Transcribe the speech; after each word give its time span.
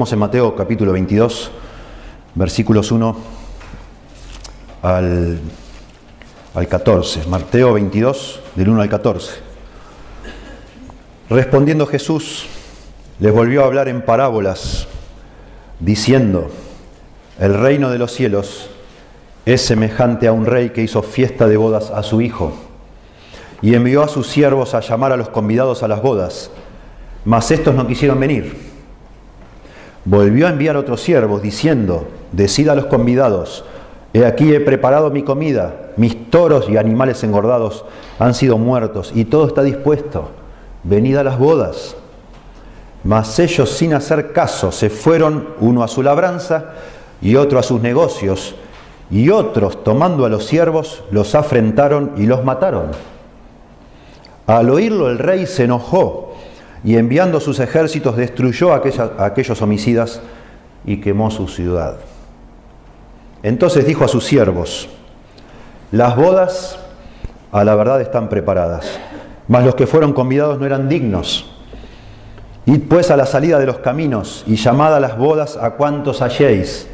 Leemos 0.00 0.14
en 0.14 0.18
Mateo 0.18 0.56
capítulo 0.56 0.92
22, 0.92 1.50
versículos 2.34 2.90
1 2.90 3.16
al, 4.80 5.38
al 6.54 6.68
14. 6.68 7.26
Mateo 7.28 7.74
22, 7.74 8.40
del 8.54 8.70
1 8.70 8.80
al 8.80 8.88
14. 8.88 9.32
Respondiendo 11.28 11.86
Jesús, 11.86 12.46
les 13.18 13.30
volvió 13.30 13.62
a 13.62 13.66
hablar 13.66 13.88
en 13.88 14.00
parábolas, 14.00 14.88
diciendo, 15.80 16.48
el 17.38 17.52
reino 17.52 17.90
de 17.90 17.98
los 17.98 18.10
cielos 18.10 18.70
es 19.44 19.60
semejante 19.60 20.28
a 20.28 20.32
un 20.32 20.46
rey 20.46 20.70
que 20.70 20.80
hizo 20.80 21.02
fiesta 21.02 21.46
de 21.46 21.58
bodas 21.58 21.90
a 21.90 22.02
su 22.02 22.22
hijo 22.22 22.54
y 23.60 23.74
envió 23.74 24.02
a 24.02 24.08
sus 24.08 24.28
siervos 24.28 24.72
a 24.72 24.80
llamar 24.80 25.12
a 25.12 25.18
los 25.18 25.28
convidados 25.28 25.82
a 25.82 25.88
las 25.88 26.00
bodas, 26.00 26.50
mas 27.26 27.50
estos 27.50 27.74
no 27.74 27.86
quisieron 27.86 28.18
venir. 28.18 28.69
Volvió 30.04 30.46
a 30.46 30.50
enviar 30.50 30.76
otros 30.76 31.02
siervos 31.02 31.42
diciendo, 31.42 32.08
decid 32.32 32.68
a 32.68 32.74
los 32.74 32.86
convidados, 32.86 33.64
he 34.12 34.24
aquí 34.24 34.52
he 34.52 34.60
preparado 34.60 35.10
mi 35.10 35.22
comida, 35.22 35.92
mis 35.96 36.30
toros 36.30 36.68
y 36.68 36.76
animales 36.76 37.22
engordados 37.22 37.84
han 38.18 38.34
sido 38.34 38.56
muertos 38.56 39.12
y 39.14 39.26
todo 39.26 39.46
está 39.46 39.62
dispuesto, 39.62 40.30
venid 40.84 41.16
a 41.16 41.24
las 41.24 41.38
bodas. 41.38 41.96
Mas 43.04 43.38
ellos 43.38 43.70
sin 43.70 43.94
hacer 43.94 44.32
caso 44.32 44.72
se 44.72 44.90
fueron 44.90 45.48
uno 45.60 45.82
a 45.82 45.88
su 45.88 46.02
labranza 46.02 46.72
y 47.20 47.36
otro 47.36 47.58
a 47.58 47.62
sus 47.62 47.80
negocios, 47.80 48.54
y 49.10 49.28
otros 49.30 49.82
tomando 49.84 50.24
a 50.24 50.28
los 50.28 50.46
siervos 50.46 51.02
los 51.10 51.34
afrentaron 51.34 52.12
y 52.16 52.26
los 52.26 52.44
mataron. 52.44 52.92
Al 54.46 54.70
oírlo 54.70 55.10
el 55.10 55.18
rey 55.18 55.46
se 55.46 55.64
enojó 55.64 56.29
y 56.84 56.96
enviando 56.96 57.40
sus 57.40 57.60
ejércitos 57.60 58.16
destruyó 58.16 58.72
a, 58.72 58.82
aquellos 59.18 59.60
homicidas 59.62 60.20
y 60.84 61.00
quemó 61.00 61.30
su 61.30 61.46
ciudad. 61.48 61.96
Entonces 63.42 63.86
dijo 63.86 64.04
a 64.04 64.08
sus 64.08 64.24
siervos, 64.24 64.88
las 65.92 66.16
bodas 66.16 66.78
a 67.52 67.64
la 67.64 67.74
verdad 67.74 68.00
están 68.00 68.28
preparadas, 68.28 68.98
mas 69.48 69.64
los 69.64 69.74
que 69.74 69.86
fueron 69.86 70.12
convidados 70.12 70.58
no 70.58 70.66
eran 70.66 70.88
dignos. 70.88 71.50
Id 72.66 72.82
pues 72.88 73.10
a 73.10 73.16
la 73.16 73.26
salida 73.26 73.58
de 73.58 73.66
los 73.66 73.78
caminos 73.78 74.44
y 74.46 74.56
llamad 74.56 74.94
a 74.94 75.00
las 75.00 75.16
bodas 75.16 75.56
a 75.56 75.72
cuantos 75.72 76.22
halléis. 76.22 76.86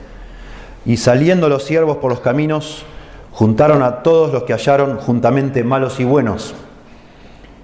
Y 0.85 0.97
saliendo 0.97 1.49
los 1.49 1.65
siervos 1.65 1.97
por 1.97 2.11
los 2.11 2.21
caminos, 2.21 2.85
juntaron 3.33 3.83
a 3.83 4.03
todos 4.03 4.33
los 4.33 4.45
que 4.45 4.53
hallaron 4.53 4.97
juntamente 4.99 5.65
malos 5.65 5.99
y 5.99 6.05
buenos. 6.05 6.55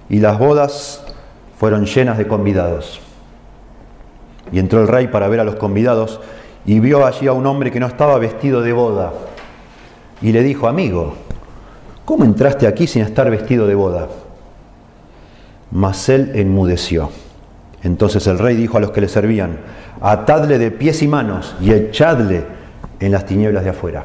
Y 0.09 0.19
las 0.19 0.37
bodas 0.37 1.02
fueron 1.63 1.85
llenas 1.85 2.17
de 2.17 2.27
convidados. 2.27 2.99
Y 4.51 4.59
entró 4.59 4.81
el 4.81 4.87
rey 4.89 5.07
para 5.07 5.29
ver 5.29 5.39
a 5.39 5.45
los 5.45 5.55
convidados 5.55 6.19
y 6.65 6.81
vio 6.81 7.05
allí 7.05 7.27
a 7.27 7.31
un 7.31 7.45
hombre 7.45 7.71
que 7.71 7.79
no 7.79 7.87
estaba 7.87 8.17
vestido 8.17 8.61
de 8.61 8.73
boda. 8.73 9.13
Y 10.21 10.33
le 10.33 10.43
dijo, 10.43 10.67
amigo, 10.67 11.13
¿cómo 12.03 12.25
entraste 12.25 12.67
aquí 12.67 12.85
sin 12.85 13.01
estar 13.01 13.31
vestido 13.31 13.65
de 13.65 13.75
boda? 13.75 14.09
Mas 15.71 16.09
él 16.09 16.33
enmudeció. 16.35 17.11
Entonces 17.81 18.27
el 18.27 18.39
rey 18.39 18.57
dijo 18.57 18.75
a 18.75 18.81
los 18.81 18.91
que 18.91 18.99
le 18.99 19.07
servían, 19.07 19.59
atadle 20.01 20.57
de 20.57 20.69
pies 20.69 21.01
y 21.01 21.07
manos 21.07 21.55
y 21.61 21.71
echadle 21.71 22.43
en 22.99 23.13
las 23.13 23.25
tinieblas 23.25 23.63
de 23.63 23.69
afuera. 23.69 24.03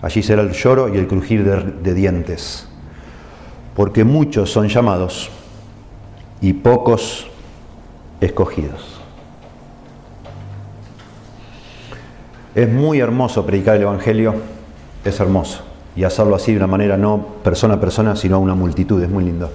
Allí 0.00 0.22
será 0.22 0.42
el 0.42 0.52
lloro 0.52 0.88
y 0.88 0.96
el 0.96 1.08
crujir 1.08 1.42
de, 1.42 1.60
de 1.82 1.92
dientes, 1.92 2.68
porque 3.74 4.04
muchos 4.04 4.52
son 4.52 4.68
llamados 4.68 5.32
y 6.40 6.52
pocos 6.52 7.26
escogidos. 8.20 9.00
Es 12.54 12.68
muy 12.68 13.00
hermoso 13.00 13.46
predicar 13.46 13.76
el 13.76 13.82
Evangelio, 13.82 14.34
es 15.04 15.20
hermoso. 15.20 15.62
Y 15.94 16.04
hacerlo 16.04 16.36
así 16.36 16.52
de 16.52 16.58
una 16.58 16.66
manera 16.66 16.96
no 16.96 17.24
persona 17.42 17.74
a 17.74 17.80
persona, 17.80 18.16
sino 18.16 18.36
a 18.36 18.38
una 18.38 18.54
multitud, 18.54 19.02
es 19.02 19.10
muy 19.10 19.24
lindo. 19.24 19.50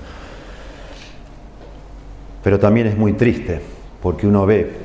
Pero 2.43 2.59
también 2.59 2.87
es 2.87 2.97
muy 2.97 3.13
triste, 3.13 3.61
porque 4.01 4.27
uno 4.27 4.45
ve 4.45 4.83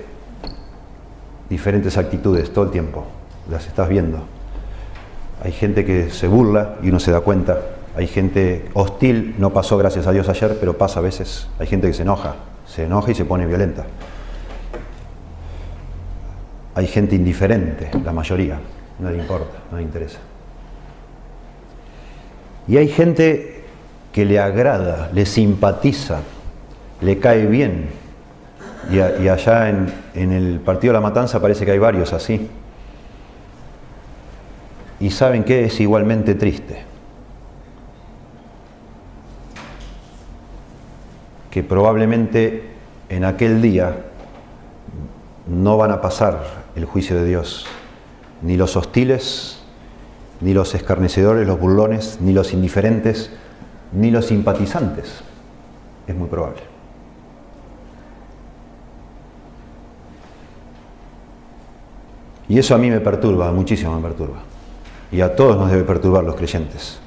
diferentes 1.50 1.96
actitudes 1.96 2.52
todo 2.52 2.66
el 2.66 2.70
tiempo, 2.70 3.04
las 3.50 3.66
estás 3.66 3.88
viendo. 3.88 4.20
Hay 5.42 5.52
gente 5.52 5.84
que 5.84 6.10
se 6.10 6.28
burla 6.28 6.76
y 6.82 6.88
uno 6.88 7.00
se 7.00 7.10
da 7.10 7.20
cuenta, 7.20 7.58
hay 7.98 8.06
gente 8.06 8.64
hostil, 8.74 9.34
no 9.38 9.52
pasó 9.52 9.76
gracias 9.76 10.06
a 10.06 10.12
Dios 10.12 10.28
ayer, 10.28 10.56
pero 10.60 10.78
pasa 10.78 11.00
a 11.00 11.02
veces. 11.02 11.48
Hay 11.58 11.66
gente 11.66 11.88
que 11.88 11.92
se 11.92 12.02
enoja, 12.02 12.36
se 12.64 12.84
enoja 12.84 13.10
y 13.10 13.14
se 13.16 13.24
pone 13.24 13.44
violenta. 13.44 13.86
Hay 16.76 16.86
gente 16.86 17.16
indiferente, 17.16 17.90
la 18.04 18.12
mayoría, 18.12 18.60
no 19.00 19.10
le 19.10 19.18
importa, 19.18 19.58
no 19.72 19.78
le 19.78 19.82
interesa. 19.82 20.20
Y 22.68 22.76
hay 22.76 22.86
gente 22.86 23.64
que 24.12 24.24
le 24.24 24.38
agrada, 24.38 25.10
le 25.12 25.26
simpatiza, 25.26 26.20
le 27.00 27.18
cae 27.18 27.46
bien. 27.46 27.88
Y, 28.92 29.00
allá 29.00 29.70
en, 29.70 29.92
en 30.14 30.30
el 30.30 30.60
Partido 30.60 30.92
de 30.92 31.00
la 31.00 31.02
Matanza 31.02 31.42
parece 31.42 31.64
que 31.64 31.72
hay 31.72 31.80
varios 31.80 32.12
así. 32.12 32.48
Y 35.00 35.10
saben 35.10 35.42
que 35.42 35.64
es 35.64 35.80
igualmente 35.80 36.36
triste 36.36 36.86
que 41.50 41.62
probablemente 41.62 42.70
en 43.08 43.24
aquel 43.24 43.62
día 43.62 44.04
no 45.46 45.76
van 45.76 45.92
a 45.92 46.00
pasar 46.00 46.64
el 46.76 46.84
juicio 46.84 47.16
de 47.16 47.24
Dios, 47.24 47.66
ni 48.42 48.56
los 48.56 48.76
hostiles, 48.76 49.60
ni 50.40 50.54
los 50.54 50.74
escarnecedores, 50.74 51.46
los 51.46 51.58
burlones, 51.58 52.18
ni 52.20 52.32
los 52.32 52.52
indiferentes, 52.52 53.30
ni 53.92 54.10
los 54.10 54.26
simpatizantes. 54.26 55.22
Es 56.06 56.14
muy 56.14 56.28
probable. 56.28 56.60
Y 62.48 62.58
eso 62.58 62.74
a 62.74 62.78
mí 62.78 62.88
me 62.90 63.00
perturba, 63.00 63.52
muchísimo 63.52 63.94
me 63.94 64.02
perturba. 64.02 64.38
Y 65.12 65.20
a 65.20 65.34
todos 65.34 65.56
nos 65.56 65.70
debe 65.70 65.84
perturbar 65.84 66.24
los 66.24 66.34
creyentes. 66.34 66.98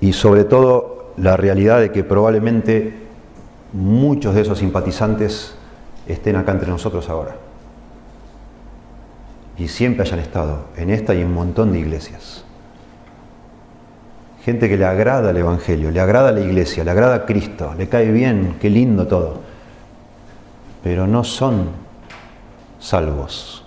Y 0.00 0.12
sobre 0.12 0.44
todo 0.44 1.01
la 1.16 1.36
realidad 1.36 1.80
de 1.80 1.92
que 1.92 2.04
probablemente 2.04 2.94
muchos 3.72 4.34
de 4.34 4.42
esos 4.42 4.58
simpatizantes 4.58 5.54
estén 6.06 6.36
acá 6.36 6.52
entre 6.52 6.68
nosotros 6.68 7.08
ahora. 7.08 7.36
Y 9.58 9.68
siempre 9.68 10.02
hayan 10.02 10.18
estado 10.18 10.66
en 10.76 10.90
esta 10.90 11.14
y 11.14 11.20
en 11.20 11.28
un 11.28 11.34
montón 11.34 11.72
de 11.72 11.78
iglesias. 11.78 12.44
Gente 14.44 14.68
que 14.68 14.76
le 14.76 14.84
agrada 14.84 15.30
el 15.30 15.36
Evangelio, 15.36 15.90
le 15.90 16.00
agrada 16.00 16.32
la 16.32 16.40
iglesia, 16.40 16.82
le 16.82 16.90
agrada 16.90 17.26
Cristo, 17.26 17.74
le 17.78 17.88
cae 17.88 18.10
bien, 18.10 18.56
qué 18.60 18.70
lindo 18.70 19.06
todo. 19.06 19.40
Pero 20.82 21.06
no 21.06 21.22
son 21.22 21.68
salvos. 22.80 23.61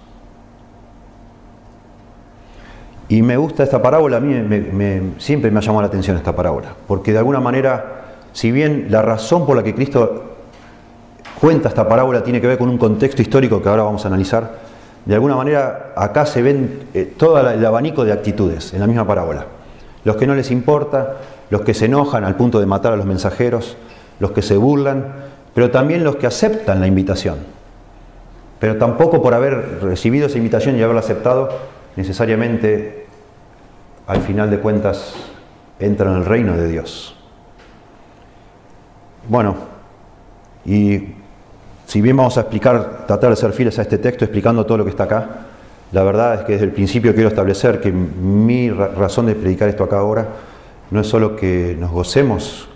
Y 3.08 3.22
me 3.22 3.38
gusta 3.38 3.64
esta 3.64 3.82
parábola, 3.82 4.18
a 4.18 4.20
mí 4.20 4.34
siempre 5.20 5.52
me 5.52 5.60
ha 5.60 5.62
llamado 5.62 5.82
la 5.82 5.88
atención 5.88 6.18
esta 6.18 6.36
parábola, 6.36 6.70
porque 6.88 7.12
de 7.12 7.20
alguna 7.20 7.40
manera, 7.40 8.04
si 8.34 8.52
bien 8.52 8.88
la 8.90 9.02
razón 9.02 9.46
por 9.46 9.56
la 9.56 9.64
que 9.64 9.76
Cristo 9.76 10.24
cuenta 11.40 11.70
esta 11.70 11.88
parábola 11.88 12.24
tiene 12.24 12.42
que 12.42 12.48
ver 12.48 12.58
con 12.58 12.70
un 12.70 12.78
contexto 12.78 13.22
histórico 13.22 13.62
que 13.62 13.70
ahora 13.70 13.84
vamos 13.84 14.04
a 14.06 14.08
analizar, 14.08 14.66
de 15.06 15.14
alguna 15.14 15.36
manera 15.36 15.94
acá 15.96 16.26
se 16.26 16.42
ven 16.42 16.88
eh, 16.96 17.14
todo 17.16 17.48
el 17.48 17.64
abanico 17.64 18.04
de 18.04 18.12
actitudes 18.12 18.74
en 18.74 18.80
la 18.80 18.88
misma 18.88 19.06
parábola. 19.06 19.46
Los 20.04 20.16
que 20.16 20.26
no 20.26 20.34
les 20.34 20.50
importa, 20.50 21.18
los 21.52 21.62
que 21.62 21.76
se 21.76 21.86
enojan 21.86 22.24
al 22.24 22.36
punto 22.36 22.60
de 22.60 22.66
matar 22.66 22.94
a 22.94 22.96
los 22.96 23.06
mensajeros, 23.06 23.78
los 24.20 24.32
que 24.32 24.42
se 24.42 24.58
burlan, 24.58 25.06
pero 25.54 25.70
también 25.70 26.04
los 26.04 26.16
que 26.16 26.26
aceptan 26.26 26.80
la 26.80 26.88
invitación. 26.88 27.38
Pero 28.60 28.78
tampoco 28.78 29.22
por 29.22 29.36
haber 29.36 29.80
recibido 29.84 30.26
esa 30.26 30.38
invitación 30.38 30.76
y 30.76 30.82
haberla 30.82 31.02
aceptado, 31.02 31.50
necesariamente 31.96 33.06
al 34.08 34.22
final 34.22 34.50
de 34.50 34.60
cuentas 34.60 35.16
entra 35.80 36.12
en 36.12 36.18
el 36.18 36.26
reino 36.26 36.56
de 36.56 36.68
Dios. 36.68 37.16
Bueno, 39.28 39.56
y 40.66 41.16
si 41.86 42.02
bien 42.02 42.18
vamos 42.18 42.38
a 42.38 42.42
explicar, 42.42 43.06
tratar 43.08 43.30
de 43.30 43.36
ser 43.36 43.52
fieles 43.52 43.78
a 43.80 43.84
este 43.84 43.98
texto 43.98 44.26
explicando 44.26 44.66
todo 44.66 44.80
lo 44.80 44.84
que 44.84 44.92
está 44.92 45.04
acá, 45.04 45.30
la 45.92 46.04
verdad 46.04 46.36
es 46.36 46.42
que 46.42 46.54
desde 46.54 46.66
el 46.66 46.72
principio 46.72 47.14
quiero 47.14 47.30
establecer 47.30 47.80
que 47.80 47.92
mi 47.92 48.70
razón 48.70 49.28
de 49.28 49.36
predicar 49.36 49.70
esto 49.70 49.84
acá 49.84 50.00
ahora 50.00 50.28
no 50.92 51.00
es 51.00 51.08
solo 51.08 51.36
que 51.36 51.76
nos 51.80 51.92
gocemos 51.92 52.68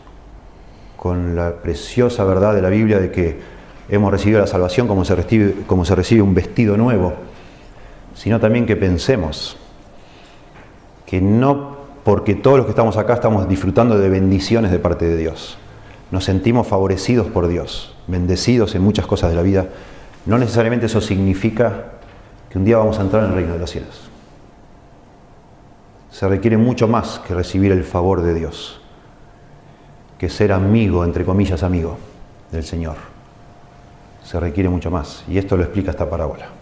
con 0.95 1.36
la 1.36 1.54
preciosa 1.54 2.24
verdad 2.24 2.54
de 2.54 2.62
la 2.62 2.69
Biblia 2.69 3.00
de 3.00 3.12
que 3.12 3.39
hemos 3.89 4.12
recibido 4.12 4.39
la 4.39 4.48
salvación 4.48 4.88
como 4.88 5.06
se 5.06 5.16
recibe, 5.16 5.56
como 5.66 5.86
se 5.86 5.95
recibe 5.95 6.21
un 6.21 6.33
vestido 6.33 6.77
nuevo, 6.77 7.13
sino 8.19 8.38
también 8.42 8.66
que 8.66 8.75
pensemos 8.75 9.56
que 11.06 11.21
no 11.21 11.77
porque 12.04 12.36
todos 12.36 12.57
los 12.57 12.66
que 12.66 12.71
estamos 12.71 12.98
acá 12.98 13.13
estamos 13.13 13.48
disfrutando 13.48 13.98
de 13.98 14.10
bendiciones 14.10 14.71
de 14.71 14.80
parte 14.80 15.06
de 15.06 15.16
Dios, 15.16 15.57
nos 16.12 16.25
sentimos 16.25 16.68
favorecidos 16.68 17.27
por 17.27 17.48
Dios, 17.48 17.95
bendecidos 18.07 18.75
en 18.75 18.81
muchas 18.81 19.06
cosas 19.07 19.30
de 19.30 19.38
la 19.38 19.42
vida, 19.42 19.68
no 20.25 20.38
necesariamente 20.38 20.88
eso 20.88 21.00
significa 21.00 21.92
que 22.50 22.57
un 22.57 22.66
día 22.66 22.77
vamos 22.77 23.00
a 23.00 23.04
entrar 23.04 23.24
en 23.24 23.30
el 23.30 23.36
reino 23.36 23.54
de 23.54 23.60
los 23.60 23.71
cielos. 23.71 24.10
Se 26.12 26.27
requiere 26.27 26.57
mucho 26.57 26.89
más 26.89 27.19
que 27.25 27.33
recibir 27.33 27.71
el 27.71 27.86
favor 27.86 28.21
de 28.21 28.33
Dios, 28.33 28.81
que 30.18 30.27
ser 30.27 30.51
amigo, 30.51 31.06
entre 31.06 31.24
comillas, 31.24 31.63
amigo 31.63 31.98
del 32.51 32.66
Señor. 32.66 32.98
Se 34.25 34.42
requiere 34.42 34.68
mucho 34.68 34.92
más. 34.92 35.24
Y 35.30 35.38
esto 35.38 35.56
lo 35.56 35.63
explica 35.63 35.92
esta 35.92 36.10
parábola. 36.10 36.58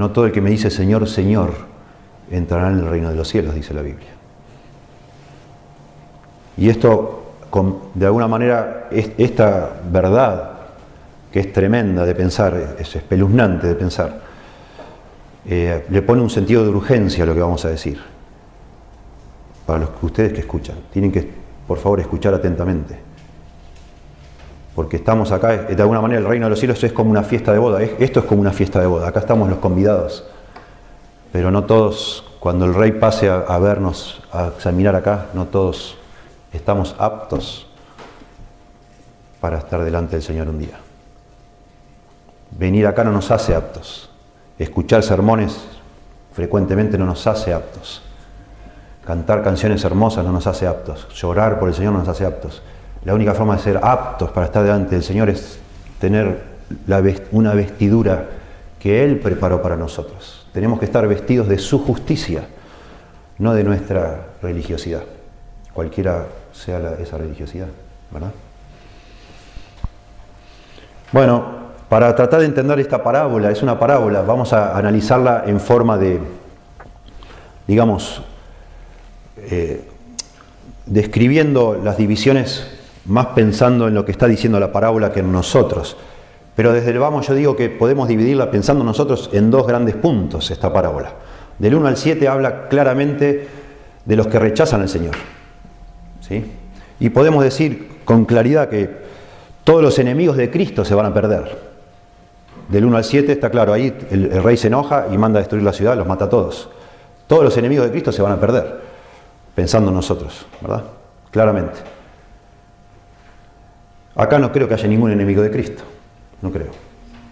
No 0.00 0.12
todo 0.12 0.24
el 0.24 0.32
que 0.32 0.40
me 0.40 0.48
dice 0.48 0.70
Señor, 0.70 1.06
Señor, 1.06 1.52
entrará 2.30 2.68
en 2.68 2.78
el 2.78 2.86
reino 2.86 3.10
de 3.10 3.16
los 3.16 3.28
cielos, 3.28 3.54
dice 3.54 3.74
la 3.74 3.82
Biblia. 3.82 4.08
Y 6.56 6.70
esto, 6.70 7.34
de 7.92 8.06
alguna 8.06 8.26
manera, 8.26 8.88
esta 8.90 9.78
verdad, 9.92 10.52
que 11.30 11.40
es 11.40 11.52
tremenda 11.52 12.06
de 12.06 12.14
pensar, 12.14 12.76
es 12.78 12.96
espeluznante 12.96 13.66
de 13.66 13.74
pensar, 13.74 14.20
eh, 15.44 15.84
le 15.90 16.00
pone 16.00 16.22
un 16.22 16.30
sentido 16.30 16.64
de 16.64 16.70
urgencia 16.70 17.24
a 17.24 17.26
lo 17.26 17.34
que 17.34 17.40
vamos 17.40 17.62
a 17.66 17.68
decir. 17.68 18.00
Para 19.66 19.80
los 19.80 19.90
que 19.90 20.06
ustedes 20.06 20.32
que 20.32 20.40
escuchan, 20.40 20.76
tienen 20.90 21.12
que, 21.12 21.28
por 21.68 21.76
favor, 21.76 22.00
escuchar 22.00 22.32
atentamente. 22.32 23.09
Porque 24.80 24.96
estamos 24.96 25.30
acá, 25.30 25.48
de 25.48 25.82
alguna 25.82 26.00
manera 26.00 26.20
el 26.20 26.26
reino 26.26 26.46
de 26.46 26.50
los 26.50 26.58
cielos 26.58 26.82
es 26.82 26.94
como 26.94 27.10
una 27.10 27.22
fiesta 27.22 27.52
de 27.52 27.58
boda. 27.58 27.82
Esto 27.82 28.20
es 28.20 28.24
como 28.24 28.40
una 28.40 28.50
fiesta 28.50 28.80
de 28.80 28.86
boda. 28.86 29.08
Acá 29.08 29.20
estamos 29.20 29.50
los 29.50 29.58
convidados. 29.58 30.24
Pero 31.32 31.50
no 31.50 31.64
todos, 31.64 32.24
cuando 32.40 32.64
el 32.64 32.72
rey 32.72 32.92
pase 32.92 33.28
a 33.28 33.58
vernos, 33.58 34.22
a 34.32 34.46
examinar 34.46 34.96
acá, 34.96 35.26
no 35.34 35.44
todos 35.44 35.98
estamos 36.50 36.96
aptos 36.98 37.66
para 39.38 39.58
estar 39.58 39.84
delante 39.84 40.16
del 40.16 40.22
Señor 40.22 40.48
un 40.48 40.60
día. 40.60 40.80
Venir 42.52 42.86
acá 42.86 43.04
no 43.04 43.12
nos 43.12 43.30
hace 43.30 43.54
aptos. 43.54 44.08
Escuchar 44.58 45.02
sermones 45.02 45.62
frecuentemente 46.32 46.96
no 46.96 47.04
nos 47.04 47.26
hace 47.26 47.52
aptos. 47.52 48.00
Cantar 49.04 49.42
canciones 49.42 49.84
hermosas 49.84 50.24
no 50.24 50.32
nos 50.32 50.46
hace 50.46 50.66
aptos. 50.66 51.06
Llorar 51.10 51.58
por 51.58 51.68
el 51.68 51.74
Señor 51.74 51.92
no 51.92 51.98
nos 51.98 52.08
hace 52.08 52.24
aptos. 52.24 52.62
La 53.04 53.14
única 53.14 53.34
forma 53.34 53.56
de 53.56 53.62
ser 53.62 53.80
aptos 53.82 54.30
para 54.30 54.46
estar 54.46 54.62
delante 54.62 54.94
del 54.94 55.02
Señor 55.02 55.30
es 55.30 55.58
tener 55.98 56.42
una 57.32 57.54
vestidura 57.54 58.26
que 58.78 59.04
Él 59.04 59.18
preparó 59.18 59.62
para 59.62 59.76
nosotros. 59.76 60.46
Tenemos 60.52 60.78
que 60.78 60.84
estar 60.84 61.06
vestidos 61.08 61.48
de 61.48 61.58
su 61.58 61.78
justicia, 61.84 62.46
no 63.38 63.54
de 63.54 63.64
nuestra 63.64 64.26
religiosidad, 64.42 65.02
cualquiera 65.72 66.26
sea 66.52 66.96
esa 67.00 67.16
religiosidad, 67.16 67.68
¿verdad? 68.10 68.32
Bueno, 71.12 71.60
para 71.88 72.14
tratar 72.14 72.40
de 72.40 72.46
entender 72.46 72.78
esta 72.80 73.02
parábola, 73.02 73.50
es 73.50 73.62
una 73.62 73.78
parábola, 73.78 74.22
vamos 74.22 74.52
a 74.52 74.76
analizarla 74.76 75.44
en 75.46 75.58
forma 75.58 75.98
de, 75.98 76.20
digamos, 77.66 78.22
eh, 79.38 79.88
describiendo 80.86 81.80
las 81.82 81.96
divisiones 81.96 82.79
más 83.10 83.26
pensando 83.26 83.88
en 83.88 83.94
lo 83.94 84.04
que 84.04 84.12
está 84.12 84.26
diciendo 84.26 84.60
la 84.60 84.72
parábola 84.72 85.12
que 85.12 85.20
en 85.20 85.32
nosotros. 85.32 85.96
Pero 86.54 86.72
desde 86.72 86.90
el 86.90 86.98
vamos 86.98 87.26
yo 87.26 87.34
digo 87.34 87.56
que 87.56 87.68
podemos 87.68 88.08
dividirla 88.08 88.50
pensando 88.50 88.84
nosotros 88.84 89.30
en 89.32 89.50
dos 89.50 89.66
grandes 89.66 89.96
puntos 89.96 90.50
esta 90.50 90.72
parábola. 90.72 91.12
Del 91.58 91.74
1 91.74 91.88
al 91.88 91.96
7 91.96 92.28
habla 92.28 92.68
claramente 92.68 93.48
de 94.04 94.16
los 94.16 94.28
que 94.28 94.38
rechazan 94.38 94.82
al 94.82 94.88
Señor. 94.88 95.14
¿sí? 96.20 96.52
Y 97.00 97.10
podemos 97.10 97.42
decir 97.42 97.98
con 98.04 98.24
claridad 98.24 98.68
que 98.68 98.88
todos 99.64 99.82
los 99.82 99.98
enemigos 99.98 100.36
de 100.36 100.50
Cristo 100.50 100.84
se 100.84 100.94
van 100.94 101.06
a 101.06 101.14
perder. 101.14 101.70
Del 102.68 102.84
1 102.84 102.96
al 102.96 103.04
7 103.04 103.32
está 103.32 103.50
claro, 103.50 103.72
ahí 103.72 103.92
el, 104.10 104.42
rey 104.42 104.56
se 104.56 104.68
enoja 104.68 105.08
y 105.12 105.18
manda 105.18 105.38
a 105.38 105.42
destruir 105.42 105.64
la 105.64 105.72
ciudad, 105.72 105.96
los 105.96 106.06
mata 106.06 106.26
a 106.26 106.30
todos. 106.30 106.70
Todos 107.26 107.42
los 107.42 107.56
enemigos 107.56 107.86
de 107.86 107.90
Cristo 107.90 108.12
se 108.12 108.22
van 108.22 108.32
a 108.32 108.40
perder, 108.40 108.80
pensando 109.56 109.90
en 109.90 109.96
nosotros, 109.96 110.46
¿verdad? 110.60 110.84
Claramente. 111.32 111.99
Acá 114.20 114.38
no 114.38 114.52
creo 114.52 114.68
que 114.68 114.74
haya 114.74 114.86
ningún 114.86 115.10
enemigo 115.12 115.40
de 115.40 115.50
Cristo, 115.50 115.82
no 116.42 116.52
creo. 116.52 116.68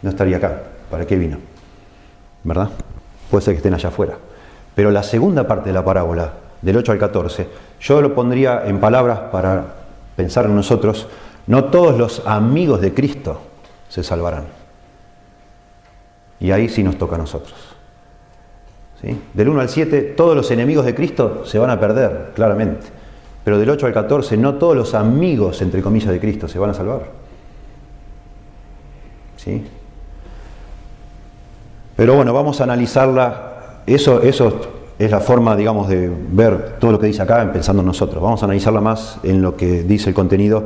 No 0.01 0.09
estaría 0.09 0.39
acá, 0.39 0.63
¿para 0.91 1.07
qué 1.07 1.17
vino? 1.17 1.37
¿Verdad? 2.45 2.71
Puede 3.31 3.45
ser 3.45 3.53
que 3.53 3.59
estén 3.59 3.75
allá 3.75 3.91
afuera. 3.91 4.15
Pero 4.75 4.91
la 4.91 5.03
segunda 5.03 5.47
parte 5.47 5.69
de 5.69 5.75
la 5.75 5.85
parábola, 5.85 6.33
del 6.63 6.79
8 6.79 6.93
al 6.93 6.99
14, 6.99 7.47
yo 7.79 8.01
lo 8.01 8.15
pondría 8.15 8.63
en 8.65 8.81
palabras 8.81 9.19
para 9.31 9.67
pensar 10.17 10.47
en 10.47 10.57
nosotros, 10.57 11.07
no 11.47 11.65
todos 11.65 11.99
los 11.99 12.27
amigos 12.27 12.81
de 12.81 12.95
Cristo 12.95 13.39
se 13.91 14.03
salvarán. 14.03 14.45
Y 16.41 16.53
ahí 16.53 16.71
sí 16.71 16.83
nos 16.83 16.97
toca 16.97 17.17
a 17.17 17.19
nosotros. 17.19 17.55
¿Sí? 19.03 19.21
Del 19.35 19.51
1 19.51 19.61
al 19.61 19.69
7, 19.69 20.15
todos 20.17 20.35
los 20.35 20.51
enemigos 20.51 20.87
de 20.87 20.95
Cristo 20.95 21.45
se 21.45 21.59
van 21.59 21.69
a 21.69 21.79
perder, 21.79 22.31
claramente. 22.35 22.98
Pero 23.49 23.59
del 23.59 23.71
8 23.71 23.87
al 23.87 23.95
14, 23.95 24.37
no 24.37 24.57
todos 24.57 24.77
los 24.77 24.93
amigos, 24.93 25.63
entre 25.63 25.81
comillas, 25.81 26.11
de 26.11 26.21
Cristo 26.21 26.49
se 26.49 26.59
van 26.59 26.69
a 26.69 26.75
salvar. 26.75 27.01
¿Sí? 29.39 29.65
Pero 31.97 32.15
bueno, 32.15 32.35
vamos 32.35 32.61
a 32.61 32.65
analizarla. 32.65 33.81
Eso, 33.87 34.21
eso 34.21 34.61
es 34.99 35.11
la 35.11 35.21
forma, 35.21 35.57
digamos, 35.57 35.89
de 35.89 36.13
ver 36.31 36.77
todo 36.79 36.93
lo 36.93 36.99
que 36.99 37.07
dice 37.07 37.23
acá, 37.23 37.51
pensando 37.51 37.81
en 37.81 37.87
nosotros. 37.87 38.23
Vamos 38.23 38.43
a 38.43 38.45
analizarla 38.45 38.83
más 38.83 39.19
en 39.23 39.41
lo 39.41 39.57
que 39.57 39.83
dice 39.83 40.11
el 40.11 40.15
contenido 40.15 40.65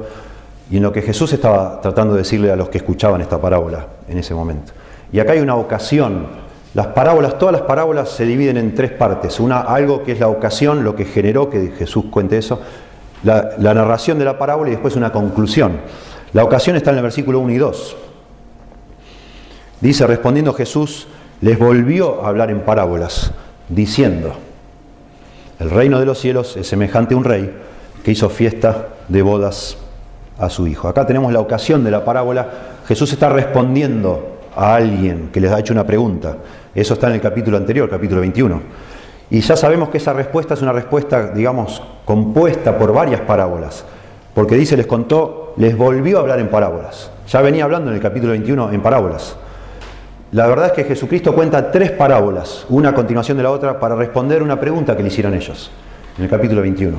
y 0.68 0.78
en 0.78 0.82
lo 0.82 0.92
que 0.92 1.02
Jesús 1.02 1.32
estaba 1.32 1.80
tratando 1.80 2.14
de 2.14 2.22
decirle 2.22 2.50
a 2.50 2.56
los 2.56 2.68
que 2.68 2.78
escuchaban 2.78 3.20
esta 3.20 3.40
parábola 3.40 3.86
en 4.08 4.18
ese 4.18 4.34
momento. 4.34 4.72
Y 5.12 5.20
acá 5.20 5.34
hay 5.34 5.40
una 5.40 5.54
ocasión. 5.54 6.26
Las 6.74 6.88
parábolas, 6.88 7.38
todas 7.38 7.52
las 7.52 7.62
parábolas 7.62 8.08
se 8.08 8.24
dividen 8.24 8.56
en 8.56 8.74
tres 8.74 8.90
partes. 8.92 9.38
Una, 9.40 9.60
algo 9.60 10.02
que 10.02 10.12
es 10.12 10.20
la 10.20 10.28
ocasión, 10.28 10.84
lo 10.84 10.96
que 10.96 11.04
generó 11.04 11.50
que 11.50 11.72
Jesús 11.76 12.06
cuente 12.10 12.38
eso, 12.38 12.60
la, 13.24 13.74
narración 13.74 14.18
de 14.18 14.24
la 14.24 14.38
parábola 14.38 14.70
y 14.70 14.72
después 14.72 14.96
una 14.96 15.12
conclusión. 15.12 15.80
La 16.32 16.44
ocasión 16.44 16.76
está 16.76 16.90
en 16.90 16.96
el 16.96 17.02
versículo 17.02 17.40
1 17.40 17.52
y 17.52 17.58
2. 17.58 17.96
Dice, 19.82 20.06
respondiendo 20.06 20.54
Jesús, 20.54 21.08
les 21.40 21.58
volvió 21.58 22.24
a 22.24 22.28
hablar 22.28 22.50
en 22.50 22.60
parábolas, 22.60 23.32
diciendo, 23.68 24.34
el 25.58 25.70
reino 25.70 26.00
de 26.00 26.06
los 26.06 26.18
cielos 26.18 26.56
es 26.56 26.66
semejante 26.66 27.14
a 27.14 27.18
un 27.18 27.24
rey 27.24 27.54
que 28.02 28.12
hizo 28.12 28.30
fiesta 28.30 28.88
de 29.08 29.22
bodas 29.22 29.76
a 30.38 30.48
su 30.48 30.66
hijo. 30.66 30.88
Acá 30.88 31.06
tenemos 31.06 31.32
la 31.32 31.40
ocasión 31.40 31.84
de 31.84 31.90
la 31.90 32.04
parábola. 32.04 32.48
Jesús 32.86 33.12
está 33.12 33.28
respondiendo 33.28 34.38
a 34.56 34.74
alguien 34.74 35.30
que 35.32 35.40
les 35.40 35.50
ha 35.52 35.60
hecho 35.60 35.72
una 35.72 35.86
pregunta. 35.86 36.36
Eso 36.74 36.94
está 36.94 37.08
en 37.08 37.14
el 37.14 37.20
capítulo 37.20 37.56
anterior, 37.56 37.88
capítulo 37.88 38.20
21. 38.20 38.60
Y 39.30 39.40
ya 39.40 39.56
sabemos 39.56 39.88
que 39.88 39.98
esa 39.98 40.12
respuesta 40.12 40.54
es 40.54 40.62
una 40.62 40.72
respuesta, 40.72 41.28
digamos, 41.28 41.82
compuesta 42.04 42.78
por 42.78 42.92
varias 42.92 43.20
parábolas. 43.22 43.84
Porque 44.34 44.56
dice, 44.56 44.76
les 44.76 44.86
contó, 44.86 45.54
les 45.56 45.76
volvió 45.76 46.18
a 46.18 46.20
hablar 46.20 46.40
en 46.40 46.48
parábolas. 46.48 47.10
Ya 47.28 47.40
venía 47.40 47.64
hablando 47.64 47.90
en 47.90 47.96
el 47.96 48.02
capítulo 48.02 48.32
21 48.32 48.72
en 48.72 48.82
parábolas. 48.82 49.36
La 50.32 50.46
verdad 50.46 50.66
es 50.66 50.72
que 50.72 50.84
Jesucristo 50.84 51.34
cuenta 51.34 51.70
tres 51.70 51.90
parábolas, 51.90 52.64
una 52.70 52.90
a 52.90 52.94
continuación 52.94 53.36
de 53.36 53.42
la 53.42 53.50
otra, 53.50 53.78
para 53.78 53.94
responder 53.94 54.42
una 54.42 54.58
pregunta 54.58 54.96
que 54.96 55.02
le 55.02 55.08
hicieron 55.08 55.34
ellos, 55.34 55.70
en 56.16 56.24
el 56.24 56.30
capítulo 56.30 56.62
21. 56.62 56.98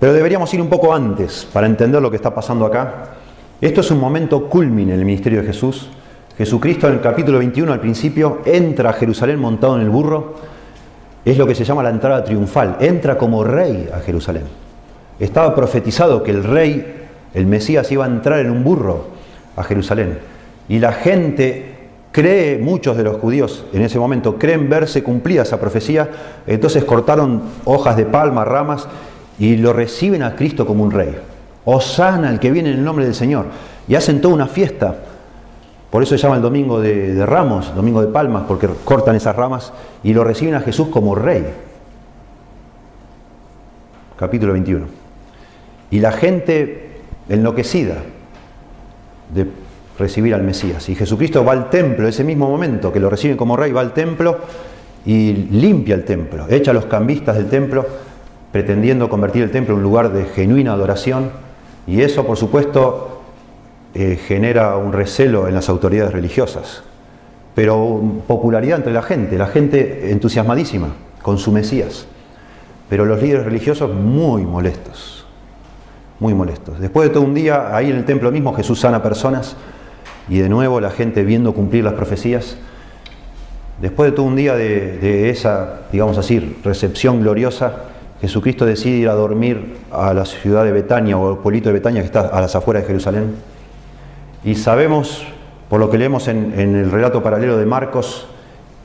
Pero 0.00 0.12
deberíamos 0.12 0.52
ir 0.54 0.60
un 0.60 0.68
poco 0.68 0.94
antes 0.94 1.46
para 1.52 1.66
entender 1.66 2.00
lo 2.00 2.10
que 2.10 2.16
está 2.16 2.34
pasando 2.34 2.64
acá 2.64 3.16
esto 3.60 3.80
es 3.80 3.90
un 3.90 3.98
momento 3.98 4.48
culmine 4.48 4.92
en 4.92 4.98
el 5.00 5.06
ministerio 5.06 5.40
de 5.40 5.46
Jesús. 5.46 5.88
Jesucristo 6.36 6.86
en 6.86 6.94
el 6.94 7.00
capítulo 7.00 7.38
21 7.38 7.72
al 7.72 7.80
principio 7.80 8.42
entra 8.44 8.90
a 8.90 8.92
Jerusalén 8.92 9.38
montado 9.38 9.76
en 9.76 9.82
el 9.82 9.88
burro. 9.88 10.34
Es 11.24 11.38
lo 11.38 11.46
que 11.46 11.54
se 11.54 11.64
llama 11.64 11.82
la 11.82 11.90
entrada 11.90 12.22
triunfal. 12.24 12.76
Entra 12.80 13.16
como 13.16 13.42
rey 13.42 13.88
a 13.92 14.00
Jerusalén. 14.00 14.44
Estaba 15.18 15.54
profetizado 15.54 16.22
que 16.22 16.30
el 16.30 16.44
rey, 16.44 17.06
el 17.32 17.46
Mesías, 17.46 17.90
iba 17.90 18.04
a 18.04 18.08
entrar 18.08 18.40
en 18.40 18.50
un 18.50 18.62
burro 18.62 19.06
a 19.56 19.62
Jerusalén. 19.62 20.18
Y 20.68 20.78
la 20.78 20.92
gente 20.92 21.74
cree, 22.12 22.58
muchos 22.58 22.98
de 22.98 23.04
los 23.04 23.16
judíos 23.16 23.64
en 23.72 23.80
ese 23.80 23.98
momento 23.98 24.38
creen 24.38 24.68
verse 24.68 25.02
cumplida 25.02 25.42
esa 25.42 25.58
profecía. 25.58 26.10
Entonces 26.46 26.84
cortaron 26.84 27.44
hojas 27.64 27.96
de 27.96 28.04
palma, 28.04 28.44
ramas 28.44 28.86
y 29.38 29.56
lo 29.56 29.72
reciben 29.72 30.22
a 30.22 30.36
Cristo 30.36 30.66
como 30.66 30.84
un 30.84 30.90
rey. 30.90 31.16
Osana 31.64 32.28
el 32.28 32.38
que 32.38 32.50
viene 32.50 32.70
en 32.70 32.76
el 32.76 32.84
nombre 32.84 33.06
del 33.06 33.14
Señor. 33.14 33.46
Y 33.88 33.94
hacen 33.94 34.20
toda 34.20 34.34
una 34.34 34.48
fiesta. 34.48 34.96
Por 35.90 36.02
eso 36.02 36.16
se 36.16 36.22
llama 36.22 36.36
el 36.36 36.42
domingo 36.42 36.80
de, 36.80 37.24
ramos, 37.24 37.74
domingo 37.74 38.00
de 38.00 38.08
palmas, 38.08 38.44
porque 38.48 38.68
cortan 38.84 39.16
esas 39.16 39.36
ramas 39.36 39.72
y 40.02 40.12
lo 40.12 40.24
reciben 40.24 40.54
a 40.54 40.60
Jesús 40.60 40.88
como 40.88 41.14
rey. 41.14 41.46
Capítulo 44.18 44.52
21. 44.52 44.86
Y 45.90 46.00
la 46.00 46.12
gente 46.12 47.00
enloquecida 47.28 47.96
de 49.32 49.46
recibir 49.98 50.34
al 50.34 50.42
Mesías. 50.42 50.88
Y 50.88 50.94
Jesucristo 50.94 51.44
va 51.44 51.52
al 51.52 51.70
templo, 51.70 52.08
ese 52.08 52.24
mismo 52.24 52.48
momento 52.48 52.92
que 52.92 53.00
lo 53.00 53.08
reciben 53.08 53.36
como 53.36 53.56
rey, 53.56 53.72
va 53.72 53.80
al 53.80 53.92
templo 53.92 54.38
y 55.04 55.32
limpia 55.32 55.94
el 55.94 56.04
templo, 56.04 56.46
echa 56.48 56.72
a 56.72 56.74
los 56.74 56.86
cambistas 56.86 57.36
del 57.36 57.46
templo, 57.48 57.86
pretendiendo 58.52 59.08
convertir 59.08 59.42
el 59.42 59.50
templo 59.50 59.74
en 59.74 59.78
un 59.78 59.84
lugar 59.84 60.12
de 60.12 60.24
genuina 60.24 60.72
adoración 60.72 61.30
Y 61.86 62.00
eso, 62.00 62.26
por 62.26 62.36
supuesto, 62.36 63.15
eh, 63.98 64.16
genera 64.16 64.76
un 64.76 64.92
recelo 64.92 65.48
en 65.48 65.54
las 65.54 65.70
autoridades 65.70 66.12
religiosas, 66.12 66.82
pero 67.54 67.98
popularidad 68.26 68.76
entre 68.76 68.92
la 68.92 69.00
gente, 69.00 69.38
la 69.38 69.46
gente 69.46 70.10
entusiasmadísima 70.10 70.88
con 71.22 71.38
su 71.38 71.50
Mesías, 71.50 72.06
pero 72.90 73.06
los 73.06 73.22
líderes 73.22 73.46
religiosos 73.46 73.94
muy 73.94 74.42
molestos, 74.42 75.24
muy 76.20 76.34
molestos. 76.34 76.78
Después 76.78 77.08
de 77.08 77.14
todo 77.14 77.24
un 77.24 77.32
día, 77.32 77.74
ahí 77.74 77.90
en 77.90 77.96
el 77.96 78.04
templo 78.04 78.30
mismo, 78.30 78.52
Jesús 78.52 78.80
sana 78.80 79.02
personas 79.02 79.56
y 80.28 80.40
de 80.40 80.50
nuevo 80.50 80.78
la 80.78 80.90
gente 80.90 81.24
viendo 81.24 81.54
cumplir 81.54 81.82
las 81.82 81.94
profecías. 81.94 82.58
Después 83.80 84.10
de 84.10 84.14
todo 84.14 84.26
un 84.26 84.36
día 84.36 84.56
de, 84.56 85.30
esa, 85.30 85.86
digamos 85.90 86.18
así, 86.18 86.58
recepción 86.62 87.22
gloriosa, 87.22 87.84
Jesucristo 88.20 88.66
decide 88.66 88.96
ir 88.98 89.08
a 89.08 89.14
dormir 89.14 89.78
a 89.90 90.12
la 90.12 90.26
ciudad 90.26 90.64
de 90.64 90.72
Betania 90.72 91.16
o 91.16 91.32
el 91.32 91.38
pueblito 91.38 91.70
de 91.70 91.72
Betania 91.72 92.02
que 92.02 92.06
está 92.08 92.26
a 92.26 92.42
las 92.42 92.54
afueras 92.54 92.82
de 92.82 92.88
Jerusalén. 92.88 93.55
Y 94.46 94.54
sabemos, 94.54 95.24
por 95.68 95.80
lo 95.80 95.90
que 95.90 95.98
leemos 95.98 96.28
en, 96.28 96.52
el 96.56 96.88
relato 96.92 97.20
paralelo 97.20 97.56
de 97.56 97.66
Marcos, 97.66 98.28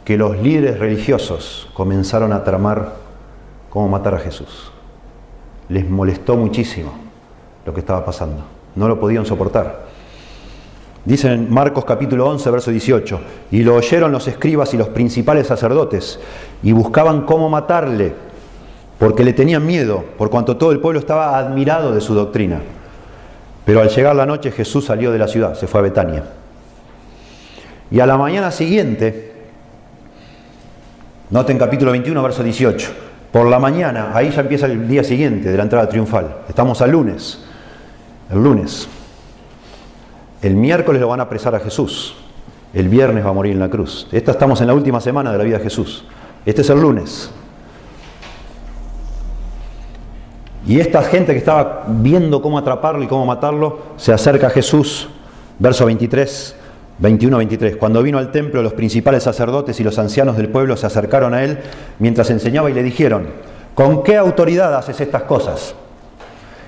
que 0.03 0.17
los 0.17 0.35
líderes 0.39 0.79
religiosos 0.79 1.69
comenzaron 1.75 2.33
a 2.33 2.43
tramar 2.43 2.95
cómo 3.69 3.87
matar 3.87 4.15
a 4.15 4.19
Jesús. 4.19 4.71
Les 5.69 5.87
molestó 5.87 6.35
muchísimo 6.35 6.91
lo 7.63 7.75
que 7.75 7.81
estaba 7.81 8.03
pasando. 8.03 8.43
No 8.75 8.87
lo 8.87 8.99
podían 8.99 9.23
soportar. 9.23 9.85
Dice 11.05 11.31
en 11.31 11.53
Marcos 11.53 11.85
capítulo 11.85 12.27
11, 12.27 12.49
verso 12.49 12.71
18, 12.71 13.19
y 13.51 13.61
lo 13.61 13.75
oyeron 13.75 14.11
los 14.11 14.27
escribas 14.27 14.73
y 14.73 14.77
los 14.77 14.89
principales 14.89 15.45
sacerdotes, 15.45 16.19
y 16.63 16.71
buscaban 16.71 17.21
cómo 17.27 17.51
matarle 17.51 18.15
porque 18.97 19.23
le 19.23 19.33
tenían 19.33 19.63
miedo, 19.67 20.05
por 20.17 20.31
cuanto 20.31 20.57
todo 20.57 20.71
el 20.71 20.79
pueblo 20.79 20.99
estaba 20.99 21.37
admirado 21.37 21.93
de 21.93 22.01
su 22.01 22.15
doctrina. 22.15 22.61
Pero 23.65 23.81
al 23.81 23.89
llegar 23.89 24.15
la 24.15 24.25
noche 24.25 24.51
Jesús 24.51 24.85
salió 24.85 25.11
de 25.11 25.19
la 25.19 25.27
ciudad, 25.27 25.53
se 25.55 25.67
fue 25.67 25.79
a 25.79 25.83
Betania. 25.83 26.23
Y 27.91 27.99
a 27.99 28.05
la 28.05 28.17
mañana 28.17 28.51
siguiente, 28.51 29.33
noten 31.29 31.57
capítulo 31.57 31.91
21, 31.91 32.23
verso 32.23 32.43
18, 32.43 32.89
por 33.31 33.47
la 33.47 33.59
mañana, 33.59 34.11
ahí 34.13 34.31
ya 34.31 34.41
empieza 34.41 34.65
el 34.65 34.87
día 34.87 35.03
siguiente 35.03 35.49
de 35.51 35.57
la 35.57 35.63
entrada 35.63 35.87
triunfal, 35.87 36.37
estamos 36.47 36.81
al 36.81 36.91
lunes, 36.91 37.43
el 38.31 38.43
lunes. 38.43 38.87
El 40.41 40.55
miércoles 40.55 40.99
lo 40.99 41.09
van 41.09 41.19
a 41.19 41.23
apresar 41.23 41.53
a 41.53 41.59
Jesús, 41.59 42.15
el 42.73 42.89
viernes 42.89 43.23
va 43.23 43.29
a 43.29 43.33
morir 43.33 43.53
en 43.53 43.59
la 43.59 43.69
cruz. 43.69 44.07
Esta 44.11 44.31
estamos 44.31 44.59
en 44.61 44.67
la 44.67 44.73
última 44.73 44.99
semana 44.99 45.31
de 45.31 45.37
la 45.37 45.43
vida 45.43 45.57
de 45.57 45.63
Jesús. 45.63 46.05
Este 46.45 46.61
es 46.61 46.69
el 46.69 46.81
lunes. 46.81 47.29
Y 50.65 50.79
esta 50.79 51.01
gente 51.03 51.33
que 51.33 51.39
estaba 51.39 51.85
viendo 51.87 52.41
cómo 52.41 52.57
atraparlo 52.57 53.03
y 53.03 53.07
cómo 53.07 53.25
matarlo, 53.25 53.79
se 53.97 54.13
acerca 54.13 54.47
a 54.47 54.49
Jesús, 54.51 55.09
verso 55.57 55.85
23, 55.85 56.55
21-23. 57.01 57.77
Cuando 57.77 58.03
vino 58.03 58.19
al 58.19 58.31
templo, 58.31 58.61
los 58.61 58.73
principales 58.73 59.23
sacerdotes 59.23 59.79
y 59.79 59.83
los 59.83 59.97
ancianos 59.97 60.37
del 60.37 60.49
pueblo 60.49 60.77
se 60.77 60.85
acercaron 60.85 61.33
a 61.33 61.43
él 61.43 61.59
mientras 61.99 62.29
enseñaba 62.29 62.69
y 62.69 62.73
le 62.73 62.83
dijeron, 62.83 63.27
¿con 63.73 64.03
qué 64.03 64.17
autoridad 64.17 64.75
haces 64.75 65.01
estas 65.01 65.23
cosas? 65.23 65.73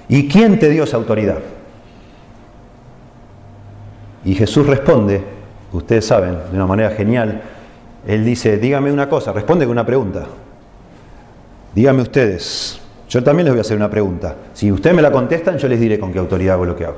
¿Y 0.10 0.28
quién 0.28 0.60
te 0.60 0.70
dio 0.70 0.86
esa 0.86 0.98
autoridad? 0.98 1.40
Y 4.26 4.34
Jesús 4.34 4.66
responde, 4.66 5.24
ustedes 5.72 6.06
saben, 6.06 6.38
de 6.50 6.56
una 6.56 6.66
manera 6.66 6.92
genial, 6.92 7.42
él 8.08 8.26
dice, 8.26 8.58
dígame 8.58 8.92
una 8.92 9.08
cosa, 9.08 9.32
responde 9.34 9.66
con 9.66 9.74
una 9.74 9.86
pregunta. 9.86 10.26
Dígame 11.76 12.02
ustedes, 12.02 12.80
yo 13.14 13.24
también 13.24 13.46
les 13.46 13.54
voy 13.54 13.60
a 13.60 13.62
hacer 13.62 13.78
una 13.78 13.92
pregunta. 13.92 14.36
Si 14.56 14.72
ustedes 14.72 14.96
me 14.96 15.04
la 15.04 15.12
contestan, 15.12 15.60
yo 15.60 15.68
les 15.68 15.80
diré 15.80 16.00
con 16.00 16.12
qué 16.12 16.18
autoridad 16.18 16.56
hago 16.56 16.66
lo 16.66 16.76
que 16.76 16.86
hago. 16.86 16.98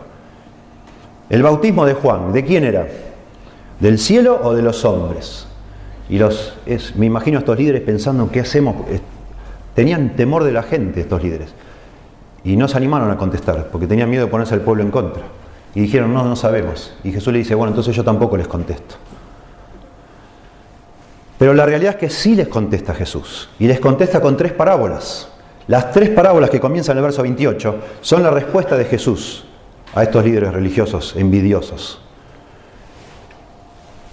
El 1.30 1.44
bautismo 1.44 1.86
de 1.86 1.94
Juan, 1.94 2.32
¿de 2.32 2.46
quién 2.46 2.64
era? 2.64 2.88
¿Del 3.82 4.00
cielo 4.00 4.40
o 4.42 4.54
de 4.54 4.62
los 4.62 4.86
hombres? 4.86 5.46
Y 6.08 6.18
los, 6.18 6.54
me 6.96 7.06
imagino 7.06 7.40
estos 7.40 7.58
líderes 7.58 7.82
pensando, 7.82 8.32
¿qué 8.32 8.40
hacemos? 8.40 8.78
Tenían 9.74 10.16
temor 10.16 10.46
de 10.46 10.54
la 10.54 10.64
gente 10.64 11.02
estos 11.02 11.22
líderes. 11.22 11.54
Y 12.46 12.56
no 12.56 12.70
se 12.70 12.78
animaron 12.78 13.12
a 13.12 13.18
contestar, 13.18 13.68
porque 13.70 13.86
tenían 13.86 14.10
miedo 14.10 14.24
de 14.24 14.32
ponerse 14.32 14.54
al 14.54 14.62
pueblo 14.62 14.84
en 14.84 14.92
contra. 14.92 15.24
Y 15.74 15.82
dijeron, 15.82 16.14
no, 16.14 16.24
no 16.24 16.38
sabemos. 16.38 16.94
Y 17.04 17.12
Jesús 17.12 17.34
le 17.34 17.40
dice, 17.40 17.56
bueno, 17.56 17.72
entonces 17.72 17.94
yo 17.94 18.06
tampoco 18.06 18.38
les 18.38 18.48
contesto. 18.48 18.96
Pero 21.38 21.54
la 21.54 21.66
realidad 21.66 21.96
es 21.96 22.00
que 22.00 22.10
sí 22.10 22.36
les 22.36 22.48
contesta 22.48 22.94
Jesús. 22.94 23.50
Y 23.60 23.68
les 23.68 23.82
contesta 23.82 24.22
con 24.22 24.38
tres 24.38 24.54
parábolas. 24.54 25.35
Las 25.68 25.92
tres 25.92 26.10
parábolas 26.10 26.50
que 26.50 26.60
comienzan 26.60 26.94
en 26.94 26.98
el 27.00 27.04
verso 27.04 27.24
28 27.24 27.76
son 28.02 28.24
la 28.24 28.30
respuesta 28.30 28.78
de 28.78 28.86
Jesús 28.86 29.46
a 29.94 30.04
estos 30.04 30.24
líderes 30.24 30.54
religiosos 30.54 31.16
envidiosos. 31.16 32.02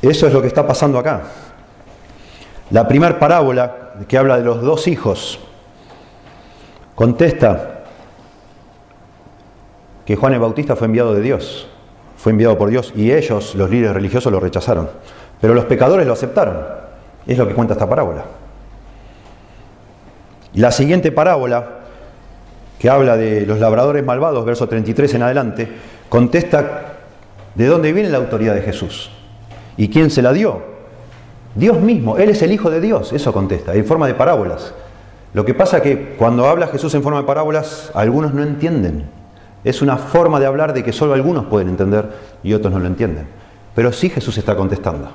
Eso 0.00 0.26
es 0.26 0.32
lo 0.32 0.40
que 0.40 0.48
está 0.48 0.66
pasando 0.66 0.98
acá. 0.98 1.22
La 2.70 2.88
primera 2.88 3.18
parábola 3.18 3.92
que 4.08 4.16
habla 4.16 4.38
de 4.38 4.44
los 4.44 4.62
dos 4.62 4.88
hijos 4.88 5.38
contesta 6.94 7.84
que 10.06 10.16
Juan 10.16 10.32
el 10.32 10.40
Bautista 10.40 10.74
fue 10.74 10.86
enviado 10.86 11.14
de 11.14 11.20
Dios, 11.20 11.68
fue 12.16 12.32
enviado 12.32 12.56
por 12.56 12.70
Dios 12.70 12.92
y 12.96 13.12
ellos, 13.12 13.54
los 13.54 13.70
líderes 13.70 13.94
religiosos, 13.94 14.32
lo 14.32 14.40
rechazaron. 14.40 14.88
Pero 15.40 15.54
los 15.54 15.66
pecadores 15.66 16.06
lo 16.06 16.12
aceptaron. 16.12 16.56
Es 17.26 17.36
lo 17.36 17.46
que 17.46 17.54
cuenta 17.54 17.74
esta 17.74 17.88
parábola. 17.88 18.24
La 20.54 20.70
siguiente 20.70 21.12
parábola, 21.12 21.80
que 22.78 22.90
habla 22.90 23.16
de 23.16 23.46
los 23.46 23.58
labradores 23.58 24.04
malvados, 24.04 24.44
verso 24.44 24.68
33 24.68 25.14
en 25.14 25.22
adelante, 25.22 25.68
contesta 26.08 26.94
de 27.54 27.66
dónde 27.66 27.92
viene 27.92 28.10
la 28.10 28.18
autoridad 28.18 28.54
de 28.54 28.62
Jesús 28.62 29.10
y 29.76 29.88
quién 29.88 30.10
se 30.10 30.20
la 30.20 30.32
dio. 30.32 30.62
Dios 31.54 31.80
mismo, 31.80 32.18
Él 32.18 32.30
es 32.30 32.42
el 32.42 32.52
Hijo 32.52 32.70
de 32.70 32.80
Dios, 32.80 33.12
eso 33.12 33.32
contesta, 33.32 33.74
en 33.74 33.84
forma 33.84 34.06
de 34.06 34.14
parábolas. 34.14 34.74
Lo 35.34 35.44
que 35.44 35.54
pasa 35.54 35.78
es 35.78 35.82
que 35.82 36.16
cuando 36.18 36.46
habla 36.46 36.66
Jesús 36.66 36.94
en 36.94 37.02
forma 37.02 37.20
de 37.20 37.26
parábolas, 37.26 37.90
algunos 37.94 38.34
no 38.34 38.42
entienden. 38.42 39.06
Es 39.64 39.80
una 39.80 39.96
forma 39.96 40.40
de 40.40 40.46
hablar 40.46 40.74
de 40.74 40.82
que 40.82 40.92
solo 40.92 41.14
algunos 41.14 41.46
pueden 41.46 41.68
entender 41.68 42.10
y 42.42 42.52
otros 42.52 42.72
no 42.72 42.78
lo 42.78 42.86
entienden. 42.86 43.26
Pero 43.74 43.92
sí 43.92 44.10
Jesús 44.10 44.36
está 44.36 44.56
contestando. 44.56 45.08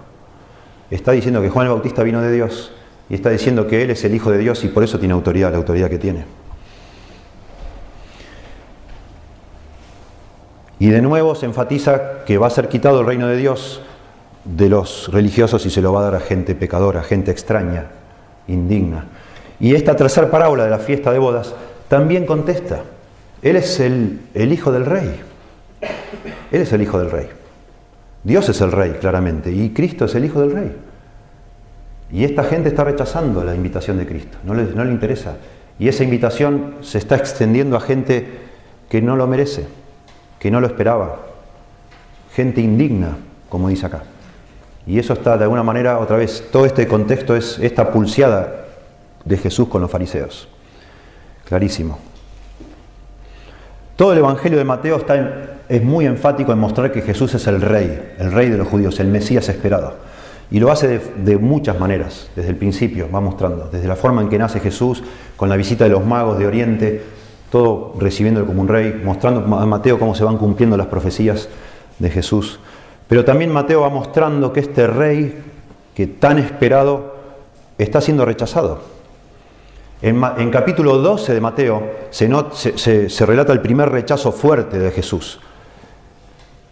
Está 0.89 1.11
diciendo 1.11 1.41
que 1.41 1.49
Juan 1.49 1.67
el 1.67 1.73
Bautista 1.73 2.01
vino 2.01 2.21
de 2.21 2.31
Dios 2.31 2.71
y 3.09 3.15
está 3.15 3.29
diciendo 3.29 3.67
que 3.67 3.83
Él 3.83 3.91
es 3.91 4.03
el 4.03 4.13
Hijo 4.13 4.31
de 4.31 4.37
Dios 4.37 4.63
y 4.63 4.67
por 4.67 4.83
eso 4.83 4.99
tiene 4.99 5.13
autoridad, 5.13 5.51
la 5.51 5.57
autoridad 5.57 5.89
que 5.89 5.97
tiene. 5.97 6.25
Y 10.79 10.89
de 10.89 11.01
nuevo 11.01 11.33
se 11.35 11.45
enfatiza 11.45 12.23
que 12.25 12.37
va 12.37 12.47
a 12.47 12.51
ser 12.51 12.69
quitado 12.69 12.99
el 13.01 13.07
reino 13.07 13.27
de 13.27 13.37
Dios 13.37 13.81
de 14.45 14.69
los 14.69 15.11
religiosos 15.11 15.65
y 15.65 15.69
se 15.69 15.81
lo 15.81 15.91
va 15.91 16.01
a 16.01 16.03
dar 16.03 16.15
a 16.15 16.19
gente 16.19 16.53
pecadora, 16.53 17.01
gente 17.03 17.31
extraña, 17.31 17.87
indigna. 18.47 19.05
Y 19.59 19.73
esta 19.73 19.95
tercera 19.95 20.29
parábola 20.29 20.65
de 20.65 20.69
la 20.69 20.79
fiesta 20.79 21.11
de 21.11 21.19
bodas 21.19 21.55
también 21.87 22.25
contesta. 22.25 22.83
Él 23.41 23.55
es 23.55 23.79
el, 23.79 24.21
el 24.33 24.53
Hijo 24.53 24.71
del 24.71 24.85
Rey. 24.85 25.21
Él 26.51 26.61
es 26.61 26.71
el 26.73 26.81
Hijo 26.81 26.99
del 26.99 27.09
Rey. 27.09 27.27
Dios 28.23 28.47
es 28.49 28.61
el 28.61 28.71
Rey, 28.71 28.97
claramente, 28.99 29.51
y 29.51 29.69
Cristo 29.69 30.05
es 30.05 30.15
el 30.15 30.25
Hijo 30.25 30.41
del 30.41 30.51
Rey. 30.51 30.75
Y 32.11 32.23
esta 32.23 32.43
gente 32.43 32.69
está 32.69 32.83
rechazando 32.83 33.43
la 33.43 33.55
invitación 33.55 33.97
de 33.97 34.05
Cristo, 34.05 34.37
no 34.43 34.53
le, 34.53 34.91
interesa. 34.91 35.35
Y 35.77 35.87
esa 35.87 36.03
invitación 36.03 36.75
se 36.81 36.97
está 36.97 37.15
extendiendo 37.15 37.75
a 37.75 37.81
gente 37.81 38.39
que 38.89 39.01
no 39.01 39.15
lo 39.15 39.27
merece, 39.27 39.67
que 40.39 40.49
no 40.49 40.61
lo 40.61 40.67
esperaba, 40.67 41.17
gente 42.33 42.61
indigna, 42.61 43.17
como 43.49 43.69
dice 43.69 43.85
acá. 43.85 44.03
Y 44.85 44.99
eso 44.99 45.13
está 45.13 45.37
de 45.37 45.43
alguna 45.43 45.63
manera, 45.63 45.99
otra 45.99 46.15
vez, 46.17 46.45
todo 46.51 46.65
este 46.65 46.87
contexto 46.87 47.35
es 47.35 47.59
esta 47.59 47.91
pulseada 47.91 48.67
de 49.25 49.37
Jesús 49.37 49.67
con 49.67 49.81
los 49.81 49.91
fariseos. 49.91 50.47
Clarísimo. 51.43 51.99
Todo 53.97 54.13
el 54.13 54.19
Evangelio 54.19 54.57
de 54.57 54.63
Mateo 54.63 54.97
está 54.97 55.57
es 55.69 55.83
muy 55.83 56.05
enfático 56.05 56.53
en 56.53 56.59
mostrar 56.59 56.91
que 56.91 57.01
Jesús 57.01 57.33
es 57.35 57.45
el 57.47 57.61
rey, 57.61 58.13
el 58.17 58.31
rey 58.31 58.49
de 58.49 58.57
los 58.57 58.67
judíos, 58.67 58.99
el 58.99 59.07
Mesías 59.07 59.49
esperado. 59.49 59.95
Y 60.49 60.59
lo 60.59 60.71
hace 60.71 60.99
de, 60.99 61.37
muchas 61.37 61.77
maneras, 61.77 62.29
desde 62.35 62.49
el 62.49 62.55
principio, 62.55 63.09
va 63.13 63.19
mostrando, 63.19 63.69
desde 63.69 63.87
la 63.87 63.97
forma 63.97 64.21
en 64.21 64.29
que 64.29 64.37
nace 64.37 64.61
Jesús, 64.61 65.03
con 65.35 65.49
la 65.49 65.57
visita 65.57 65.83
de 65.83 65.89
los 65.89 66.05
magos 66.05 66.39
de 66.39 66.47
Oriente, 66.47 67.01
todo 67.51 67.93
recibiéndolo 67.99 68.45
como 68.45 68.61
un 68.61 68.67
rey, 68.69 69.01
mostrando 69.03 69.41
a 69.57 69.65
Mateo 69.65 69.99
cómo 69.99 70.15
se 70.15 70.23
van 70.23 70.37
cumpliendo 70.37 70.77
las 70.77 70.87
profecías 70.87 71.49
de 71.99 72.09
Jesús. 72.09 72.59
Pero 73.09 73.25
también 73.25 73.51
Mateo 73.51 73.81
va 73.81 73.89
mostrando 73.89 74.53
que 74.53 74.61
este 74.61 74.87
rey, 74.87 75.37
que 75.93 76.07
tan 76.07 76.39
esperado, 76.39 77.15
está 77.77 77.99
siendo 77.99 78.23
rechazado. 78.23 78.79
En, 80.01 80.51
capítulo 80.51 80.97
12 80.97 81.33
de 81.33 81.41
Mateo 81.41 81.83
se, 82.11 83.25
relata 83.25 83.51
el 83.51 83.61
primer 83.61 83.89
rechazo 83.89 84.31
fuerte 84.31 84.79
de 84.79 84.91
Jesús. 84.91 85.39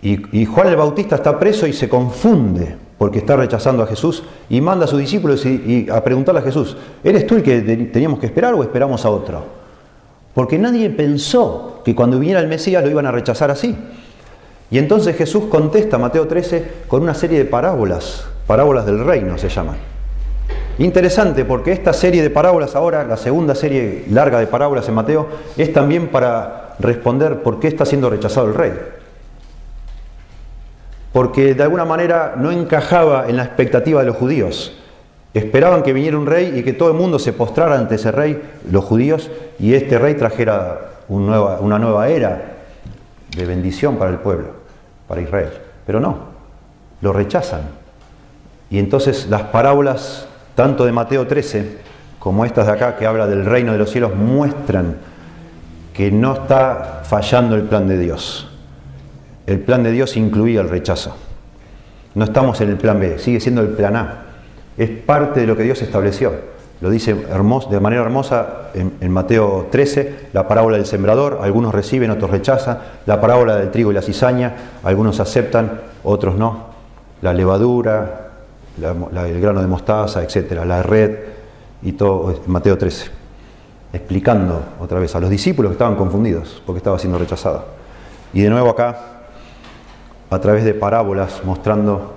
Y 0.02 0.46
Juan 0.46 0.68
el 0.68 0.76
Bautista 0.76 1.16
está 1.16 1.38
preso 1.40 1.66
y 1.66 1.74
se 1.74 1.90
confunde 1.90 2.85
porque 3.06 3.20
está 3.20 3.36
rechazando 3.36 3.84
a 3.84 3.86
Jesús 3.86 4.24
y 4.50 4.60
manda 4.62 4.86
a 4.86 4.88
sus 4.88 4.98
discípulos 4.98 5.46
y, 5.46 5.86
a 5.92 6.04
preguntarle 6.04 6.42
a 6.42 6.44
Jesús, 6.44 6.76
¿eres 7.04 7.28
tú 7.28 7.36
el 7.36 7.44
que 7.44 7.62
teníamos 7.62 8.18
que 8.18 8.26
esperar 8.26 8.56
o 8.56 8.64
esperamos 8.64 9.06
a 9.06 9.12
otro? 9.12 9.44
Porque 10.34 10.58
nadie 10.58 10.90
pensó 10.90 11.84
que 11.86 11.94
cuando 11.94 12.18
viniera 12.18 12.40
el 12.40 12.48
Mesías 12.48 12.84
lo 12.84 12.90
iban 12.90 13.06
a 13.06 13.12
rechazar 13.12 13.52
así. 13.52 13.78
Y 14.72 14.80
entonces 14.80 15.16
Jesús 15.16 15.44
contesta, 15.52 16.00
Mateo 16.00 16.28
13, 16.28 16.66
con 16.88 17.04
una 17.04 17.14
serie 17.14 17.38
de 17.38 17.46
parábolas, 17.46 18.26
parábolas 18.48 18.88
del 18.88 19.06
reino 19.06 19.38
se 19.38 19.50
llaman. 19.50 19.76
Interesante 20.80 21.46
porque 21.46 21.74
esta 21.74 21.94
serie 21.94 22.24
de 22.24 22.32
parábolas 22.32 22.76
ahora, 22.76 23.04
la 23.04 23.18
segunda 23.18 23.54
serie 23.54 24.06
larga 24.10 24.40
de 24.40 24.48
parábolas 24.48 24.90
en 24.90 24.96
Mateo, 24.96 25.28
es 25.58 25.72
también 25.72 26.08
para 26.08 26.74
responder 26.80 27.44
por 27.44 27.60
qué 27.60 27.68
está 27.68 27.86
siendo 27.86 28.10
rechazado 28.10 28.48
el 28.48 28.56
rey. 28.56 28.74
Porque 31.16 31.54
de 31.54 31.64
alguna 31.64 31.86
manera 31.86 32.34
no 32.36 32.52
encajaba 32.52 33.30
en 33.30 33.38
la 33.38 33.46
expectativa 33.46 34.02
de 34.02 34.08
los 34.08 34.18
judíos. 34.18 34.78
Esperaban 35.34 35.82
que 35.82 35.94
viniera 35.94 36.18
un 36.18 36.26
rey 36.26 36.52
y 36.58 36.62
que 36.62 36.74
todo 36.74 36.90
el 36.90 36.96
mundo 36.98 37.20
se 37.20 37.32
postrara 37.32 37.80
ante 37.80 37.96
ese 37.96 38.12
rey, 38.12 38.42
los 38.70 38.84
judíos, 38.84 39.32
y 39.58 39.76
este 39.76 39.98
rey 39.98 40.16
trajera 40.16 40.82
una 41.08 41.80
nueva 41.80 42.10
era 42.10 42.56
de 43.34 43.46
bendición 43.46 43.96
para 43.96 44.12
el 44.12 44.18
pueblo, 44.18 44.48
para 45.08 45.22
Israel. 45.22 45.52
Pero 45.86 46.02
no, 46.02 46.18
lo 47.00 47.14
rechazan. 47.14 47.62
Y 48.70 48.78
entonces 48.78 49.28
las 49.30 49.44
parábolas 49.44 50.28
tanto 50.54 50.84
de 50.84 50.92
Mateo 50.92 51.26
13 51.26 51.78
como 52.20 52.44
estas 52.44 52.66
de 52.66 52.74
acá 52.74 52.98
que 52.98 53.06
habla 53.06 53.26
del 53.26 53.46
reino 53.46 53.72
de 53.72 53.78
los 53.78 53.90
cielos 53.90 54.14
muestran 54.14 54.98
que 55.94 56.12
no 56.12 56.34
está 56.34 57.04
fallando 57.06 57.56
el 57.56 57.62
plan 57.62 57.88
de 57.88 58.00
Dios. 58.00 58.50
El 59.48 59.60
plan 59.60 59.84
de 59.84 59.92
Dios 59.92 60.18
incluía 60.18 60.62
el 60.62 60.70
rechazo. 60.70 61.16
No 62.16 62.24
estamos 62.24 62.60
en 62.62 62.70
el 62.70 62.78
plan 62.78 63.00
B, 63.00 63.20
sigue 63.20 63.40
siendo 63.40 63.62
el 63.62 63.70
plan 63.70 63.96
A. 63.96 64.26
Es 64.78 64.90
parte 64.90 65.42
de 65.42 65.48
lo 65.48 65.56
que 65.56 65.64
Dios 65.64 65.82
estableció. 65.82 66.56
Lo 66.82 66.90
dice 66.90 67.14
de 67.14 67.80
manera 67.80 68.02
hermosa 68.02 68.70
en, 68.74 68.94
en, 69.00 69.12
Mateo 69.12 69.68
13, 69.72 70.30
la 70.34 70.48
parábola 70.48 70.78
del 70.78 70.86
sembrador, 70.86 71.40
algunos 71.42 71.74
reciben, 71.74 72.12
otros 72.12 72.32
rechazan, 72.32 72.80
la 73.06 73.22
parábola 73.22 73.56
del 73.56 73.72
trigo 73.72 73.92
y 73.92 73.94
la 73.94 74.02
cizaña, 74.02 74.54
algunos 74.84 75.20
aceptan, 75.20 75.80
otros 76.04 76.36
no, 76.36 76.66
la 77.22 77.34
levadura, 77.34 78.32
el 78.78 79.42
grano 79.42 79.62
de 79.62 79.68
mostaza, 79.68 80.22
etcétera, 80.22 80.66
la 80.66 80.84
red 80.84 81.18
y 81.82 81.94
todo, 81.94 82.42
Mateo 82.48 82.78
13, 82.78 83.06
explicando 83.94 84.62
otra 84.80 85.00
vez 85.00 85.16
a 85.16 85.20
los 85.20 85.30
discípulos 85.30 85.72
que 85.72 85.74
estaban 85.76 85.96
confundidos 85.96 86.62
porque 86.66 86.80
estaba 86.80 87.00
siendo 87.00 87.18
rechazado. 87.18 87.66
Y 88.34 88.42
de 88.42 88.50
nuevo 88.50 88.70
acá, 88.70 89.15
a 90.30 90.40
través 90.40 90.64
de 90.64 90.74
parábolas, 90.74 91.42
mostrando 91.44 92.16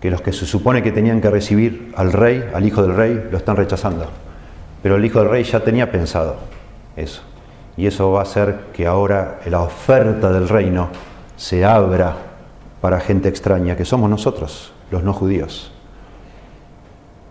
que 0.00 0.10
los 0.10 0.20
que 0.20 0.32
se 0.32 0.44
supone 0.44 0.82
que 0.82 0.92
tenían 0.92 1.20
que 1.20 1.30
recibir 1.30 1.92
al 1.96 2.12
rey, 2.12 2.44
al 2.52 2.66
hijo 2.66 2.82
del 2.82 2.94
rey, 2.94 3.28
lo 3.30 3.38
están 3.38 3.56
rechazando. 3.56 4.06
Pero 4.82 4.96
el 4.96 5.04
hijo 5.04 5.20
del 5.20 5.30
rey 5.30 5.44
ya 5.44 5.60
tenía 5.60 5.90
pensado 5.90 6.36
eso. 6.94 7.22
Y 7.76 7.86
eso 7.86 8.12
va 8.12 8.20
a 8.20 8.22
hacer 8.22 8.66
que 8.72 8.86
ahora 8.86 9.40
la 9.46 9.62
oferta 9.62 10.30
del 10.30 10.48
reino 10.48 10.90
se 11.36 11.64
abra 11.64 12.16
para 12.80 13.00
gente 13.00 13.28
extraña, 13.28 13.76
que 13.76 13.86
somos 13.86 14.10
nosotros, 14.10 14.72
los 14.90 15.02
no 15.02 15.14
judíos. 15.14 15.72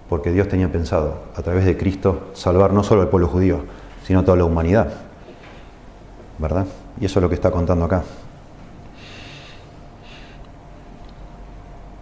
Porque 0.09 0.31
Dios 0.31 0.47
tenía 0.47 0.71
pensado, 0.71 1.25
a 1.35 1.41
través 1.43 1.65
de 1.65 1.77
Cristo, 1.77 2.31
salvar 2.33 2.73
no 2.73 2.83
solo 2.83 3.03
al 3.03 3.09
pueblo 3.09 3.27
judío, 3.27 3.63
sino 4.03 4.23
toda 4.23 4.37
la 4.37 4.45
humanidad. 4.45 4.91
¿Verdad? 6.39 6.65
Y 6.99 7.05
eso 7.05 7.19
es 7.19 7.23
lo 7.23 7.29
que 7.29 7.35
está 7.35 7.51
contando 7.51 7.85
acá. 7.85 8.01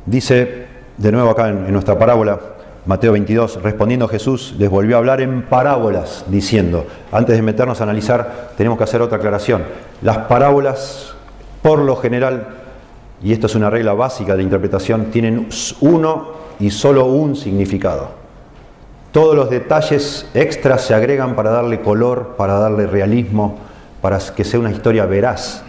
Dice 0.05 0.65
de 0.97 1.11
nuevo 1.11 1.29
acá 1.29 1.49
en, 1.49 1.71
nuestra 1.71 1.97
parábola, 1.97 2.39
Mateo 2.85 3.11
22, 3.11 3.61
respondiendo 3.61 4.07
Jesús, 4.07 4.55
les 4.57 4.69
volvió 4.69 4.95
a 4.95 4.99
hablar 4.99 5.21
en 5.21 5.43
parábolas, 5.43 6.25
diciendo, 6.27 6.85
antes 7.11 7.35
de 7.35 7.41
meternos 7.41 7.79
a 7.79 7.83
analizar, 7.83 8.51
tenemos 8.57 8.77
que 8.77 8.83
hacer 8.83 9.01
otra 9.01 9.17
aclaración. 9.17 9.63
Las 10.01 10.19
parábolas, 10.19 11.13
por 11.61 11.79
lo 11.79 11.95
general, 11.95 12.47
y 13.23 13.33
esto 13.33 13.45
es 13.45 13.55
una 13.55 13.69
regla 13.69 13.93
básica 13.93 14.35
de 14.35 14.43
interpretación, 14.43 15.05
tienen 15.05 15.49
uno 15.81 16.31
y 16.59 16.71
solo 16.71 17.05
un 17.05 17.35
significado. 17.35 18.09
Todos 19.11 19.35
los 19.35 19.49
detalles 19.49 20.25
extras 20.33 20.81
se 20.81 20.95
agregan 20.95 21.35
para 21.35 21.51
darle 21.51 21.81
color, 21.81 22.35
para 22.37 22.53
darle 22.53 22.87
realismo, 22.87 23.59
para 24.01 24.17
que 24.35 24.43
sea 24.43 24.59
una 24.59 24.71
historia 24.71 25.05
veraz, 25.05 25.63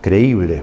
creíble, 0.00 0.62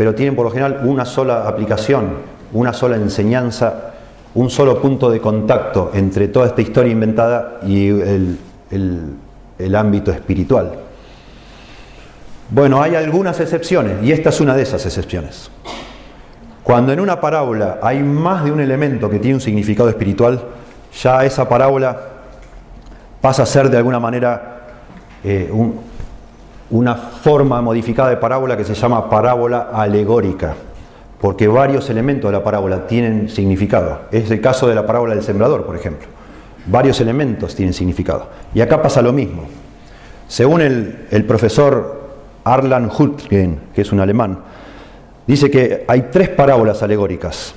pero 0.00 0.14
tienen 0.14 0.34
por 0.34 0.46
lo 0.46 0.50
general 0.50 0.80
una 0.84 1.04
sola 1.04 1.46
aplicación, 1.46 2.12
una 2.54 2.72
sola 2.72 2.96
enseñanza, 2.96 3.92
un 4.34 4.48
solo 4.48 4.80
punto 4.80 5.10
de 5.10 5.20
contacto 5.20 5.90
entre 5.92 6.28
toda 6.28 6.46
esta 6.46 6.62
historia 6.62 6.90
inventada 6.90 7.58
y 7.66 7.88
el, 7.88 8.38
el 9.58 9.74
ámbito 9.76 10.10
espiritual. 10.10 10.72
Bueno, 12.48 12.82
hay 12.82 12.94
algunas 12.94 13.40
excepciones 13.40 14.02
y 14.02 14.10
esta 14.10 14.30
es 14.30 14.40
una 14.40 14.56
de 14.56 14.62
esas 14.62 14.86
excepciones. 14.86 15.50
Cuando 16.62 16.94
en 16.94 17.00
una 17.00 17.20
parábola 17.20 17.78
hay 17.82 18.02
más 18.02 18.42
de 18.42 18.52
un 18.52 18.60
elemento 18.60 19.10
que 19.10 19.18
tiene 19.18 19.34
un 19.34 19.42
significado 19.42 19.90
espiritual, 19.90 20.42
ya 20.98 21.26
esa 21.26 21.46
parábola 21.46 22.00
pasa 23.20 23.42
a 23.42 23.46
ser 23.46 23.68
de 23.68 23.76
alguna 23.76 24.00
manera 24.00 24.60
eh, 25.22 25.50
una 26.70 26.94
forma 26.94 27.60
modificada 27.60 28.10
de 28.10 28.16
parábola 28.16 28.56
que 28.56 28.64
se 28.64 28.74
llama 28.74 29.10
parábola 29.10 29.70
alegórica, 29.72 30.54
porque 31.20 31.48
varios 31.48 31.90
elementos 31.90 32.30
de 32.30 32.38
la 32.38 32.44
parábola 32.44 32.86
tienen 32.86 33.28
significado. 33.28 34.02
Es 34.10 34.30
el 34.30 34.40
caso 34.40 34.68
de 34.68 34.74
la 34.74 34.86
parábola 34.86 35.14
del 35.14 35.24
sembrador, 35.24 35.64
por 35.64 35.76
ejemplo. 35.76 36.08
Varios 36.66 37.00
elementos 37.00 37.54
tienen 37.54 37.74
significado. 37.74 38.28
Y 38.54 38.60
acá 38.60 38.80
pasa 38.80 39.02
lo 39.02 39.12
mismo. 39.12 39.44
Según 40.28 40.60
el, 40.60 41.06
el 41.10 41.24
profesor 41.24 42.00
Arlan 42.44 42.90
Hultgen, 42.96 43.60
que 43.74 43.82
es 43.82 43.92
un 43.92 44.00
alemán, 44.00 44.38
dice 45.26 45.50
que 45.50 45.84
hay 45.88 46.08
tres 46.10 46.28
parábolas 46.28 46.82
alegóricas 46.82 47.54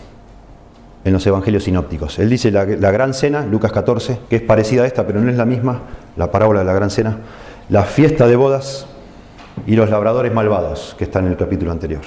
en 1.06 1.13
los 1.13 1.26
evangelios 1.28 1.63
sinópticos. 1.63 2.19
Él 2.19 2.30
dice 2.30 2.52
la, 2.52 2.65
gran 2.65 3.13
cena, 3.13 3.45
Lucas 3.45 3.71
14, 3.71 4.19
que 4.30 4.38
es 4.38 4.41
parecida 4.41 4.84
a 4.84 4.88
esta, 4.88 5.06
pero 5.06 5.19
no 5.19 5.30
es 5.30 5.38
la 5.38 5.45
misma, 5.45 5.82
la 6.15 6.32
parábola 6.32 6.62
de 6.62 6.65
la 6.65 6.73
gran 6.73 6.89
cena, 6.89 7.17
la 7.69 7.84
fiesta 7.84 8.28
de 8.28 8.36
bodas 8.36 8.88
y 9.66 9.76
los 9.76 9.89
labradores 9.89 10.34
malvados, 10.34 10.96
que 10.98 11.06
están 11.06 11.26
en 11.26 11.32
el 11.32 11.38
capítulo 11.38 11.72
anterior. 11.72 12.02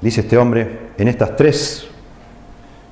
Dice 0.00 0.22
este 0.22 0.36
hombre, 0.36 0.90
en 0.98 1.08
estas 1.08 1.36
tres, 1.36 1.86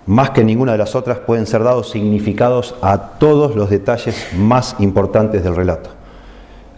más 0.06 0.30
que 0.30 0.44
ninguna 0.44 0.72
de 0.72 0.78
las 0.78 0.94
otras, 0.94 1.18
pueden 1.18 1.46
ser 1.46 1.62
dados 1.62 1.90
significados 1.90 2.74
a 2.82 3.18
todos 3.18 3.56
los 3.56 3.68
detalles 3.68 4.28
más 4.36 4.76
importantes 4.78 5.42
del 5.42 5.56
relato. 5.56 5.90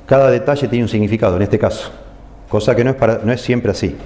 Cada 0.06 0.30
detalle 0.30 0.68
tiene 0.68 0.84
un 0.84 0.88
significado, 0.88 1.36
en 1.36 1.42
este 1.42 1.58
caso, 1.58 1.90
cosa 2.48 2.74
que 2.74 2.84
no 2.84 2.90
es, 2.90 2.96
no 3.24 3.32
es 3.32 3.40
siempre 3.40 3.70
así. 3.70 3.96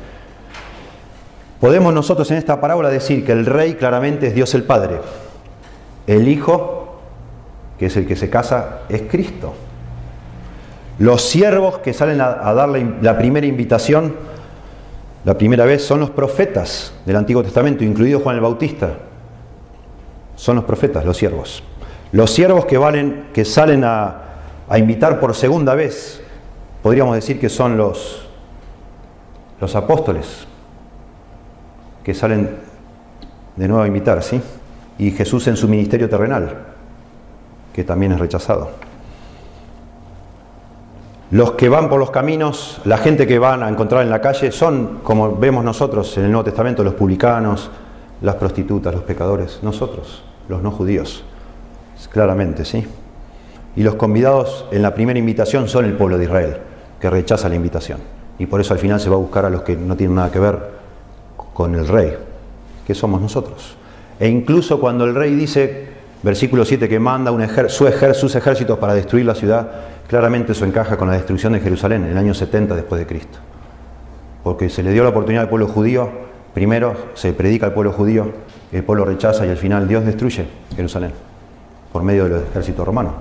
Podemos 1.61 1.95
nosotros 1.95 2.31
en 2.31 2.37
esta 2.37 2.61
parábola 2.61 2.91
decir 2.91 3.25
que 3.25 3.33
el 3.33 3.47
rey 3.47 3.75
claramente 3.75 4.27
es 4.27 4.35
Dios 4.35 4.55
el 4.55 4.65
Padre. 4.65 5.01
El 6.07 6.29
Hijo, 6.29 6.99
que 7.79 7.87
es 7.87 7.97
el 7.97 8.07
que 8.07 8.17
se 8.17 8.29
casa, 8.29 8.81
es 8.89 9.03
Cristo. 9.03 9.55
Los 10.99 11.23
siervos 11.23 11.79
que 11.79 11.93
salen 11.93 12.21
a, 12.21 12.55
dar 12.55 12.69
la, 12.69 13.19
primera 13.19 13.47
invitación, 13.47 14.15
la 15.25 15.37
primera 15.37 15.65
vez, 15.67 15.85
son 15.85 16.01
los 16.01 16.11
profetas 16.11 16.95
del 17.05 17.17
Antiguo 17.17 17.43
Testamento, 17.43 17.85
incluido 17.85 18.21
Juan 18.21 18.37
el 18.37 18.43
Bautista. 18.43 18.95
Son 20.37 20.57
los 20.57 20.65
profetas, 20.65 21.05
los 21.05 21.17
siervos. 21.17 21.63
Los 22.13 22.31
siervos 22.31 22.65
que, 22.65 22.79
valen, 22.79 23.27
que 23.35 23.45
salen 23.45 23.85
a, 23.85 24.23
a 24.69 24.79
invitar 24.79 25.21
por 25.21 25.35
segunda 25.35 25.75
vez, 25.75 26.23
podríamos 26.83 27.15
decir 27.15 27.39
que 27.39 27.49
son 27.49 27.77
los, 27.77 28.27
los 29.61 29.75
apóstoles 29.77 30.47
que 32.03 32.15
salen 32.15 32.57
de 33.57 33.69
nuevo 33.69 33.83
a 33.83 33.87
invitar, 33.87 34.23
¿sí? 34.23 34.41
Y 34.99 35.11
Jesús 35.11 35.47
en 35.49 35.57
su 35.57 35.69
ministerio 35.69 36.09
terrenal, 36.09 36.57
que 37.75 37.85
también 37.85 38.13
es 38.13 38.19
rechazado. 38.19 38.86
Los 41.31 41.53
que 41.53 41.69
van 41.69 41.89
por 41.89 41.99
los 41.99 42.13
caminos, 42.13 42.81
la 42.85 42.99
gente 42.99 43.27
que 43.27 43.41
van 43.41 43.65
a 43.65 43.69
encontrar 43.69 44.03
en 44.03 44.11
la 44.11 44.21
calle, 44.21 44.53
son, 44.53 45.01
como 45.03 45.37
vemos 45.37 45.65
nosotros 45.65 46.17
en 46.19 46.25
el 46.25 46.31
Nuevo 46.31 46.45
Testamento, 46.45 46.85
los 46.85 46.95
publicanos, 46.95 47.69
las 48.23 48.37
prostitutas, 48.37 48.95
los 48.95 49.03
pecadores, 49.03 49.59
nosotros, 49.63 50.23
los 50.49 50.63
no 50.63 50.71
judíos, 50.71 51.25
claramente, 52.13 52.65
¿sí? 52.65 52.87
Y 53.75 53.83
los 53.83 53.97
convidados 53.97 54.67
en 54.71 54.83
la 54.83 54.95
primera 54.95 55.19
invitación 55.19 55.69
son 55.69 55.85
el 55.85 55.95
pueblo 55.95 56.17
de 56.17 56.25
Israel, 56.25 56.57
que 57.01 57.11
rechaza 57.11 57.49
la 57.49 57.57
invitación. 57.57 57.99
Y 58.39 58.47
por 58.47 58.61
eso 58.61 58.73
al 58.73 58.79
final 58.79 59.01
se 59.01 59.11
va 59.11 59.17
a 59.17 59.19
buscar 59.19 59.45
a 59.45 59.51
los 59.51 59.63
que 59.63 59.77
no 59.77 59.97
tienen 59.97 60.17
nada 60.17 60.31
que 60.31 60.39
ver 60.39 60.59
con 61.53 61.75
el 61.75 61.89
rey, 61.89 62.17
que 62.87 62.95
somos 62.95 63.21
nosotros. 63.21 63.77
E 64.21 64.29
incluso 64.29 64.79
cuando 64.79 65.05
el 65.05 65.15
rey 65.15 65.35
dice, 65.35 65.89
versículo 66.23 66.65
7, 66.65 66.89
que 66.89 66.99
manda 67.01 67.33
sus 67.69 68.35
ejércitos 68.35 68.79
para 68.79 68.95
destruir 68.95 69.27
la 69.27 69.35
ciudad, 69.35 69.71
claramente 70.07 70.53
eso 70.53 70.65
encaja 70.65 70.97
con 70.97 71.09
la 71.09 71.15
destrucción 71.15 71.53
de 71.53 71.61
Jerusalén 71.61 72.05
en 72.05 72.11
el 72.11 72.19
año 72.19 72.35
70 72.35 72.75
después 72.75 72.99
de 72.99 73.07
Cristo. 73.07 73.39
Porque 74.43 74.69
se 74.69 74.83
le 74.83 74.93
dio 74.93 75.03
la 75.03 75.11
oportunidad 75.11 75.45
al 75.45 75.49
pueblo 75.49 75.69
judío, 75.69 76.11
primero 76.55 76.95
se 77.15 77.33
predica 77.33 77.67
al 77.67 77.75
pueblo 77.75 77.93
judío, 77.93 78.33
el 78.73 78.85
pueblo 78.85 79.05
rechaza 79.05 79.47
y 79.47 79.51
al 79.51 79.57
final 79.57 79.89
Dios 79.89 80.05
destruye 80.05 80.47
Jerusalén 80.75 81.13
por 81.93 82.03
medio 82.03 82.25
del 82.25 82.43
ejército 82.43 82.85
romano 82.85 83.15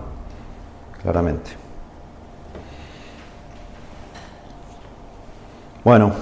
claramente. 1.02 1.52
Bueno, 5.84 6.14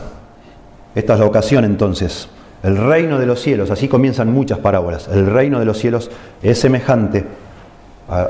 esta 0.94 1.14
es 1.14 1.20
la 1.20 1.26
ocasión 1.26 1.64
entonces. 1.64 2.28
El 2.64 2.78
reino 2.78 3.18
de 3.18 3.26
los 3.26 3.42
cielos, 3.42 3.72
así 3.72 3.88
comienzan 3.88 4.32
muchas 4.32 4.60
parábolas. 4.60 5.08
El 5.08 5.26
reino 5.26 5.60
de 5.60 5.66
los 5.66 5.78
cielos 5.78 6.12
es 6.42 6.60
semejante 6.60 7.26
a. 8.10 8.28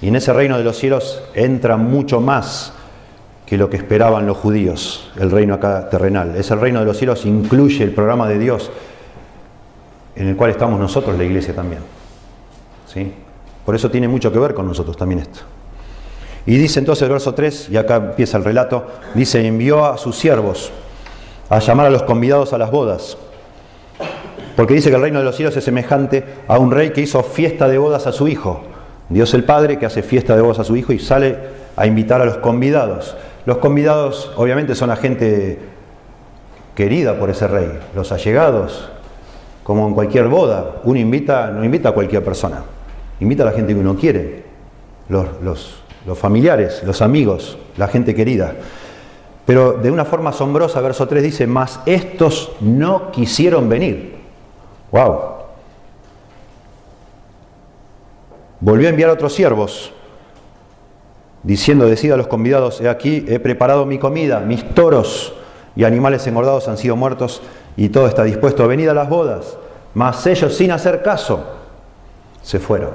Y 0.00 0.08
en 0.08 0.16
ese 0.16 0.32
reino 0.32 0.58
de 0.58 0.64
los 0.64 0.76
cielos 0.76 1.22
entra 1.34 1.76
mucho 1.76 2.20
más 2.20 2.72
que 3.46 3.56
lo 3.56 3.68
que 3.70 3.76
esperaban 3.76 4.26
los 4.26 4.36
judíos, 4.36 5.10
el 5.18 5.30
reino 5.30 5.54
acá 5.54 5.88
terrenal. 5.88 6.34
Ese 6.36 6.54
reino 6.56 6.80
de 6.80 6.86
los 6.86 6.96
cielos 6.96 7.26
incluye 7.26 7.84
el 7.84 7.92
programa 7.92 8.28
de 8.28 8.38
Dios 8.38 8.70
en 10.16 10.28
el 10.28 10.36
cual 10.36 10.50
estamos 10.50 10.78
nosotros, 10.78 11.16
la 11.16 11.24
iglesia 11.24 11.54
también. 11.54 11.82
¿Sí? 12.92 13.12
Por 13.64 13.74
eso 13.74 13.90
tiene 13.90 14.08
mucho 14.08 14.32
que 14.32 14.38
ver 14.38 14.54
con 14.54 14.66
nosotros 14.66 14.96
también 14.96 15.20
esto. 15.20 15.40
Y 16.46 16.56
dice 16.56 16.78
entonces 16.78 17.02
el 17.02 17.10
verso 17.10 17.34
3, 17.34 17.70
y 17.70 17.76
acá 17.76 17.96
empieza 17.96 18.36
el 18.36 18.44
relato, 18.44 18.86
dice, 19.14 19.46
envió 19.46 19.84
a 19.86 19.96
sus 19.96 20.16
siervos 20.16 20.70
a 21.48 21.58
llamar 21.58 21.86
a 21.86 21.90
los 21.90 22.02
convidados 22.02 22.52
a 22.52 22.58
las 22.58 22.70
bodas. 22.70 23.16
Porque 24.56 24.74
dice 24.74 24.90
que 24.90 24.96
el 24.96 25.02
reino 25.02 25.18
de 25.18 25.24
los 25.24 25.36
cielos 25.36 25.56
es 25.56 25.64
semejante 25.64 26.24
a 26.46 26.58
un 26.58 26.70
rey 26.70 26.90
que 26.90 27.00
hizo 27.00 27.22
fiesta 27.22 27.66
de 27.66 27.78
bodas 27.78 28.06
a 28.06 28.12
su 28.12 28.28
hijo. 28.28 28.62
Dios 29.08 29.34
el 29.34 29.44
Padre 29.44 29.78
que 29.78 29.86
hace 29.86 30.02
fiesta 30.02 30.34
de 30.34 30.42
bodas 30.42 30.60
a 30.60 30.64
su 30.64 30.76
hijo 30.76 30.92
y 30.92 30.98
sale 30.98 31.36
a 31.76 31.86
invitar 31.86 32.20
a 32.20 32.24
los 32.24 32.38
convidados. 32.38 33.16
Los 33.46 33.58
convidados 33.58 34.32
obviamente 34.36 34.74
son 34.74 34.88
la 34.88 34.96
gente 34.96 35.58
querida 36.74 37.18
por 37.18 37.30
ese 37.30 37.46
rey, 37.46 37.78
los 37.94 38.10
allegados, 38.12 38.88
como 39.62 39.86
en 39.86 39.94
cualquier 39.94 40.28
boda. 40.28 40.76
Uno 40.84 40.98
invita, 40.98 41.50
no 41.50 41.64
invita 41.64 41.90
a 41.90 41.92
cualquier 41.92 42.24
persona, 42.24 42.62
invita 43.20 43.42
a 43.42 43.46
la 43.46 43.52
gente 43.52 43.74
que 43.74 43.80
uno 43.80 43.96
quiere, 43.96 44.44
los, 45.08 45.26
los 46.06 46.18
familiares, 46.18 46.82
los 46.84 47.02
amigos, 47.02 47.58
la 47.76 47.88
gente 47.88 48.14
querida. 48.14 48.54
Pero 49.46 49.74
de 49.74 49.90
una 49.90 50.06
forma 50.06 50.30
asombrosa, 50.30 50.80
verso 50.80 51.06
3 51.06 51.22
dice, 51.22 51.46
mas 51.46 51.80
estos 51.84 52.52
no 52.60 53.10
quisieron 53.10 53.68
venir. 53.68 54.16
¡Wow! 54.90 55.33
Volvió 58.64 58.86
a 58.86 58.90
enviar 58.92 59.10
otros 59.10 59.34
siervos, 59.34 59.92
diciendo, 61.42 61.84
decida 61.84 62.14
a 62.14 62.16
los 62.16 62.28
convidados, 62.28 62.80
he 62.80 62.88
aquí, 62.88 63.22
he 63.28 63.38
preparado 63.38 63.84
mi 63.84 63.98
comida, 63.98 64.40
mis 64.40 64.66
toros 64.70 65.34
y 65.76 65.84
animales 65.84 66.26
engordados 66.26 66.66
han 66.66 66.78
sido 66.78 66.96
muertos 66.96 67.42
y 67.76 67.90
todo 67.90 68.06
está 68.06 68.24
dispuesto. 68.24 68.66
Venid 68.66 68.88
a 68.88 68.94
las 68.94 69.10
bodas. 69.10 69.58
Mas 69.92 70.26
ellos, 70.26 70.56
sin 70.56 70.70
hacer 70.70 71.02
caso, 71.02 71.44
se 72.40 72.58
fueron. 72.58 72.92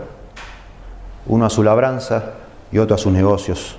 Uno 1.27 1.45
a 1.45 1.51
su 1.51 1.61
labranza 1.61 2.31
y 2.71 2.79
otro 2.79 2.95
a 2.95 2.97
sus 2.97 3.13
negocios 3.13 3.77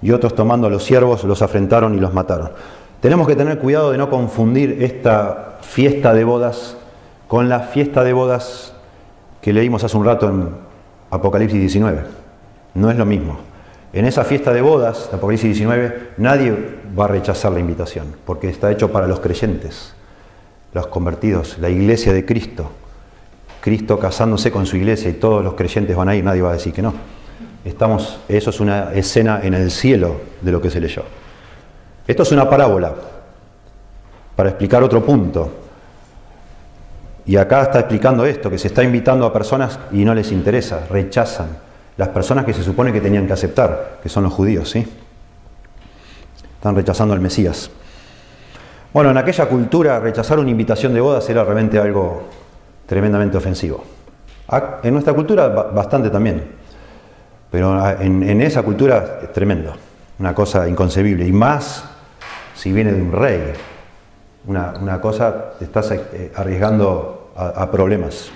y 0.00 0.12
otros 0.12 0.36
tomando 0.36 0.68
a 0.68 0.70
los 0.70 0.84
siervos 0.84 1.24
los 1.24 1.42
afrentaron 1.42 1.96
y 1.96 1.98
los 1.98 2.14
mataron. 2.14 2.52
Tenemos 3.00 3.26
que 3.26 3.34
tener 3.34 3.58
cuidado 3.58 3.90
de 3.90 3.98
no 3.98 4.08
confundir 4.08 4.80
esta 4.80 5.58
fiesta 5.62 6.14
de 6.14 6.22
bodas 6.22 6.76
con 7.26 7.48
la 7.48 7.58
fiesta 7.58 8.04
de 8.04 8.12
bodas 8.12 8.74
que 9.40 9.52
leímos 9.52 9.82
hace 9.82 9.96
un 9.96 10.04
rato 10.04 10.28
en 10.28 10.71
Apocalipsis 11.12 11.60
19. 11.60 12.00
No 12.74 12.90
es 12.90 12.96
lo 12.96 13.04
mismo. 13.04 13.38
En 13.92 14.06
esa 14.06 14.24
fiesta 14.24 14.50
de 14.54 14.62
bodas, 14.62 15.10
Apocalipsis 15.12 15.58
19, 15.58 16.12
nadie 16.16 16.56
va 16.98 17.04
a 17.04 17.08
rechazar 17.08 17.52
la 17.52 17.60
invitación, 17.60 18.16
porque 18.24 18.48
está 18.48 18.72
hecho 18.72 18.90
para 18.90 19.06
los 19.06 19.20
creyentes, 19.20 19.92
los 20.72 20.86
convertidos, 20.86 21.58
la 21.58 21.68
iglesia 21.68 22.14
de 22.14 22.24
Cristo. 22.24 22.70
Cristo 23.60 23.98
casándose 23.98 24.50
con 24.50 24.64
su 24.64 24.78
iglesia 24.78 25.10
y 25.10 25.12
todos 25.12 25.44
los 25.44 25.52
creyentes 25.52 25.94
van 25.94 26.08
a 26.08 26.16
ir, 26.16 26.24
nadie 26.24 26.40
va 26.40 26.48
a 26.48 26.54
decir 26.54 26.72
que 26.72 26.80
no. 26.80 26.94
Estamos, 27.62 28.18
eso 28.26 28.48
es 28.48 28.58
una 28.58 28.94
escena 28.94 29.40
en 29.42 29.52
el 29.52 29.70
cielo 29.70 30.16
de 30.40 30.50
lo 30.50 30.62
que 30.62 30.70
se 30.70 30.80
leyó. 30.80 31.04
Esto 32.06 32.22
es 32.22 32.32
una 32.32 32.48
parábola 32.48 32.94
para 34.34 34.48
explicar 34.48 34.82
otro 34.82 35.04
punto. 35.04 35.61
Y 37.24 37.36
acá 37.36 37.62
está 37.62 37.80
explicando 37.80 38.24
esto, 38.24 38.50
que 38.50 38.58
se 38.58 38.68
está 38.68 38.82
invitando 38.82 39.26
a 39.26 39.32
personas 39.32 39.78
y 39.92 40.04
no 40.04 40.14
les 40.14 40.32
interesa, 40.32 40.86
rechazan. 40.90 41.48
Las 41.96 42.08
personas 42.08 42.44
que 42.44 42.52
se 42.52 42.62
supone 42.62 42.92
que 42.92 43.00
tenían 43.00 43.26
que 43.26 43.32
aceptar, 43.32 43.98
que 44.02 44.08
son 44.08 44.24
los 44.24 44.32
judíos, 44.32 44.70
¿sí? 44.70 44.86
Están 46.56 46.74
rechazando 46.74 47.14
al 47.14 47.20
Mesías. 47.20 47.70
Bueno, 48.92 49.10
en 49.10 49.16
aquella 49.16 49.46
cultura 49.46 50.00
rechazar 50.00 50.38
una 50.38 50.50
invitación 50.50 50.92
de 50.92 51.00
bodas 51.00 51.28
era 51.28 51.44
realmente 51.44 51.78
algo 51.78 52.24
tremendamente 52.86 53.36
ofensivo. 53.36 53.84
En 54.82 54.92
nuestra 54.92 55.14
cultura 55.14 55.48
bastante 55.48 56.10
también. 56.10 56.42
Pero 57.50 57.72
ah, 57.72 57.96
en, 58.00 58.40
esa 58.40 58.62
cultura 58.62 59.20
es 59.22 59.32
tremendo, 59.32 59.74
una 60.18 60.34
cosa 60.34 60.68
inconcebible. 60.68 61.26
Y 61.26 61.32
más 61.32 61.84
si 62.54 62.72
viene 62.72 62.92
de 62.92 63.02
un 63.02 63.12
rey. 63.12 63.52
Una, 64.46 65.00
cosa, 65.00 65.52
te 65.58 65.64
estás 65.64 65.92
eh, 65.92 66.32
arriesgando 66.34 67.30
a, 67.36 67.70
problemas, 67.70 68.30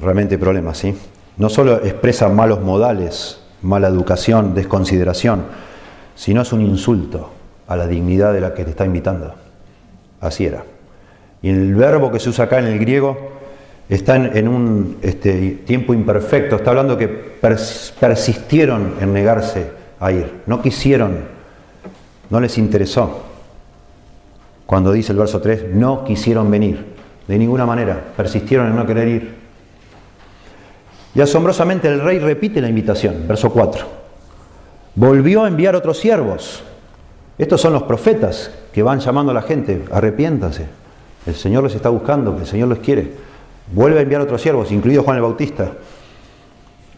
realmente 0.00 0.38
problemas, 0.38 0.78
¿sí? 0.78 0.96
No 1.36 1.48
solo 1.48 1.76
expresa 1.84 2.28
malos 2.28 2.60
modales, 2.60 3.40
mala 3.62 3.88
educación, 3.88 4.54
desconsideración, 4.54 5.44
sino 6.14 6.42
es 6.42 6.52
un 6.52 6.62
insulto 6.62 7.30
a 7.66 7.76
la 7.76 7.86
dignidad 7.86 8.32
de 8.32 8.40
la 8.40 8.54
que 8.54 8.64
te 8.64 8.70
está 8.70 8.84
invitando. 8.84 9.34
Así 10.20 10.46
era. 10.46 10.64
Y 11.42 11.50
el 11.50 11.74
verbo 11.74 12.10
que 12.10 12.18
se 12.18 12.30
usa 12.30 12.46
acá 12.46 12.58
en 12.58 12.66
el 12.66 12.78
griego 12.78 13.16
está 13.88 14.16
en, 14.16 14.48
un 14.48 14.96
este, 15.02 15.62
tiempo 15.66 15.92
imperfecto, 15.92 16.56
está 16.56 16.70
hablando 16.70 16.96
que 16.96 17.08
persistieron 17.08 18.94
en 19.00 19.12
negarse 19.12 19.70
a 20.00 20.10
ir, 20.12 20.40
no 20.46 20.62
quisieron, 20.62 21.18
no 22.30 22.40
les 22.40 22.56
interesó. 22.56 23.33
Cuando 24.66 24.92
dice 24.92 25.12
el 25.12 25.18
verso 25.18 25.40
3, 25.40 25.74
no 25.74 26.04
quisieron 26.04 26.50
venir, 26.50 26.84
de 27.28 27.38
ninguna 27.38 27.66
manera, 27.66 28.02
persistieron 28.16 28.68
en 28.68 28.76
no 28.76 28.86
querer 28.86 29.08
ir. 29.08 29.34
Y 31.14 31.20
asombrosamente 31.20 31.88
el 31.88 32.00
rey 32.00 32.18
repite 32.18 32.60
la 32.60 32.68
invitación, 32.68 33.26
verso 33.28 33.50
4. 33.50 33.86
Volvió 34.96 35.44
a 35.44 35.48
enviar 35.48 35.76
otros 35.76 35.98
siervos. 35.98 36.62
Estos 37.36 37.60
son 37.60 37.72
los 37.72 37.82
profetas 37.82 38.50
que 38.72 38.82
van 38.82 39.00
llamando 39.00 39.32
a 39.32 39.34
la 39.34 39.42
gente, 39.42 39.84
arrepiéntanse. 39.92 40.66
El 41.26 41.34
Señor 41.34 41.62
los 41.62 41.74
está 41.74 41.88
buscando, 41.88 42.36
el 42.36 42.46
Señor 42.46 42.68
los 42.68 42.78
quiere. 42.78 43.12
Vuelve 43.72 43.98
a 43.98 44.02
enviar 44.02 44.20
otros 44.20 44.42
siervos, 44.42 44.72
incluido 44.72 45.02
Juan 45.02 45.16
el 45.16 45.22
Bautista. 45.22 45.72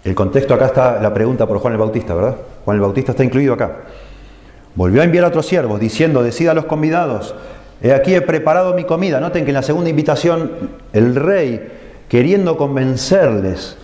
El 0.05 0.15
contexto 0.15 0.55
acá 0.55 0.67
está 0.67 1.01
la 1.01 1.13
pregunta 1.13 1.47
por 1.47 1.59
Juan 1.59 1.73
el 1.73 1.79
Bautista, 1.79 2.15
¿verdad? 2.15 2.37
Juan 2.65 2.77
el 2.77 2.81
Bautista 2.81 3.13
está 3.13 3.25
incluido 3.25 3.55
acá. 3.55 3.77
Volvió 4.75 5.01
a 5.01 5.05
enviar 5.05 5.25
a 5.25 5.29
otros 5.29 5.47
siervos 5.47 5.81
diciendo, 5.81 6.23
decida 6.23 6.51
a 6.51 6.55
los 6.55 6.67
convidados, 6.67 7.35
he 7.83 7.93
aquí 7.93 8.15
he 8.15 8.21
preparado 8.21 8.75
mi 8.75 8.85
comida. 8.85 9.21
Noten 9.21 9.45
que 9.45 9.51
en 9.51 9.55
la 9.55 9.63
segunda 9.63 9.91
invitación 9.91 10.51
el 10.93 11.15
rey, 11.15 11.61
queriendo 12.09 12.57
convencerles, 12.57 13.77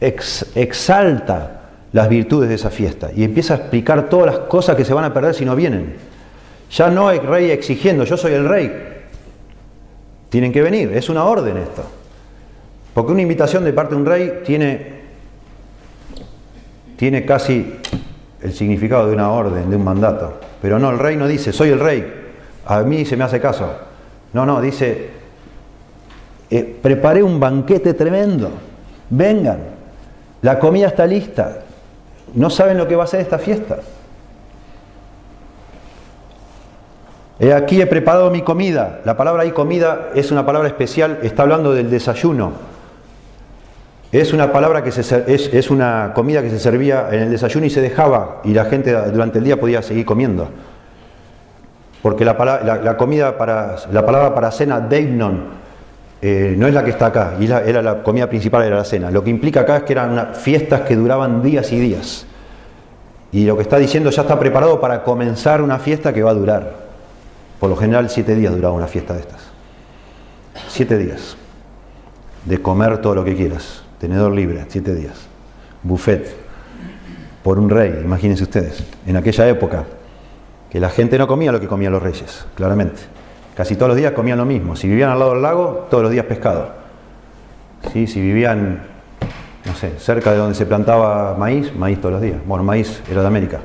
exalta 0.00 1.60
las 1.92 2.08
virtudes 2.08 2.48
de 2.48 2.54
esa 2.54 2.70
fiesta 2.70 3.10
y 3.14 3.24
empieza 3.24 3.54
a 3.54 3.56
explicar 3.58 4.08
todas 4.08 4.26
las 4.26 4.38
cosas 4.46 4.76
que 4.76 4.84
se 4.84 4.94
van 4.94 5.04
a 5.04 5.12
perder 5.12 5.34
si 5.34 5.44
no 5.44 5.56
vienen. 5.56 5.96
Ya 6.70 6.88
no 6.88 7.08
hay 7.08 7.18
rey 7.18 7.50
exigiendo, 7.50 8.04
yo 8.04 8.16
soy 8.16 8.32
el 8.32 8.48
rey. 8.48 8.72
Tienen 10.28 10.52
que 10.52 10.62
venir, 10.62 10.92
es 10.94 11.08
una 11.08 11.24
orden 11.24 11.56
esto. 11.56 11.84
Porque 12.94 13.12
una 13.12 13.22
invitación 13.22 13.64
de 13.64 13.72
parte 13.72 13.94
de 13.94 14.00
un 14.00 14.06
rey 14.06 14.40
tiene, 14.44 15.00
tiene 16.96 17.24
casi 17.24 17.80
el 18.40 18.52
significado 18.52 19.08
de 19.08 19.14
una 19.14 19.30
orden, 19.30 19.68
de 19.68 19.76
un 19.76 19.84
mandato. 19.84 20.38
Pero 20.62 20.78
no, 20.78 20.90
el 20.90 20.98
rey 20.98 21.16
no 21.16 21.26
dice, 21.26 21.52
soy 21.52 21.70
el 21.70 21.80
rey, 21.80 22.19
a 22.66 22.82
mí 22.82 23.04
se 23.04 23.16
me 23.16 23.24
hace 23.24 23.40
caso. 23.40 23.68
No, 24.32 24.46
no, 24.46 24.60
dice, 24.60 25.10
eh, 26.50 26.78
preparé 26.82 27.22
un 27.22 27.40
banquete 27.40 27.94
tremendo, 27.94 28.50
vengan, 29.10 29.58
la 30.42 30.58
comida 30.58 30.88
está 30.88 31.06
lista, 31.06 31.58
no 32.34 32.50
saben 32.50 32.78
lo 32.78 32.86
que 32.86 32.96
va 32.96 33.04
a 33.04 33.06
ser 33.06 33.20
esta 33.20 33.38
fiesta. 33.38 33.78
He 37.40 37.54
aquí 37.54 37.80
he 37.80 37.86
preparado 37.86 38.30
mi 38.30 38.42
comida. 38.42 39.00
La 39.06 39.16
palabra 39.16 39.44
ahí 39.44 39.52
comida 39.52 40.10
es 40.14 40.30
una 40.30 40.44
palabra 40.44 40.68
especial, 40.68 41.20
está 41.22 41.42
hablando 41.42 41.72
del 41.72 41.90
desayuno. 41.90 42.52
Es 44.12 44.34
una 44.34 44.52
palabra 44.52 44.84
que 44.84 44.92
se, 44.92 45.24
es, 45.26 45.70
una 45.70 46.12
comida 46.14 46.42
que 46.42 46.50
se 46.50 46.58
servía 46.58 47.08
en 47.10 47.20
el 47.22 47.30
desayuno 47.30 47.64
y 47.64 47.70
se 47.70 47.80
dejaba 47.80 48.42
y 48.44 48.52
la 48.52 48.66
gente 48.66 48.92
durante 49.10 49.38
el 49.38 49.44
día 49.44 49.58
podía 49.58 49.80
seguir 49.80 50.04
comiendo. 50.04 50.50
Porque 52.02 52.24
la, 52.24 52.34
la, 52.82 52.96
comida 52.96 53.36
para, 53.36 53.76
la 53.92 54.04
palabra 54.04 54.34
para 54.34 54.50
cena, 54.50 54.80
deignon, 54.80 55.60
eh, 56.22 56.54
no 56.56 56.66
es 56.66 56.74
la 56.74 56.82
que 56.82 56.90
está 56.90 57.06
acá, 57.06 57.34
y 57.38 57.44
era 57.44 57.82
la 57.82 58.02
comida 58.02 58.28
principal, 58.28 58.62
era 58.64 58.76
la 58.76 58.84
cena. 58.84 59.10
Lo 59.10 59.22
que 59.22 59.30
implica 59.30 59.60
acá 59.60 59.78
es 59.78 59.82
que 59.82 59.92
eran 59.92 60.34
fiestas 60.34 60.82
que 60.82 60.96
duraban 60.96 61.42
días 61.42 61.70
y 61.72 61.78
días. 61.78 62.26
Y 63.32 63.44
lo 63.44 63.56
que 63.56 63.62
está 63.62 63.76
diciendo 63.76 64.10
ya 64.10 64.22
está 64.22 64.38
preparado 64.38 64.80
para 64.80 65.02
comenzar 65.02 65.62
una 65.62 65.78
fiesta 65.78 66.12
que 66.12 66.22
va 66.22 66.30
a 66.30 66.34
durar. 66.34 66.72
Por 67.60 67.68
lo 67.68 67.76
general 67.76 68.08
siete 68.08 68.34
días 68.34 68.54
duraba 68.54 68.74
una 68.74 68.86
fiesta 68.86 69.14
de 69.14 69.20
estas. 69.20 69.40
Siete 70.68 70.96
días. 70.96 71.36
De 72.44 72.60
comer 72.62 72.98
todo 72.98 73.14
lo 73.14 73.24
que 73.24 73.36
quieras 73.36 73.82
tenedor 74.00 74.32
libre, 74.32 74.64
siete 74.68 74.94
días, 74.94 75.14
buffet, 75.82 76.34
por 77.44 77.58
un 77.58 77.68
rey, 77.68 78.00
imagínense 78.02 78.42
ustedes, 78.42 78.82
en 79.06 79.16
aquella 79.16 79.46
época. 79.46 79.84
Que 80.70 80.78
la 80.78 80.88
gente 80.88 81.18
no 81.18 81.26
comía 81.26 81.50
lo 81.52 81.60
que 81.60 81.66
comían 81.66 81.92
los 81.92 82.02
reyes, 82.02 82.46
claramente. 82.54 83.00
Casi 83.56 83.74
todos 83.74 83.88
los 83.88 83.96
días 83.96 84.12
comían 84.12 84.38
lo 84.38 84.44
mismo. 84.44 84.76
Si 84.76 84.88
vivían 84.88 85.10
al 85.10 85.18
lado 85.18 85.32
del 85.32 85.42
lago, 85.42 85.88
todos 85.90 86.04
los 86.04 86.12
días 86.12 86.24
pescado. 86.26 86.70
¿Sí? 87.92 88.06
Si 88.06 88.20
vivían, 88.20 88.82
no 89.64 89.74
sé, 89.74 89.98
cerca 89.98 90.30
de 90.30 90.38
donde 90.38 90.54
se 90.54 90.66
plantaba 90.66 91.34
maíz, 91.36 91.74
maíz 91.74 92.00
todos 92.00 92.12
los 92.12 92.22
días. 92.22 92.38
Bueno, 92.46 92.62
maíz 92.62 93.02
era 93.10 93.20
de 93.20 93.26
América. 93.26 93.60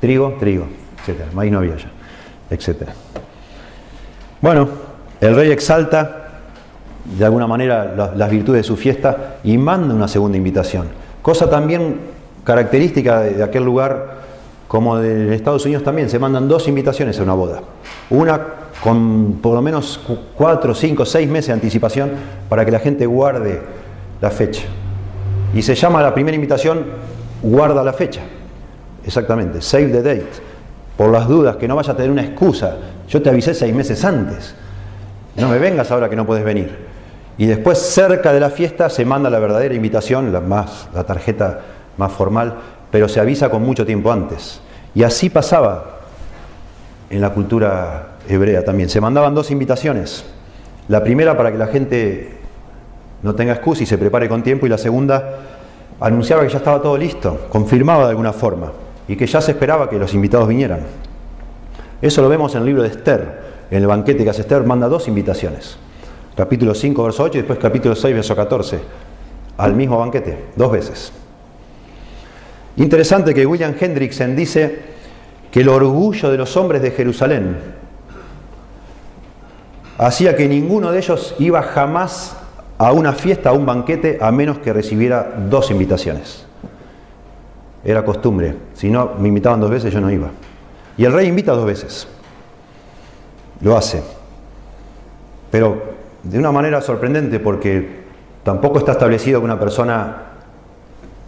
Trigo, 0.00 0.36
trigo, 0.40 0.66
etc. 1.06 1.32
Maíz 1.34 1.52
no 1.52 1.58
había 1.58 1.76
ya, 1.76 1.90
etc. 2.50 2.88
Bueno, 4.40 4.68
el 5.20 5.36
rey 5.36 5.50
exalta 5.50 6.22
de 7.04 7.24
alguna 7.24 7.46
manera 7.46 8.12
las 8.16 8.30
virtudes 8.30 8.60
de 8.60 8.64
su 8.64 8.76
fiesta 8.76 9.36
y 9.44 9.58
manda 9.58 9.94
una 9.94 10.08
segunda 10.08 10.36
invitación. 10.36 10.88
Cosa 11.22 11.48
también 11.48 12.00
característica 12.42 13.20
de 13.20 13.42
aquel 13.42 13.64
lugar 13.64 14.25
como 14.68 14.98
en 14.98 15.32
Estados 15.32 15.64
Unidos 15.64 15.84
también, 15.84 16.10
se 16.10 16.18
mandan 16.18 16.48
dos 16.48 16.66
invitaciones 16.68 17.18
a 17.18 17.22
una 17.22 17.34
boda. 17.34 17.62
Una 18.10 18.40
con 18.82 19.38
por 19.40 19.54
lo 19.54 19.62
menos 19.62 20.00
cuatro, 20.36 20.74
cinco, 20.74 21.04
seis 21.04 21.28
meses 21.28 21.48
de 21.48 21.54
anticipación 21.54 22.10
para 22.48 22.64
que 22.64 22.70
la 22.70 22.78
gente 22.78 23.06
guarde 23.06 23.62
la 24.20 24.30
fecha. 24.30 24.64
Y 25.54 25.62
se 25.62 25.74
llama 25.74 26.02
la 26.02 26.12
primera 26.12 26.34
invitación 26.34 26.84
guarda 27.42 27.82
la 27.82 27.92
fecha. 27.92 28.22
Exactamente, 29.04 29.62
save 29.62 29.88
the 29.88 30.02
date. 30.02 30.26
Por 30.96 31.10
las 31.10 31.28
dudas, 31.28 31.56
que 31.56 31.68
no 31.68 31.76
vaya 31.76 31.92
a 31.92 31.96
tener 31.96 32.10
una 32.10 32.22
excusa. 32.22 32.76
Yo 33.08 33.22
te 33.22 33.30
avisé 33.30 33.54
seis 33.54 33.74
meses 33.74 34.04
antes. 34.04 34.54
No 35.36 35.48
me 35.48 35.58
vengas 35.58 35.90
ahora 35.90 36.08
que 36.08 36.16
no 36.16 36.26
puedes 36.26 36.44
venir. 36.44 36.86
Y 37.38 37.46
después, 37.46 37.78
cerca 37.78 38.32
de 38.32 38.40
la 38.40 38.50
fiesta, 38.50 38.88
se 38.88 39.04
manda 39.04 39.28
la 39.28 39.38
verdadera 39.38 39.74
invitación, 39.74 40.32
la, 40.32 40.40
más, 40.40 40.88
la 40.94 41.04
tarjeta 41.04 41.60
más 41.98 42.12
formal, 42.12 42.54
pero 42.96 43.10
se 43.10 43.20
avisa 43.20 43.50
con 43.50 43.62
mucho 43.62 43.84
tiempo 43.84 44.10
antes. 44.10 44.58
Y 44.94 45.02
así 45.02 45.28
pasaba 45.28 45.98
en 47.10 47.20
la 47.20 47.28
cultura 47.34 48.12
hebrea 48.26 48.64
también. 48.64 48.88
Se 48.88 49.02
mandaban 49.02 49.34
dos 49.34 49.50
invitaciones. 49.50 50.24
La 50.88 51.04
primera 51.04 51.36
para 51.36 51.52
que 51.52 51.58
la 51.58 51.66
gente 51.66 52.38
no 53.22 53.34
tenga 53.34 53.52
excusa 53.52 53.82
y 53.82 53.86
se 53.86 53.98
prepare 53.98 54.30
con 54.30 54.42
tiempo 54.42 54.64
y 54.64 54.70
la 54.70 54.78
segunda 54.78 55.40
anunciaba 56.00 56.42
que 56.42 56.48
ya 56.48 56.56
estaba 56.56 56.80
todo 56.80 56.96
listo, 56.96 57.48
confirmaba 57.50 58.04
de 58.04 58.10
alguna 58.12 58.32
forma 58.32 58.72
y 59.06 59.14
que 59.14 59.26
ya 59.26 59.42
se 59.42 59.50
esperaba 59.50 59.90
que 59.90 59.98
los 59.98 60.14
invitados 60.14 60.48
vinieran. 60.48 60.80
Eso 62.00 62.22
lo 62.22 62.30
vemos 62.30 62.54
en 62.54 62.62
el 62.62 62.66
libro 62.66 62.82
de 62.82 62.88
Esther. 62.88 63.42
En 63.70 63.82
el 63.82 63.86
banquete 63.86 64.24
que 64.24 64.30
hace 64.30 64.40
Esther 64.40 64.64
manda 64.64 64.88
dos 64.88 65.06
invitaciones. 65.06 65.76
Capítulo 66.34 66.74
5, 66.74 67.04
verso 67.04 67.24
8 67.24 67.34
y 67.34 67.40
después 67.42 67.58
capítulo 67.58 67.94
6, 67.94 68.14
verso 68.14 68.34
14. 68.34 68.80
Al 69.58 69.74
mismo 69.74 69.98
banquete, 69.98 70.46
dos 70.56 70.72
veces. 70.72 71.12
Interesante 72.76 73.32
que 73.32 73.46
William 73.46 73.74
Hendrickson 73.78 74.36
dice 74.36 74.80
que 75.50 75.60
el 75.60 75.68
orgullo 75.68 76.30
de 76.30 76.36
los 76.36 76.56
hombres 76.56 76.82
de 76.82 76.90
Jerusalén 76.90 77.56
hacía 79.98 80.36
que 80.36 80.46
ninguno 80.46 80.92
de 80.92 80.98
ellos 80.98 81.34
iba 81.38 81.62
jamás 81.62 82.36
a 82.78 82.92
una 82.92 83.12
fiesta, 83.12 83.50
a 83.50 83.52
un 83.52 83.64
banquete, 83.64 84.18
a 84.20 84.30
menos 84.30 84.58
que 84.58 84.72
recibiera 84.72 85.34
dos 85.48 85.70
invitaciones. 85.70 86.44
Era 87.82 88.04
costumbre. 88.04 88.54
Si 88.74 88.90
no 88.90 89.12
me 89.18 89.28
invitaban 89.28 89.60
dos 89.60 89.70
veces, 89.70 89.94
yo 89.94 90.00
no 90.00 90.10
iba. 90.10 90.28
Y 90.98 91.04
el 91.04 91.12
rey 91.12 91.28
invita 91.28 91.52
dos 91.52 91.64
veces. 91.64 92.06
Lo 93.62 93.76
hace. 93.76 94.02
Pero 95.50 95.82
de 96.22 96.38
una 96.38 96.52
manera 96.52 96.82
sorprendente 96.82 97.40
porque 97.40 98.04
tampoco 98.42 98.78
está 98.78 98.92
establecido 98.92 99.40
que 99.40 99.44
una 99.44 99.58
persona 99.58 100.35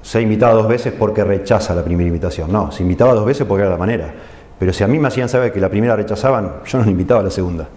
se 0.08 0.22
invitaba 0.22 0.54
dos 0.54 0.66
veces 0.66 0.94
porque 0.98 1.22
rechaza 1.22 1.74
la 1.74 1.84
primera 1.84 2.06
invitación. 2.06 2.50
No, 2.50 2.72
se 2.72 2.82
invitaba 2.82 3.12
dos 3.12 3.26
veces 3.26 3.46
porque 3.46 3.60
era 3.60 3.70
la 3.70 3.76
manera. 3.76 4.10
Pero 4.58 4.72
si 4.72 4.82
a 4.82 4.88
mí 4.88 4.98
me 4.98 5.08
hacían 5.08 5.28
saber 5.28 5.52
que 5.52 5.60
la 5.60 5.68
primera 5.68 5.94
rechazaban, 5.96 6.62
yo 6.64 6.78
no 6.78 6.84
le 6.86 6.92
invitaba 6.92 7.20
a 7.20 7.24
la 7.24 7.30
segunda. 7.30 7.68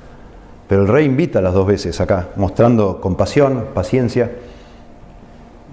Pero 0.65 0.83
el 0.83 0.87
rey 0.87 1.05
invita 1.05 1.41
las 1.41 1.53
dos 1.53 1.67
veces 1.67 1.99
acá, 1.99 2.29
mostrando 2.37 3.01
compasión, 3.01 3.65
paciencia, 3.73 4.31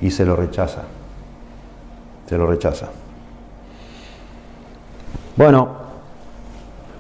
y 0.01 0.11
se 0.11 0.25
lo 0.25 0.35
rechaza. 0.35 0.83
Se 2.29 2.37
lo 2.37 2.45
rechaza. 2.45 2.89
Bueno, 5.37 5.69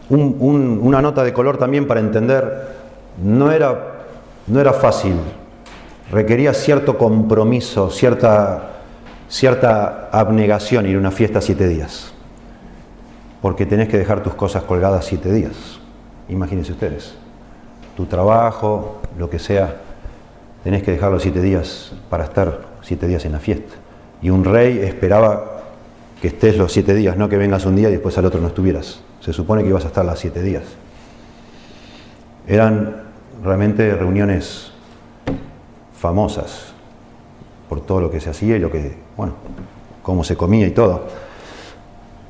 una 0.08 1.02
nota 1.02 1.24
de 1.24 1.32
color 1.32 1.58
también 1.58 1.88
para 1.88 1.98
entender, 1.98 2.76
no 3.24 3.50
era, 3.50 4.04
no 4.46 4.60
era 4.60 4.72
fácil, 4.72 5.16
requería 6.12 6.54
cierto 6.54 6.96
compromiso, 6.96 7.90
cierta 7.90 8.76
cierta 9.28 10.08
abnegación 10.10 10.86
ir 10.86 10.96
a 10.96 10.98
una 10.98 11.10
fiesta 11.10 11.40
siete 11.40 11.68
días, 11.68 12.12
porque 13.42 13.66
tenés 13.66 13.88
que 13.88 13.98
dejar 13.98 14.22
tus 14.22 14.34
cosas 14.34 14.64
colgadas 14.64 15.04
siete 15.04 15.32
días. 15.32 15.80
Imagínense 16.28 16.72
ustedes, 16.72 17.14
tu 17.96 18.06
trabajo, 18.06 19.00
lo 19.18 19.30
que 19.30 19.38
sea, 19.38 19.76
tenés 20.64 20.82
que 20.82 20.92
dejarlo 20.92 21.20
siete 21.20 21.40
días 21.40 21.92
para 22.10 22.24
estar 22.24 22.66
siete 22.82 23.06
días 23.06 23.24
en 23.24 23.32
la 23.32 23.38
fiesta. 23.38 23.74
Y 24.20 24.30
un 24.30 24.44
rey 24.44 24.78
esperaba 24.78 25.62
que 26.20 26.28
estés 26.28 26.56
los 26.56 26.72
siete 26.72 26.94
días, 26.94 27.16
no 27.16 27.28
que 27.28 27.36
vengas 27.36 27.64
un 27.66 27.76
día 27.76 27.88
y 27.88 27.92
después 27.92 28.18
al 28.18 28.24
otro 28.24 28.40
no 28.40 28.48
estuvieras. 28.48 29.00
Se 29.20 29.32
supone 29.32 29.62
que 29.62 29.68
ibas 29.68 29.84
a 29.84 29.88
estar 29.88 30.04
las 30.04 30.18
siete 30.18 30.42
días. 30.42 30.64
Eran 32.46 33.02
realmente 33.42 33.94
reuniones 33.94 34.72
famosas, 35.94 36.72
por 37.68 37.80
todo 37.82 38.00
lo 38.00 38.10
que 38.10 38.20
se 38.20 38.30
hacía 38.30 38.56
y 38.56 38.58
lo 38.58 38.70
que, 38.70 38.96
bueno, 39.16 39.34
cómo 40.02 40.24
se 40.24 40.36
comía 40.36 40.66
y 40.66 40.70
todo. 40.70 41.06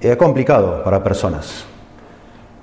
Es 0.00 0.16
complicado 0.16 0.82
para 0.84 1.02
personas. 1.02 1.64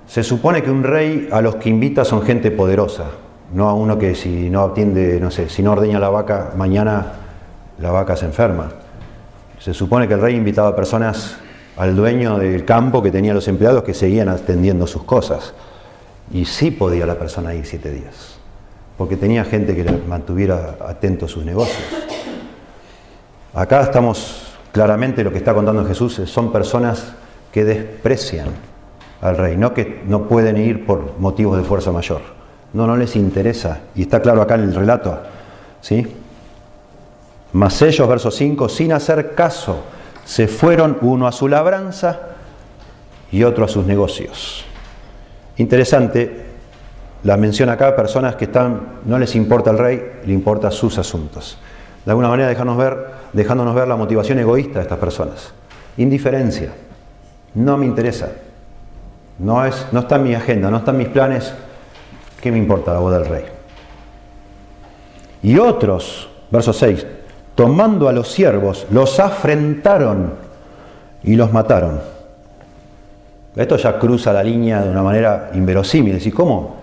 Se 0.07 0.23
supone 0.23 0.61
que 0.61 0.69
un 0.69 0.83
rey 0.83 1.27
a 1.31 1.41
los 1.41 1.55
que 1.55 1.69
invita 1.69 2.05
son 2.05 2.21
gente 2.21 2.51
poderosa, 2.51 3.05
no 3.53 3.69
a 3.69 3.73
uno 3.73 3.97
que 3.97 4.15
si 4.15 4.49
no 4.49 4.63
atiende, 4.63 5.19
no 5.19 5.31
sé, 5.31 5.49
si 5.49 5.63
no 5.63 5.71
ordeña 5.71 5.99
la 5.99 6.09
vaca, 6.09 6.51
mañana 6.55 7.13
la 7.79 7.91
vaca 7.91 8.15
se 8.15 8.25
enferma. 8.25 8.69
Se 9.59 9.73
supone 9.73 10.07
que 10.07 10.13
el 10.13 10.21
rey 10.21 10.35
invitaba 10.35 10.69
a 10.69 10.75
personas 10.75 11.37
al 11.77 11.95
dueño 11.95 12.37
del 12.37 12.65
campo 12.65 13.01
que 13.01 13.11
tenía 13.11 13.33
los 13.33 13.47
empleados 13.47 13.83
que 13.83 13.93
seguían 13.93 14.29
atendiendo 14.29 14.87
sus 14.87 15.03
cosas. 15.03 15.53
Y 16.31 16.45
sí 16.45 16.71
podía 16.71 17.05
la 17.05 17.15
persona 17.15 17.53
ir 17.53 17.65
siete 17.65 17.91
días, 17.91 18.37
porque 18.97 19.17
tenía 19.17 19.43
gente 19.43 19.75
que 19.75 19.83
le 19.83 19.91
mantuviera 20.07 20.77
atento 20.85 21.25
a 21.25 21.29
sus 21.29 21.45
negocios. 21.45 22.04
Acá 23.55 23.83
estamos 23.83 24.47
claramente 24.73 25.23
lo 25.23 25.31
que 25.31 25.37
está 25.37 25.53
contando 25.53 25.85
Jesús, 25.85 26.21
son 26.25 26.51
personas 26.51 27.13
que 27.53 27.63
desprecian 27.63 28.49
al 29.21 29.37
rey, 29.37 29.55
no 29.55 29.73
que 29.73 30.03
no 30.05 30.27
pueden 30.27 30.57
ir 30.57 30.85
por 30.85 31.17
motivos 31.19 31.57
de 31.57 31.63
fuerza 31.63 31.93
mayor. 31.93 32.19
No, 32.73 32.85
no 32.85 32.97
les 32.97 33.15
interesa. 33.15 33.79
Y 33.95 34.01
está 34.01 34.21
claro 34.21 34.41
acá 34.41 34.55
en 34.55 34.63
el 34.63 34.75
relato. 34.75 35.17
¿sí? 35.79 36.05
Mas 37.53 37.81
ellos, 37.81 38.09
verso 38.09 38.29
5, 38.29 38.67
sin 38.67 38.91
hacer 38.91 39.33
caso, 39.33 39.83
se 40.25 40.49
fueron 40.49 40.97
uno 40.99 41.25
a 41.25 41.31
su 41.31 41.47
labranza 41.47 42.19
y 43.31 43.43
otro 43.43 43.63
a 43.63 43.69
sus 43.69 43.85
negocios. 43.85 44.65
Interesante 45.55 46.43
la 47.23 47.37
mención 47.37 47.69
acá, 47.69 47.95
personas 47.95 48.35
que 48.35 48.45
están, 48.45 48.99
no 49.05 49.17
les 49.17 49.33
importa 49.33 49.71
el 49.71 49.77
rey, 49.77 50.19
le 50.25 50.33
importa 50.33 50.69
sus 50.71 50.97
asuntos 50.97 51.57
de 52.05 52.11
alguna 52.11 52.29
manera 52.29 52.53
ver, 52.75 53.05
dejándonos 53.33 53.73
ver 53.73 53.87
la 53.87 53.95
motivación 53.95 54.37
egoísta 54.39 54.79
de 54.79 54.83
estas 54.83 54.99
personas. 54.99 55.51
Indiferencia. 55.97 56.71
No 57.55 57.77
me 57.77 57.85
interesa. 57.85 58.29
No, 59.39 59.65
es, 59.65 59.87
no 59.91 60.01
está 60.01 60.17
en 60.17 60.23
mi 60.23 60.35
agenda, 60.35 60.69
no 60.69 60.77
está 60.77 60.91
en 60.91 60.97
mis 60.97 61.07
planes. 61.07 61.53
¿Qué 62.39 62.51
me 62.51 62.57
importa 62.57 62.93
la 62.93 62.99
voz 62.99 63.13
del 63.13 63.25
rey? 63.25 63.45
Y 65.41 65.57
otros, 65.57 66.29
verso 66.51 66.73
6, 66.73 67.05
tomando 67.55 68.07
a 68.07 68.13
los 68.13 68.31
siervos, 68.31 68.85
los 68.91 69.19
afrentaron 69.19 70.33
y 71.23 71.35
los 71.35 71.51
mataron. 71.51 71.99
Esto 73.55 73.77
ya 73.77 73.97
cruza 73.97 74.31
la 74.33 74.43
línea 74.43 74.81
de 74.81 74.89
una 74.89 75.01
manera 75.01 75.51
inverosímil. 75.53 76.19
¿Y 76.25 76.31
cómo? 76.31 76.75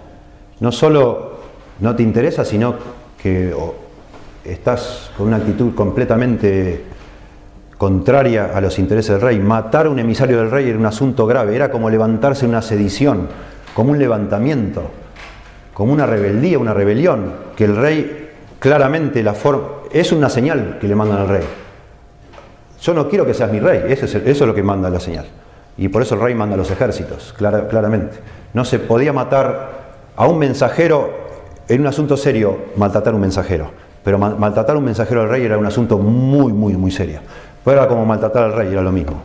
No 0.61 0.73
solo 0.73 1.33
no 1.81 1.95
te 1.95 2.03
interesa, 2.03 2.45
sino 2.45 2.75
que 3.21 3.55
estás 4.45 5.11
con 5.17 5.29
una 5.29 5.37
actitud 5.37 5.75
completamente 5.75 6.85
contraria 7.79 8.51
a 8.55 8.61
los 8.61 8.79
intereses 8.79 9.13
del 9.13 9.21
rey. 9.21 9.39
Matar 9.39 9.87
a 9.87 9.91
un 9.91 9.99
emisario 9.99 10.39
del 10.39 10.51
rey 10.51 10.69
era 10.69 10.79
un 10.79 10.87
asunto 10.87 11.27
grave, 11.27 11.57
era 11.57 11.71
como 11.71 11.91
levantarse 11.91 12.47
una 12.47 12.63
sedición, 12.63 13.29
como 13.75 13.91
un 13.91 13.99
levantamiento, 13.99 14.83
como 15.75 15.93
una 15.93 16.07
rebeldía, 16.07 16.59
una 16.59 16.75
rebelión, 16.75 17.33
que 17.57 17.65
el 17.65 17.77
rey 17.77 18.31
claramente 18.59 19.23
la 19.23 19.35
forma, 19.35 19.69
es 19.91 20.13
una 20.13 20.29
señal 20.29 20.79
que 20.81 20.87
le 20.87 20.95
mandan 20.95 21.19
al 21.19 21.29
rey. 21.29 21.45
Yo 22.81 22.95
no 22.95 23.09
quiero 23.09 23.27
que 23.27 23.35
seas 23.35 23.51
mi 23.51 23.61
rey, 23.61 23.83
eso 23.89 24.07
es, 24.07 24.15
eso 24.15 24.25
es 24.25 24.41
lo 24.41 24.55
que 24.55 24.63
manda 24.63 24.91
la 24.91 25.01
señal. 25.01 25.27
Y 25.77 25.89
por 25.89 26.03
eso 26.03 26.15
el 26.15 26.21
rey 26.21 26.35
manda 26.35 26.55
a 26.55 26.59
los 26.59 26.71
ejércitos, 26.71 27.35
claramente. 27.37 28.19
No 28.55 28.65
se 28.65 28.79
podía 28.79 29.13
matar 29.13 29.71
a 30.15 30.27
un 30.27 30.39
mensajero 30.39 31.11
en 31.69 31.81
un 31.81 31.87
asunto 31.87 32.17
serio, 32.17 32.59
maltratar 32.77 33.13
a 33.13 33.17
un 33.17 33.23
mensajero. 33.23 33.71
Pero 34.05 34.19
maltratar 34.19 34.75
a 34.75 34.79
un 34.79 34.85
mensajero 34.85 35.21
del 35.21 35.31
rey 35.31 35.45
era 35.45 35.59
un 35.59 35.67
asunto 35.67 35.99
muy, 35.99 36.53
muy, 36.53 36.75
muy 36.75 36.91
serio. 36.91 37.21
Pero 37.65 37.79
era 37.79 37.89
como 37.89 38.05
maltratar 38.05 38.45
al 38.45 38.53
rey, 38.53 38.73
era 38.73 38.83
lo 38.83 38.91
mismo. 38.91 39.23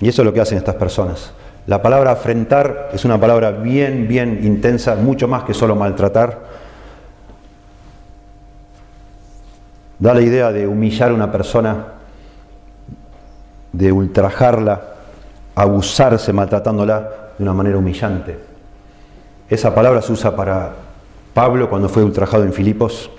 Y 0.00 0.08
eso 0.08 0.22
es 0.22 0.26
lo 0.26 0.32
que 0.32 0.40
hacen 0.40 0.58
estas 0.58 0.74
personas. 0.74 1.32
La 1.66 1.80
palabra 1.80 2.10
afrentar 2.10 2.90
es 2.92 3.04
una 3.04 3.20
palabra 3.20 3.52
bien, 3.52 4.08
bien 4.08 4.40
intensa, 4.42 4.96
mucho 4.96 5.28
más 5.28 5.44
que 5.44 5.54
solo 5.54 5.76
maltratar. 5.76 6.40
Da 10.00 10.12
la 10.12 10.20
idea 10.20 10.50
de 10.50 10.66
humillar 10.66 11.12
a 11.12 11.14
una 11.14 11.30
persona, 11.30 11.86
de 13.72 13.92
ultrajarla, 13.92 14.82
abusarse 15.54 16.32
maltratándola 16.32 17.10
de 17.38 17.44
una 17.44 17.54
manera 17.54 17.78
humillante. 17.78 18.36
Esa 19.48 19.72
palabra 19.72 20.02
se 20.02 20.12
usa 20.12 20.34
para 20.34 20.72
Pablo 21.34 21.70
cuando 21.70 21.88
fue 21.88 22.04
ultrajado 22.04 22.44
en 22.44 22.52
Filipos. 22.52 23.10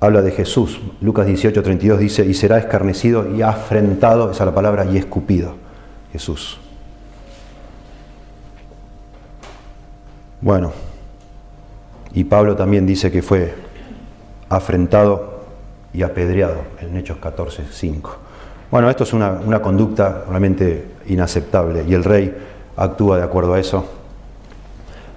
Habla 0.00 0.22
de 0.22 0.30
Jesús. 0.30 0.80
Lucas 1.00 1.26
18, 1.26 1.62
32 1.62 1.98
dice, 1.98 2.24
y 2.24 2.34
será 2.34 2.58
escarnecido 2.58 3.34
y 3.34 3.42
afrentado, 3.42 4.30
esa 4.30 4.44
es 4.44 4.46
la 4.46 4.54
palabra, 4.54 4.84
y 4.84 4.96
escupido. 4.96 5.54
Jesús. 6.12 6.58
Bueno, 10.40 10.72
y 12.12 12.24
Pablo 12.24 12.56
también 12.56 12.86
dice 12.86 13.10
que 13.10 13.22
fue 13.22 13.54
afrentado 14.48 15.40
y 15.92 16.02
apedreado 16.02 16.62
en 16.80 16.96
Hechos 16.96 17.18
14, 17.18 17.64
5. 17.70 18.16
Bueno, 18.70 18.88
esto 18.90 19.04
es 19.04 19.12
una, 19.12 19.32
una, 19.32 19.60
conducta 19.60 20.24
realmente 20.28 20.86
inaceptable 21.06 21.84
y 21.88 21.94
el 21.94 22.04
rey 22.04 22.34
actúa 22.76 23.16
de 23.16 23.24
acuerdo 23.24 23.54
a 23.54 23.60
eso, 23.60 23.86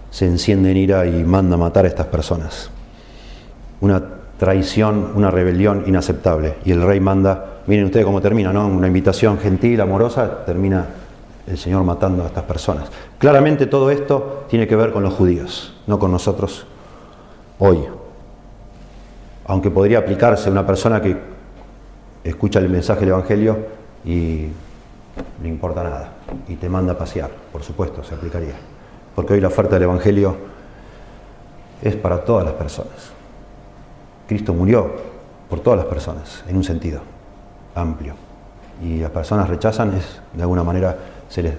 se 0.09 0.25
enciende 0.25 0.71
en 0.71 0.77
ira 0.77 1.05
y 1.05 1.23
manda 1.23 1.55
a 1.55 1.59
matar 1.59 1.85
a 1.85 1.87
estas 1.87 2.07
personas. 2.07 2.69
Una 3.81 4.03
traición, 4.37 5.11
una 5.15 5.31
rebelión 5.31 5.83
inaceptable. 5.87 6.55
Y 6.65 6.71
el 6.71 6.81
rey 6.81 6.99
manda 6.99 7.59
Miren 7.69 7.85
ustedes 7.85 8.03
cómo 8.03 8.19
termina, 8.19 8.51
¿no? 8.51 8.67
Una 8.67 8.87
invitación 8.87 9.37
gentil, 9.37 9.79
amorosa, 9.79 10.43
termina 10.43 10.87
el 11.45 11.55
Señor 11.55 11.83
matando 11.83 12.23
a 12.23 12.25
estas 12.25 12.43
personas. 12.45 12.89
Claramente 13.19 13.67
todo 13.67 13.91
esto 13.91 14.45
tiene 14.49 14.67
que 14.67 14.75
ver 14.75 14.91
con 14.91 15.03
los 15.03 15.13
judíos, 15.13 15.75
no 15.85 15.99
con 15.99 16.11
nosotros 16.11 16.65
hoy. 17.59 17.85
Aunque 19.45 19.69
podría 19.69 19.99
aplicarse 19.99 20.49
a 20.49 20.51
una 20.51 20.65
persona 20.65 20.99
que 20.99 21.15
escucha 22.23 22.57
el 22.57 22.69
mensaje 22.69 23.01
del 23.01 23.09
Evangelio 23.09 23.57
y 24.03 24.47
no 25.39 25.47
importa 25.47 25.83
nada 25.83 26.13
y 26.47 26.55
te 26.55 26.69
manda 26.69 26.93
a 26.93 26.97
pasear, 26.97 27.29
por 27.51 27.61
supuesto, 27.61 28.03
se 28.03 28.15
aplicaría. 28.15 28.55
Porque 29.19 29.34
hoy 29.34 29.41
la 29.41 29.49
oferta 29.49 29.73
del 29.73 29.84
Evangelio 29.84 30.34
es 31.82 31.93
para 31.97 32.23
todas 32.23 32.45
las 32.45 32.53
personas. 32.53 33.12
Cristo 34.29 34.53
murió 34.53 34.93
por 35.49 35.60
todas 35.60 35.77
las 35.77 35.88
personas, 35.88 36.41
en 36.47 36.55
un 36.55 36.63
sentido 36.63 37.01
amplio. 37.75 38.13
Y 38.82 38.99
las 38.99 39.12
personas 39.12 39.49
rechazan, 39.49 39.93
es, 39.93 40.21
de 40.32 40.41
alguna 40.41 40.63
manera 40.63 40.97
se, 41.27 41.58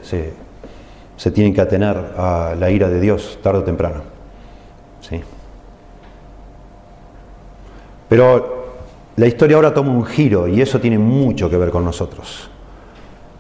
se, 1.19 1.31
tienen 1.33 1.53
que 1.53 1.61
atener 1.61 1.99
a 2.17 2.55
la 2.59 2.71
ira 2.71 2.89
de 2.89 2.99
Dios 2.99 3.39
tarde 3.43 3.59
o 3.59 3.63
temprano. 3.63 4.01
¿Sí? 5.03 5.21
Pero 8.09 8.65
la 9.17 9.27
historia 9.27 9.57
ahora 9.57 9.75
toma 9.75 9.93
un 9.93 10.07
giro 10.07 10.49
y 10.49 10.63
eso 10.63 10.81
tiene 10.81 10.99
mucho 10.99 11.51
que 11.51 11.59
ver 11.59 11.71
con 11.71 11.85
nosotros. 11.85 12.50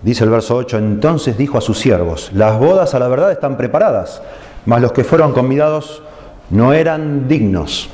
Dice 0.02 0.24
el 0.24 0.30
verso 0.30 0.56
8, 0.56 0.78
entonces 0.78 1.36
dijo 1.36 1.58
a 1.58 1.60
sus 1.60 1.78
siervos, 1.78 2.30
las 2.32 2.58
bodas 2.58 2.94
a 2.94 2.98
la 2.98 3.08
verdad 3.08 3.32
están 3.32 3.56
preparadas, 3.56 4.22
mas 4.64 4.80
los 4.80 4.92
que 4.92 5.04
fueron 5.04 5.32
convidados 5.32 6.02
no 6.48 6.72
eran 6.72 7.28
dignos. 7.28 7.90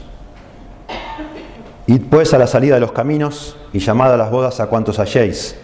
Y 1.86 1.98
pues 1.98 2.34
a 2.34 2.38
la 2.38 2.46
salida 2.46 2.74
de 2.74 2.80
los 2.80 2.92
caminos 2.92 3.56
y 3.72 3.78
llamada 3.78 4.14
a 4.14 4.16
las 4.16 4.30
bodas 4.30 4.58
a 4.60 4.66
cuantos 4.66 4.98
halléis. 4.98 5.56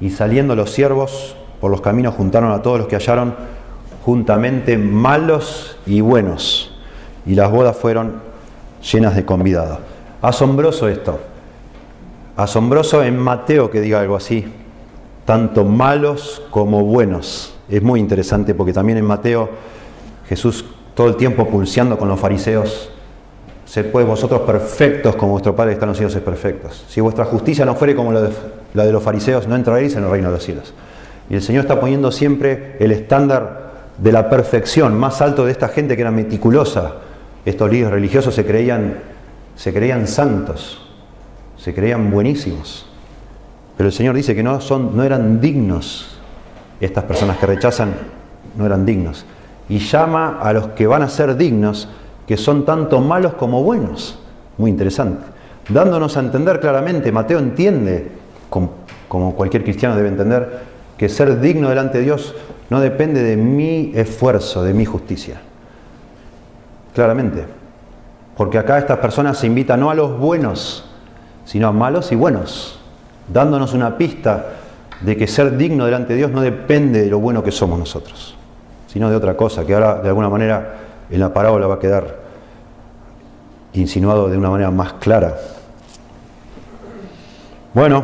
Y 0.00 0.10
saliendo 0.10 0.56
los 0.56 0.70
siervos 0.70 1.36
por 1.60 1.70
los 1.70 1.80
caminos 1.80 2.14
juntaron 2.14 2.52
a 2.52 2.62
todos 2.62 2.78
los 2.78 2.88
que 2.88 2.96
hallaron 2.96 3.34
juntamente 4.04 4.78
malos 4.78 5.76
y 5.86 6.00
buenos. 6.00 6.74
Y 7.26 7.34
las 7.34 7.50
bodas 7.50 7.76
fueron 7.76 8.22
llenas 8.92 9.14
de 9.14 9.26
convidados. 9.26 9.78
Asombroso 10.22 10.88
esto. 10.88 11.18
Asombroso 12.36 13.02
en 13.02 13.18
Mateo 13.18 13.70
que 13.70 13.80
diga 13.80 14.00
algo 14.00 14.16
así. 14.16 14.50
Tanto 15.28 15.66
malos 15.66 16.40
como 16.48 16.82
buenos. 16.84 17.52
Es 17.68 17.82
muy 17.82 18.00
interesante 18.00 18.54
porque 18.54 18.72
también 18.72 18.96
en 18.96 19.04
Mateo 19.04 19.50
Jesús 20.26 20.64
todo 20.94 21.08
el 21.08 21.16
tiempo 21.16 21.46
pulseando 21.46 21.98
con 21.98 22.08
los 22.08 22.18
fariseos 22.18 22.88
Sed 23.68 23.90
pues 23.90 24.06
vosotros 24.06 24.40
perfectos 24.40 25.14
como 25.16 25.32
vuestro 25.32 25.54
Padre 25.54 25.74
está 25.74 25.84
en 25.84 25.90
los 25.90 25.98
cielos 25.98 26.16
es 26.16 26.22
perfectos. 26.22 26.86
Si 26.88 27.02
vuestra 27.02 27.26
justicia 27.26 27.66
no 27.66 27.74
fuere 27.74 27.94
como 27.94 28.12
la 28.12 28.22
de, 28.22 28.92
los 28.92 29.02
fariseos, 29.02 29.46
no 29.46 29.56
entraréis 29.56 29.94
en 29.96 30.04
el 30.04 30.10
reino 30.10 30.28
de 30.28 30.34
los 30.36 30.42
cielos. 30.42 30.72
Y 31.28 31.34
el 31.34 31.42
Señor 31.42 31.64
está 31.64 31.78
poniendo 31.78 32.10
siempre 32.10 32.76
el 32.80 32.90
estándar 32.92 33.72
de 33.98 34.10
la 34.10 34.30
perfección 34.30 34.98
más 34.98 35.20
alto 35.20 35.44
de 35.44 35.52
esta 35.52 35.68
gente 35.68 35.96
que 35.96 36.00
era 36.00 36.10
meticulosa. 36.10 36.94
Estos 37.44 37.70
líderes 37.70 37.92
religiosos 37.92 38.34
se 38.34 38.46
creían, 38.46 39.00
se 39.54 39.74
creían 39.74 40.06
santos, 40.06 40.80
se 41.58 41.74
creían 41.74 42.10
buenísimos. 42.10 42.87
Pero 43.78 43.90
el 43.90 43.94
Señor 43.94 44.16
dice 44.16 44.34
que 44.34 44.42
no, 44.42 44.58
eran 45.04 45.40
dignos. 45.40 46.18
Estas 46.80 47.04
personas 47.04 47.38
que 47.38 47.46
rechazan 47.46 47.94
no 48.56 48.66
eran 48.66 48.84
dignos. 48.84 49.24
Y 49.68 49.78
llama 49.78 50.40
a 50.42 50.52
los 50.52 50.68
que 50.68 50.88
van 50.88 51.02
a 51.02 51.08
ser 51.08 51.36
dignos 51.36 51.88
que 52.26 52.36
son 52.36 52.64
tanto 52.64 53.00
malos 53.00 53.34
como 53.34 53.62
buenos. 53.62 54.18
Muy 54.58 54.72
interesante. 54.72 55.24
Dándonos 55.68 56.16
a 56.16 56.20
entender 56.20 56.58
claramente, 56.58 57.12
Mateo 57.12 57.38
entiende, 57.38 58.10
como 58.50 59.36
cualquier 59.36 59.62
cristiano 59.62 59.94
debe 59.94 60.08
entender, 60.08 60.58
que 60.98 61.08
ser 61.08 61.40
digno 61.40 61.68
delante 61.68 61.98
de 61.98 62.04
Dios 62.04 62.34
no 62.70 62.80
depende 62.80 63.22
de 63.22 63.36
mi 63.36 63.92
esfuerzo, 63.94 64.64
de 64.64 64.74
mi 64.74 64.86
justicia. 64.86 65.40
Claramente. 66.94 67.44
Porque 68.36 68.58
acá 68.58 68.76
estas 68.78 68.98
personas 68.98 69.38
se 69.38 69.46
invitan 69.46 69.78
no 69.78 69.88
a 69.88 69.94
los 69.94 70.18
buenos, 70.18 70.84
sino 71.44 71.68
a 71.68 71.72
malos 71.72 72.10
y 72.10 72.16
buenos, 72.16 72.77
dándonos 73.32 73.74
una 73.74 73.96
pista 73.96 74.46
de 75.00 75.16
que 75.16 75.26
ser 75.26 75.56
digno 75.56 75.84
delante 75.84 76.12
de 76.12 76.18
Dios 76.18 76.30
no 76.30 76.40
depende 76.40 77.02
de 77.02 77.10
lo 77.10 77.20
bueno 77.20 77.42
que 77.42 77.52
somos 77.52 77.78
nosotros, 77.78 78.34
sino 78.86 79.10
de 79.10 79.16
otra 79.16 79.36
cosa, 79.36 79.64
que 79.64 79.74
ahora 79.74 80.00
de 80.00 80.08
alguna 80.08 80.28
manera 80.28 80.76
en 81.10 81.20
la 81.20 81.32
parábola 81.32 81.66
va 81.66 81.74
a 81.74 81.78
quedar 81.78 82.16
insinuado 83.74 84.28
de 84.28 84.36
una 84.36 84.50
manera 84.50 84.70
más 84.70 84.94
clara. 84.94 85.36
Bueno, 87.74 88.02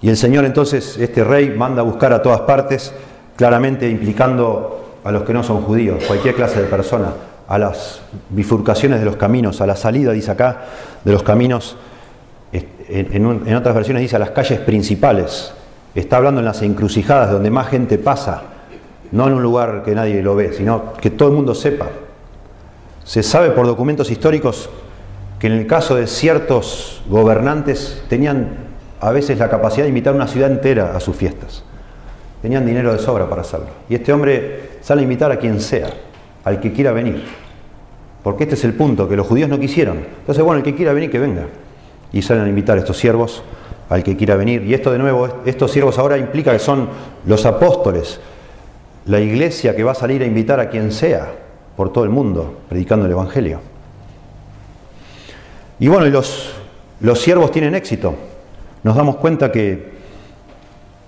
y 0.00 0.08
el 0.08 0.16
Señor 0.16 0.44
entonces, 0.44 0.96
este 0.98 1.22
rey, 1.22 1.50
manda 1.50 1.82
a 1.82 1.84
buscar 1.84 2.12
a 2.12 2.22
todas 2.22 2.40
partes, 2.40 2.94
claramente 3.36 3.88
implicando 3.88 4.98
a 5.04 5.12
los 5.12 5.22
que 5.24 5.32
no 5.32 5.42
son 5.42 5.62
judíos, 5.62 6.04
cualquier 6.06 6.34
clase 6.34 6.62
de 6.62 6.68
persona, 6.68 7.12
a 7.46 7.58
las 7.58 8.00
bifurcaciones 8.30 9.00
de 9.00 9.04
los 9.04 9.16
caminos, 9.16 9.60
a 9.60 9.66
la 9.66 9.76
salida, 9.76 10.12
dice 10.12 10.30
acá, 10.30 10.62
de 11.04 11.12
los 11.12 11.22
caminos, 11.22 11.76
en, 12.94 13.54
otras 13.54 13.74
versiones 13.74 14.02
dice 14.02 14.16
a 14.16 14.18
las 14.18 14.30
calles 14.30 14.60
principales, 14.60 15.52
está 15.94 16.18
hablando 16.18 16.40
en 16.40 16.44
las 16.44 16.60
encrucijadas 16.62 17.30
donde 17.30 17.50
más 17.50 17.68
gente 17.68 17.98
pasa, 17.98 18.42
no 19.10 19.26
en 19.28 19.34
un 19.34 19.42
lugar 19.42 19.82
que 19.84 19.94
nadie 19.94 20.22
lo 20.22 20.36
ve, 20.36 20.52
sino 20.52 20.92
que 20.94 21.10
todo 21.10 21.28
el 21.28 21.34
mundo 21.34 21.54
sepa. 21.54 21.88
Se 23.04 23.22
sabe 23.22 23.50
por 23.50 23.66
documentos 23.66 24.10
históricos 24.10 24.68
que 25.38 25.46
en 25.48 25.54
el 25.54 25.66
caso 25.66 25.96
de 25.96 26.06
ciertos 26.06 27.02
gobernantes 27.08 28.02
tenían 28.08 28.50
a 29.00 29.10
veces 29.10 29.38
la 29.38 29.48
capacidad 29.48 29.84
de 29.84 29.88
invitar 29.88 30.14
una 30.14 30.28
ciudad 30.28 30.50
entera 30.50 30.96
a 30.96 31.00
sus 31.00 31.16
fiestas. 31.16 31.64
Tenían 32.40 32.64
dinero 32.66 32.92
de 32.92 32.98
sobra 32.98 33.28
para 33.28 33.42
hacerlo. 33.42 33.66
Y 33.88 33.94
este 33.94 34.12
hombre 34.12 34.70
sale 34.80 35.00
a 35.00 35.04
invitar 35.04 35.32
a 35.32 35.38
quien 35.38 35.60
sea, 35.60 35.88
al 36.44 36.60
que 36.60 36.72
quiera 36.72 36.92
venir. 36.92 37.24
Porque 38.22 38.44
este 38.44 38.54
es 38.54 38.64
el 38.64 38.74
punto, 38.74 39.08
que 39.08 39.16
los 39.16 39.26
judíos 39.26 39.48
no 39.48 39.58
quisieron. 39.58 39.98
Entonces, 40.20 40.44
bueno, 40.44 40.58
el 40.58 40.64
que 40.64 40.74
quiera 40.74 40.92
venir, 40.92 41.10
que 41.10 41.18
venga. 41.18 41.46
Y 42.12 42.22
salen 42.22 42.44
a 42.44 42.48
invitar 42.48 42.76
a 42.76 42.80
estos 42.80 42.96
siervos 42.96 43.42
al 43.88 44.02
que 44.02 44.16
quiera 44.16 44.36
venir. 44.36 44.62
Y 44.62 44.74
esto 44.74 44.90
de 44.90 44.98
nuevo, 44.98 45.28
estos 45.44 45.70
siervos 45.70 45.98
ahora 45.98 46.16
implica 46.18 46.52
que 46.52 46.58
son 46.58 46.88
los 47.26 47.44
apóstoles, 47.46 48.20
la 49.06 49.20
iglesia 49.20 49.74
que 49.76 49.84
va 49.84 49.92
a 49.92 49.94
salir 49.94 50.22
a 50.22 50.26
invitar 50.26 50.60
a 50.60 50.68
quien 50.68 50.92
sea 50.92 51.32
por 51.76 51.92
todo 51.92 52.04
el 52.04 52.10
mundo 52.10 52.60
predicando 52.68 53.06
el 53.06 53.12
Evangelio. 53.12 53.60
Y 55.78 55.88
bueno, 55.88 56.06
los, 56.06 56.54
los 57.00 57.20
siervos 57.20 57.50
tienen 57.50 57.74
éxito. 57.74 58.14
Nos 58.82 58.96
damos 58.96 59.16
cuenta 59.16 59.50
que, 59.50 59.92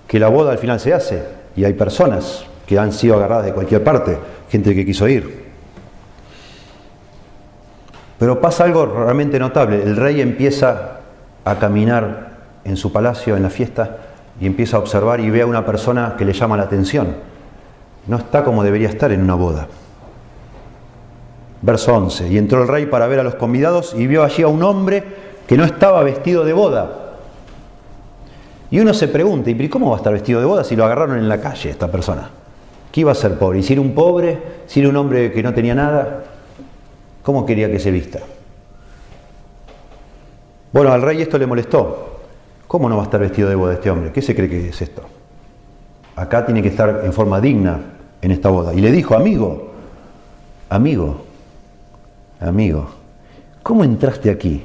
que 0.07 0.19
la 0.19 0.27
boda 0.27 0.51
al 0.51 0.57
final 0.57 0.79
se 0.79 0.93
hace 0.93 1.23
y 1.55 1.63
hay 1.63 1.73
personas 1.73 2.45
que 2.67 2.77
han 2.77 2.91
sido 2.91 3.15
agarradas 3.15 3.45
de 3.45 3.53
cualquier 3.53 3.83
parte, 3.83 4.17
gente 4.49 4.75
que 4.75 4.85
quiso 4.85 5.07
ir. 5.07 5.45
Pero 8.17 8.39
pasa 8.39 8.63
algo 8.63 8.85
realmente 8.85 9.39
notable. 9.39 9.81
El 9.81 9.95
rey 9.95 10.21
empieza 10.21 10.94
a 11.45 11.55
caminar 11.55 12.35
en 12.63 12.75
su 12.75 12.91
palacio, 12.91 13.37
en 13.37 13.43
la 13.43 13.49
fiesta, 13.49 13.97
y 14.41 14.47
empieza 14.47 14.77
a 14.77 14.79
observar 14.79 15.19
y 15.21 15.29
ve 15.29 15.43
a 15.43 15.45
una 15.45 15.65
persona 15.65 16.15
que 16.17 16.25
le 16.25 16.33
llama 16.33 16.57
la 16.57 16.63
atención. 16.63 17.15
No 18.07 18.17
está 18.17 18.43
como 18.43 18.63
debería 18.63 18.89
estar 18.89 19.11
en 19.11 19.21
una 19.21 19.35
boda. 19.35 19.67
Verso 21.61 21.95
11. 21.95 22.27
Y 22.27 22.37
entró 22.37 22.61
el 22.61 22.67
rey 22.67 22.87
para 22.87 23.07
ver 23.07 23.19
a 23.19 23.23
los 23.23 23.35
convidados 23.35 23.95
y 23.97 24.07
vio 24.07 24.23
allí 24.23 24.43
a 24.43 24.47
un 24.47 24.61
hombre 24.63 25.03
que 25.47 25.57
no 25.57 25.63
estaba 25.63 26.03
vestido 26.03 26.43
de 26.43 26.53
boda. 26.53 26.91
Y 28.71 28.79
uno 28.79 28.93
se 28.93 29.07
pregunta, 29.07 29.49
¿y 29.49 29.69
cómo 29.69 29.89
va 29.89 29.95
a 29.95 29.97
estar 29.97 30.11
vestido 30.11 30.39
de 30.39 30.45
boda 30.45 30.63
si 30.63 30.75
lo 30.75 30.85
agarraron 30.85 31.17
en 31.17 31.29
la 31.29 31.39
calle 31.39 31.69
esta 31.69 31.89
persona? 31.89 32.29
¿Qué 32.91 33.01
iba 33.01 33.11
a 33.11 33.15
ser 33.15 33.37
pobre? 33.37 33.59
¿Y 33.59 33.63
si 33.63 33.73
era 33.73 33.81
un 33.81 33.93
pobre? 33.93 34.37
¿Si 34.67 34.79
era 34.79 34.89
un 34.89 34.97
hombre 34.97 35.31
que 35.31 35.43
no 35.43 35.53
tenía 35.53 35.75
nada? 35.75 36.23
¿Cómo 37.23 37.45
quería 37.45 37.71
que 37.71 37.79
se 37.79 37.91
vista? 37.91 38.19
Bueno, 40.71 40.91
al 40.91 41.01
rey 41.01 41.21
esto 41.21 41.37
le 41.37 41.47
molestó. 41.47 42.19
¿Cómo 42.67 42.89
no 42.89 42.97
va 42.97 43.03
a 43.03 43.05
estar 43.05 43.19
vestido 43.19 43.47
de 43.49 43.55
boda 43.55 43.73
este 43.73 43.89
hombre? 43.89 44.11
¿Qué 44.11 44.21
se 44.21 44.35
cree 44.35 44.49
que 44.49 44.69
es 44.69 44.81
esto? 44.81 45.03
Acá 46.15 46.45
tiene 46.45 46.61
que 46.61 46.69
estar 46.69 47.01
en 47.03 47.13
forma 47.13 47.39
digna 47.39 47.79
en 48.21 48.31
esta 48.31 48.49
boda. 48.49 48.73
Y 48.73 48.81
le 48.81 48.91
dijo, 48.91 49.15
amigo, 49.15 49.71
amigo, 50.69 51.25
amigo, 52.39 52.89
¿cómo 53.61 53.83
entraste 53.83 54.29
aquí 54.29 54.63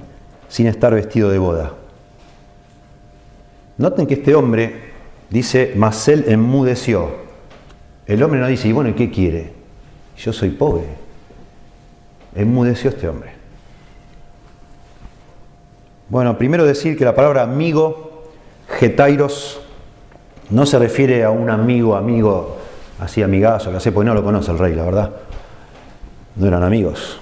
sin 0.48 0.66
estar 0.66 0.94
vestido 0.94 1.30
de 1.30 1.38
boda? 1.38 1.72
Noten 3.78 4.06
que 4.06 4.14
este 4.14 4.34
hombre 4.34 4.92
dice, 5.28 5.72
mas 5.76 6.06
él 6.08 6.24
enmudeció. 6.28 7.08
El 8.06 8.22
hombre 8.22 8.40
no 8.40 8.46
dice, 8.46 8.68
y 8.68 8.72
bueno, 8.72 8.90
¿y 8.90 8.94
qué 8.94 9.10
quiere? 9.10 9.52
Yo 10.16 10.32
soy 10.32 10.50
pobre. 10.50 10.84
Enmudeció 12.34 12.90
este 12.90 13.08
hombre. 13.08 13.39
Bueno, 16.10 16.36
primero 16.36 16.66
decir 16.66 16.98
que 16.98 17.04
la 17.04 17.14
palabra 17.14 17.42
amigo, 17.42 18.24
getairos, 18.78 19.60
no 20.50 20.66
se 20.66 20.78
refiere 20.78 21.24
a 21.24 21.30
un 21.30 21.48
amigo, 21.48 21.96
amigo, 21.96 22.58
así 22.98 23.22
amigazo, 23.22 23.70
que 23.70 23.78
hace, 23.78 23.92
porque 23.92 24.08
no 24.08 24.14
lo 24.14 24.22
conoce 24.22 24.50
el 24.50 24.58
rey, 24.58 24.74
la 24.74 24.84
verdad. 24.84 25.10
No 26.36 26.46
eran 26.46 26.62
amigos. 26.62 27.18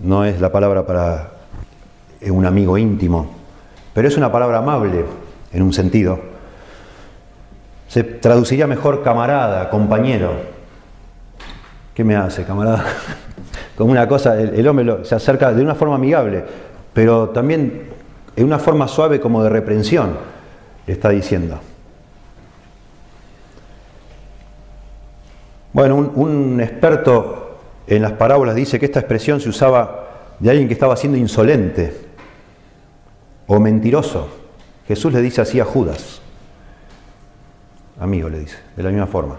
No 0.00 0.24
es 0.24 0.40
la 0.40 0.52
palabra 0.52 0.84
para 0.84 1.30
un 2.28 2.44
amigo 2.44 2.76
íntimo 2.76 3.44
pero 3.94 4.08
es 4.08 4.16
una 4.16 4.30
palabra 4.30 4.58
amable 4.58 5.04
en 5.52 5.62
un 5.62 5.72
sentido. 5.72 6.18
Se 7.86 8.02
traduciría 8.02 8.66
mejor 8.66 9.04
camarada, 9.04 9.70
compañero. 9.70 10.32
¿Qué 11.94 12.02
me 12.02 12.16
hace, 12.16 12.44
camarada? 12.44 12.84
Como 13.76 13.92
una 13.92 14.08
cosa, 14.08 14.38
el, 14.38 14.66
hombre 14.66 15.04
se 15.04 15.14
acerca 15.14 15.52
de 15.52 15.62
una 15.62 15.76
forma 15.76 15.94
amigable, 15.94 16.44
pero 16.94 17.30
también 17.30 17.88
en 18.36 18.44
una 18.44 18.58
forma 18.58 18.88
suave 18.88 19.20
como 19.20 19.42
de 19.42 19.50
reprensión, 19.50 20.16
le 20.86 20.92
está 20.92 21.10
diciendo. 21.10 21.60
Bueno, 25.72 25.96
un, 25.96 26.12
un 26.14 26.60
experto 26.60 27.58
en 27.86 28.00
las 28.00 28.12
parábolas 28.12 28.54
dice 28.54 28.78
que 28.78 28.86
esta 28.86 29.00
expresión 29.00 29.40
se 29.40 29.48
usaba 29.48 30.04
de 30.38 30.50
alguien 30.50 30.68
que 30.68 30.74
estaba 30.74 30.96
siendo 30.96 31.18
insolente 31.18 32.06
o 33.46 33.58
mentiroso. 33.58 34.28
Jesús 34.86 35.12
le 35.12 35.20
dice 35.20 35.40
así 35.40 35.60
a 35.60 35.64
Judas. 35.64 36.20
Amigo 38.00 38.28
le 38.28 38.40
dice, 38.40 38.56
de 38.76 38.82
la 38.82 38.90
misma 38.90 39.06
forma. 39.06 39.36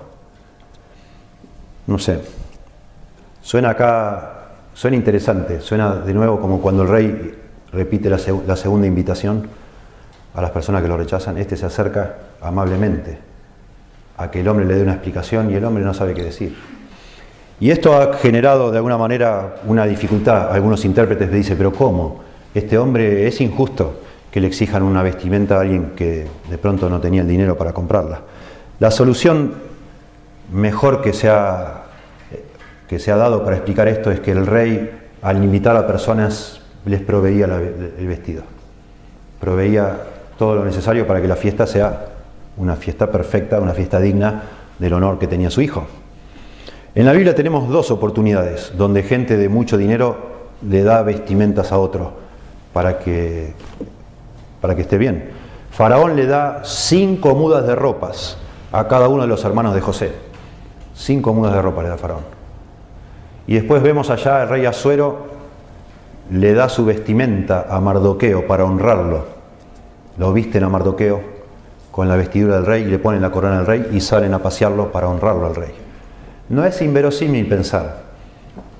No 1.87 1.99
sé. 1.99 2.19
Suena 3.41 3.71
acá, 3.71 4.47
suena 4.73 4.97
interesante, 4.97 5.61
suena 5.61 5.95
de 5.97 6.13
nuevo 6.13 6.39
como 6.39 6.61
cuando 6.61 6.83
el 6.83 6.89
rey 6.89 7.44
repite 7.71 8.09
la, 8.09 8.17
segunda 8.55 8.87
invitación 8.87 9.47
a 10.33 10.41
las 10.41 10.51
personas 10.51 10.81
que 10.81 10.87
lo 10.87 10.97
rechazan, 10.97 11.37
este 11.37 11.57
se 11.57 11.65
acerca 11.65 12.15
amablemente 12.41 13.17
a 14.17 14.31
que 14.31 14.41
el 14.41 14.47
hombre 14.47 14.65
le 14.65 14.75
dé 14.75 14.83
una 14.83 14.93
explicación 14.93 15.51
y 15.51 15.55
el 15.55 15.63
hombre 15.65 15.83
no 15.83 15.93
sabe 15.93 16.13
qué 16.13 16.23
decir. 16.23 16.55
Y 17.59 17.71
esto 17.71 17.95
ha 17.95 18.13
generado 18.13 18.71
de 18.71 18.77
alguna 18.77 18.97
manera 18.97 19.55
una 19.65 19.85
dificultad. 19.85 20.51
Algunos 20.51 20.83
intérpretes 20.83 21.31
dicen, 21.31 21.57
pero 21.57 21.71
¿cómo? 21.71 22.25
este 22.55 22.77
hombre 22.77 23.27
es 23.27 23.41
injusto 23.41 23.99
que 24.31 24.39
le 24.39 24.47
exijan 24.47 24.81
una 24.81 25.03
vestimenta 25.03 25.57
a 25.57 25.61
alguien 25.61 25.91
que 25.95 26.25
de 26.49 26.57
pronto 26.57 26.89
no 26.89 27.01
tenía 27.01 27.21
el 27.21 27.27
dinero 27.27 27.57
para 27.57 27.73
comprarla. 27.73 28.21
La 28.79 28.91
solución 28.91 29.53
mejor 30.51 31.01
que 31.01 31.11
se 31.13 31.29
ha, 31.29 31.83
que 32.87 32.97
se 32.97 33.11
ha 33.11 33.17
dado 33.17 33.43
para 33.43 33.57
explicar 33.57 33.89
esto 33.89 34.09
es 34.09 34.21
que 34.21 34.31
el 34.31 34.47
rey, 34.47 34.89
al 35.21 35.43
invitar 35.43 35.75
a 35.75 35.85
personas, 35.85 36.61
les 36.85 37.01
proveía 37.01 37.45
el 37.45 38.07
vestido, 38.07 38.43
proveía 39.39 39.97
todo 40.37 40.55
lo 40.55 40.65
necesario 40.65 41.07
para 41.07 41.21
que 41.21 41.27
la 41.27 41.35
fiesta 41.35 41.65
sea 41.65 42.07
una 42.57 42.75
fiesta 42.75 43.11
perfecta, 43.11 43.59
una 43.59 43.73
fiesta 43.73 43.99
digna 43.99 44.43
del 44.79 44.93
honor 44.93 45.19
que 45.19 45.27
tenía 45.27 45.49
su 45.49 45.61
hijo. 45.61 45.85
En 46.93 47.05
la 47.05 47.11
Biblia 47.11 47.35
tenemos 47.35 47.67
dos 47.69 47.91
oportunidades 47.91 48.73
donde 48.77 49.03
gente 49.03 49.35
de 49.37 49.49
mucho 49.49 49.77
dinero 49.77 50.35
le 50.67 50.83
da 50.83 51.01
vestimentas 51.01 51.71
a 51.71 51.77
otro 51.77 52.13
para 52.71 52.99
que, 52.99 53.53
para 54.61 54.75
que 54.75 54.81
esté 54.81 54.97
bien. 54.97 55.31
Faraón 55.71 56.15
le 56.15 56.25
da 56.25 56.61
cinco 56.63 57.35
mudas 57.35 57.67
de 57.67 57.75
ropas 57.75 58.37
a 58.71 58.87
cada 58.87 59.09
uno 59.09 59.23
de 59.23 59.27
los 59.27 59.43
hermanos 59.43 59.73
de 59.73 59.81
José. 59.81 60.13
Cinco 60.95 61.33
mudas 61.33 61.53
de 61.53 61.61
ropa 61.61 61.83
le 61.83 61.89
da 61.89 61.97
Faraón. 61.97 62.23
Y 63.47 63.55
después 63.55 63.83
vemos 63.83 64.09
allá 64.09 64.43
el 64.43 64.49
rey 64.49 64.65
Azuero 64.65 65.34
le 66.31 66.53
da 66.53 66.69
su 66.69 66.85
vestimenta 66.85 67.67
a 67.69 67.79
Mardoqueo 67.79 68.47
para 68.47 68.65
honrarlo. 68.65 69.25
Lo 70.17 70.33
visten 70.33 70.63
a 70.63 70.69
Mardoqueo 70.69 71.21
con 71.91 72.07
la 72.07 72.15
vestidura 72.15 72.55
del 72.55 72.65
rey 72.65 72.83
y 72.83 72.87
le 72.87 72.99
ponen 72.99 73.21
la 73.21 73.31
corona 73.31 73.59
al 73.59 73.65
rey 73.65 73.87
y 73.91 74.01
salen 74.01 74.33
a 74.33 74.39
pasearlo 74.39 74.91
para 74.91 75.07
honrarlo 75.07 75.45
al 75.45 75.55
rey. 75.55 75.71
No 76.49 76.65
es 76.65 76.81
inverosímil 76.81 77.47
pensar 77.47 78.03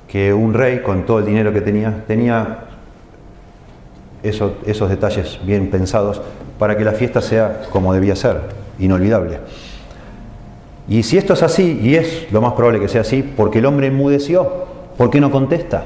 que 0.08 0.34
un 0.34 0.54
rey 0.54 0.82
con 0.82 1.06
todo 1.06 1.20
el 1.20 1.26
dinero 1.26 1.52
que 1.54 1.62
tenía 1.62 2.04
tenía 2.06 2.66
esos, 4.24 4.89
detalles 4.89 5.39
bien 5.46 5.70
pensados 5.70 6.22
para 6.58 6.78
que 6.78 6.84
la 6.84 6.93
fiesta 6.93 7.22
sea 7.22 7.64
como 7.72 7.93
debía 7.93 8.16
ser, 8.16 8.41
inolvidable. 8.80 9.39
Y 10.88 11.04
si 11.04 11.18
esto 11.18 11.34
es 11.34 11.43
así, 11.43 11.80
y 11.82 11.96
es 11.96 12.32
lo 12.32 12.41
más 12.41 12.54
probable 12.54 12.80
que 12.80 12.88
sea 12.88 13.02
así, 13.02 13.24
porque 13.24 13.60
el 13.60 13.66
hombre 13.66 13.88
enmudeció, 13.88 14.66
¿por 14.98 15.10
qué 15.10 15.20
no 15.20 15.32
contesta? 15.32 15.86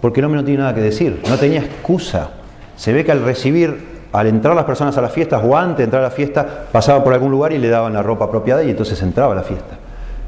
Porque 0.00 0.20
el 0.20 0.26
hombre 0.26 0.40
no 0.40 0.44
tiene 0.44 0.60
nada 0.60 0.74
que 0.74 0.80
decir, 0.80 1.22
no 1.28 1.36
tenía 1.36 1.60
excusa. 1.60 2.30
Se 2.76 2.92
ve 2.92 3.04
que 3.04 3.12
al 3.12 3.22
recibir, 3.22 4.00
al 4.12 4.26
entrar 4.26 4.54
las 4.54 4.64
personas 4.64 4.96
a 4.96 5.00
las 5.00 5.12
fiestas 5.12 5.42
o 5.44 5.56
antes 5.56 5.78
de 5.78 5.84
entrar 5.84 6.02
a 6.02 6.06
la 6.06 6.10
fiesta, 6.10 6.66
pasaba 6.70 7.02
por 7.02 7.12
algún 7.12 7.30
lugar 7.30 7.52
y 7.52 7.58
le 7.58 7.68
daban 7.68 7.92
la 7.92 8.02
ropa 8.02 8.26
apropiada 8.26 8.62
y 8.62 8.70
entonces 8.70 9.00
entraba 9.02 9.32
a 9.32 9.36
la 9.36 9.42
fiesta. 9.42 9.76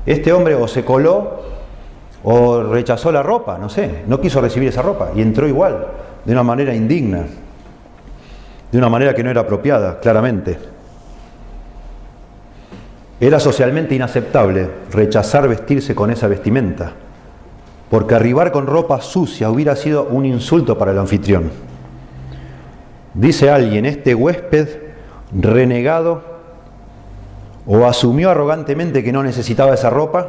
Este 0.06 0.32
hombre 0.32 0.54
o 0.54 0.66
se 0.66 0.84
coló 0.84 1.42
o 2.22 2.62
rechazó 2.64 3.12
la 3.12 3.22
ropa, 3.22 3.58
no 3.58 3.68
sé, 3.68 4.02
no 4.06 4.20
quiso 4.20 4.40
recibir 4.40 4.68
esa 4.68 4.82
ropa 4.82 5.10
y 5.14 5.22
entró 5.22 5.46
igual, 5.46 5.86
de 6.24 6.32
una 6.32 6.42
manera 6.42 6.74
indigna 6.74 7.24
de 8.70 8.78
una 8.78 8.88
manera 8.88 9.14
que 9.14 9.22
no 9.22 9.30
era 9.30 9.40
apropiada, 9.42 9.98
claramente. 9.98 10.58
Era 13.18 13.40
socialmente 13.40 13.94
inaceptable 13.94 14.68
rechazar 14.90 15.48
vestirse 15.48 15.94
con 15.94 16.10
esa 16.10 16.28
vestimenta, 16.28 16.92
porque 17.90 18.14
arribar 18.14 18.52
con 18.52 18.66
ropa 18.66 19.00
sucia 19.00 19.50
hubiera 19.50 19.74
sido 19.74 20.04
un 20.04 20.24
insulto 20.24 20.78
para 20.78 20.92
el 20.92 20.98
anfitrión. 20.98 21.50
Dice 23.14 23.50
alguien, 23.50 23.84
este 23.84 24.14
huésped 24.14 24.68
renegado 25.32 26.22
o 27.66 27.84
asumió 27.86 28.30
arrogantemente 28.30 29.02
que 29.02 29.12
no 29.12 29.24
necesitaba 29.24 29.74
esa 29.74 29.90
ropa 29.90 30.28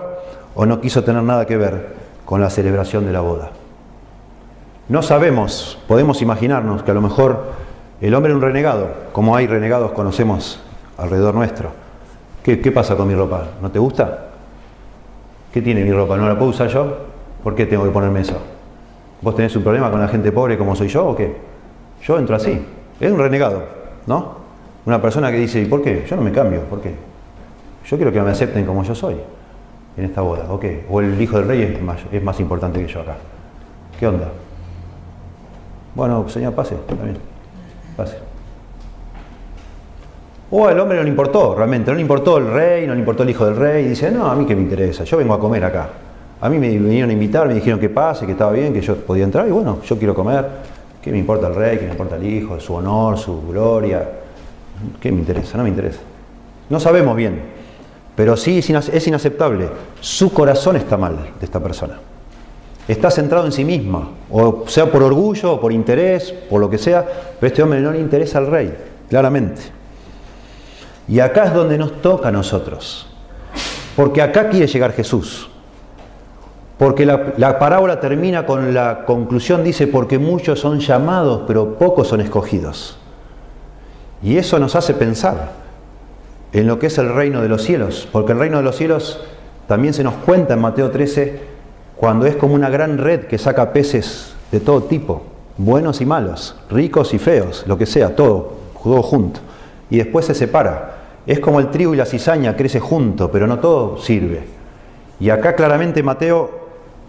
o 0.56 0.66
no 0.66 0.82
quiso 0.82 1.04
tener 1.04 1.22
nada 1.22 1.46
que 1.46 1.58
ver 1.58 1.96
con 2.26 2.42
la 2.42 2.50
celebración 2.50 3.06
de 3.06 3.12
la 3.12 3.22
boda. 3.22 3.52
No 4.90 5.04
sabemos, 5.04 5.78
podemos 5.88 6.22
imaginarnos 6.24 6.82
que 6.82 6.92
a 6.92 6.96
lo 6.96 7.02
mejor 7.02 7.54
el 8.02 8.16
hombre 8.16 8.32
era 8.32 8.38
un 8.38 8.42
renegado, 8.42 8.90
como 9.14 9.36
hay 9.36 9.46
renegados 9.46 9.92
conocemos 9.92 10.60
alrededor 10.98 11.36
nuestro. 11.36 11.70
¿Qué, 12.44 12.58
pasa 12.72 12.96
con 12.96 13.08
mi 13.08 13.14
ropa? 13.14 13.44
¿No 13.62 13.70
te 13.70 13.78
gusta? 13.78 14.30
¿Qué 15.54 15.62
tiene 15.62 15.84
mi 15.84 15.92
ropa? 15.92 16.18
¿No 16.18 16.28
la 16.28 16.36
puedo 16.36 16.50
usar 16.50 16.68
yo? 16.68 17.11
¿Por 17.44 17.56
qué 17.56 17.66
tengo 17.66 17.84
que 17.84 17.92
ponerme 17.92 18.22
eso? 18.22 18.38
¿Vos 19.22 19.36
tenés 19.36 19.56
un 19.56 19.64
problema 19.64 19.92
con 19.92 20.00
la 20.00 20.08
gente 20.08 20.32
pobre 20.32 20.58
como 20.58 20.76
soy 20.76 20.88
yo 20.88 21.08
o 21.08 21.16
qué? 21.16 21.36
Yo 22.04 22.18
entro 22.18 22.36
así. 22.36 22.66
Es 23.00 23.12
un 23.12 23.20
renegado, 23.20 23.64
¿no? 24.08 24.42
Una 24.86 25.02
persona 25.02 25.32
que 25.32 25.38
dice, 25.38 25.62
¿y 25.62 25.66
por 25.66 25.82
qué? 25.82 26.06
Yo 26.10 26.16
no 26.16 26.24
me 26.24 26.32
cambio, 26.32 26.62
¿por 26.62 26.82
qué? 26.82 26.94
Yo 27.86 27.98
quiero 27.98 28.12
que 28.12 28.22
me 28.22 28.32
acepten 28.32 28.66
como 28.66 28.84
yo 28.84 28.96
soy 28.96 29.16
en 29.98 30.06
esta 30.06 30.22
boda, 30.22 30.46
¿o 30.50 30.60
qué? 30.60 30.86
O 30.90 31.02
el 31.02 31.20
hijo 31.22 31.38
del 31.38 31.48
rey 31.48 31.80
es 32.12 32.24
más, 32.24 32.40
importante 32.40 32.80
que 32.80 32.92
yo 32.92 33.02
acá. 33.02 33.18
¿Qué 34.00 34.08
onda? 34.08 34.30
Bueno, 35.94 36.28
señor, 36.30 36.54
pase, 36.54 36.76
también. 36.88 37.18
O 40.50 40.68
al 40.68 40.80
hombre 40.80 40.98
no 40.98 41.04
le 41.04 41.10
importó, 41.10 41.56
realmente, 41.56 41.92
no 41.92 41.96
le 41.96 42.02
importó 42.02 42.38
el 42.38 42.48
rey, 42.48 42.88
no 42.88 42.94
le 42.94 43.00
importó 43.00 43.24
el 43.24 43.30
hijo 43.30 43.46
del 43.46 43.56
rey, 43.56 43.86
y 43.86 43.90
dice, 43.90 44.12
no, 44.12 44.30
a 44.30 44.36
mí 44.36 44.46
qué 44.46 44.56
me 44.56 44.62
interesa, 44.62 45.04
yo 45.04 45.18
vengo 45.18 45.34
a 45.34 45.40
comer 45.40 45.64
acá. 45.64 45.90
A 46.42 46.50
mí 46.50 46.58
me 46.58 46.70
vinieron 46.70 47.10
a 47.10 47.14
invitar, 47.14 47.48
me 47.48 47.54
dijeron 47.54 47.80
que 47.80 47.90
pase, 47.90 48.26
que 48.26 48.34
estaba 48.34 48.52
bien, 48.52 48.74
que 48.74 48.82
yo 48.82 48.96
podía 48.98 49.24
entrar, 49.24 49.48
y 49.48 49.52
bueno, 49.52 49.80
yo 49.86 49.98
quiero 49.98 50.14
comer. 50.14 50.46
¿Qué 51.02 51.12
me 51.12 51.18
importa 51.18 51.48
el 51.48 51.56
rey? 51.56 51.78
¿Qué 51.78 51.86
me 51.86 51.92
importa 51.92 52.16
el 52.16 52.26
hijo? 52.26 52.60
Su 52.60 52.76
honor, 52.76 53.18
su 53.18 53.48
gloria. 53.48 54.08
¿Qué 55.00 55.12
me 55.12 55.20
interesa? 55.20 55.58
No 55.58 55.64
me 55.64 55.70
interesa. 55.70 56.00
No 56.70 56.80
sabemos 56.80 57.16
bien, 57.16 57.42
pero 58.16 58.36
sí 58.36 58.60
es 58.60 59.08
inaceptable. 59.08 59.70
Su 60.00 60.34
corazón 60.34 60.76
está 60.76 60.98
mal 60.98 61.18
de 61.40 61.46
esta 61.46 61.60
persona 61.60 61.98
está 62.88 63.12
centrado 63.12 63.46
en 63.46 63.52
sí 63.52 63.64
misma, 63.64 64.10
o 64.30 64.66
sea 64.68 64.92
por 64.92 65.04
orgullo, 65.04 65.54
o 65.54 65.62
por 65.62 65.72
interés, 65.72 66.34
por 66.50 66.60
lo 66.60 66.70
que 66.70 66.78
sea, 66.78 67.06
pero 67.40 67.48
este 67.48 67.64
hombre 67.64 67.80
no 67.80 67.92
le 67.92 68.00
interesa 68.00 68.38
al 68.38 68.48
rey, 68.48 68.74
claramente. 69.10 69.62
Y 71.08 71.20
acá 71.20 71.46
es 71.46 71.54
donde 71.54 71.78
nos 71.78 72.02
toca 72.02 72.30
a 72.30 72.32
nosotros. 72.32 73.08
Porque 73.96 74.22
acá 74.22 74.50
quiere 74.50 74.68
llegar 74.68 74.94
Jesús. 74.94 75.50
Porque 76.82 77.06
la, 77.06 77.60
parábola 77.60 78.00
termina 78.00 78.48
con 78.48 78.74
la 78.74 79.06
conclusión, 79.06 79.64
dice, 79.64 79.86
porque 79.86 80.18
muchos 80.18 80.60
son 80.60 80.80
llamados, 80.80 81.44
pero 81.46 81.76
pocos 81.76 82.08
son 82.08 82.22
escogidos. 82.22 82.98
Y 84.24 84.38
eso 84.38 84.58
nos 84.58 84.76
hace 84.76 84.96
pensar 84.96 85.52
en 86.52 86.66
lo 86.66 86.80
que 86.80 86.88
es 86.88 86.98
el 86.98 87.14
reino 87.14 87.44
de 87.44 87.50
los 87.50 87.62
cielos, 87.62 88.10
porque 88.12 88.32
el 88.32 88.40
reino 88.40 88.58
de 88.58 88.64
los 88.64 88.78
cielos 88.78 89.24
también 89.68 89.94
se 89.94 90.04
nos 90.04 90.16
cuenta 90.16 90.56
en 90.56 90.62
Mateo 90.62 90.90
13, 90.90 91.40
cuando 91.98 92.26
es 92.26 92.36
como 92.36 92.56
una 92.56 92.72
gran 92.72 92.98
red 92.98 93.28
que 93.28 93.38
saca 93.38 93.74
peces 93.74 94.34
de 94.52 94.60
todo 94.60 94.82
tipo, 94.82 95.22
buenos 95.58 96.02
y 96.02 96.08
malos, 96.08 96.56
ricos 96.68 97.14
y 97.14 97.20
feos, 97.20 97.64
lo 97.68 97.78
que 97.78 97.86
sea, 97.86 98.16
todo, 98.16 98.54
todo 98.82 99.04
junto. 99.04 99.40
Y 99.92 99.98
después 99.98 100.26
se 100.26 100.34
separa. 100.34 101.20
Es 101.28 101.40
como 101.40 101.60
el 101.60 101.70
trigo 101.70 101.94
y 101.94 101.98
la 101.98 102.08
cizaña, 102.08 102.56
crece 102.56 102.80
junto, 102.80 103.30
pero 103.30 103.46
no 103.46 103.60
todo 103.60 104.00
sirve. 104.00 104.48
Y 105.20 105.30
acá 105.30 105.54
claramente 105.54 106.02
Mateo 106.02 106.61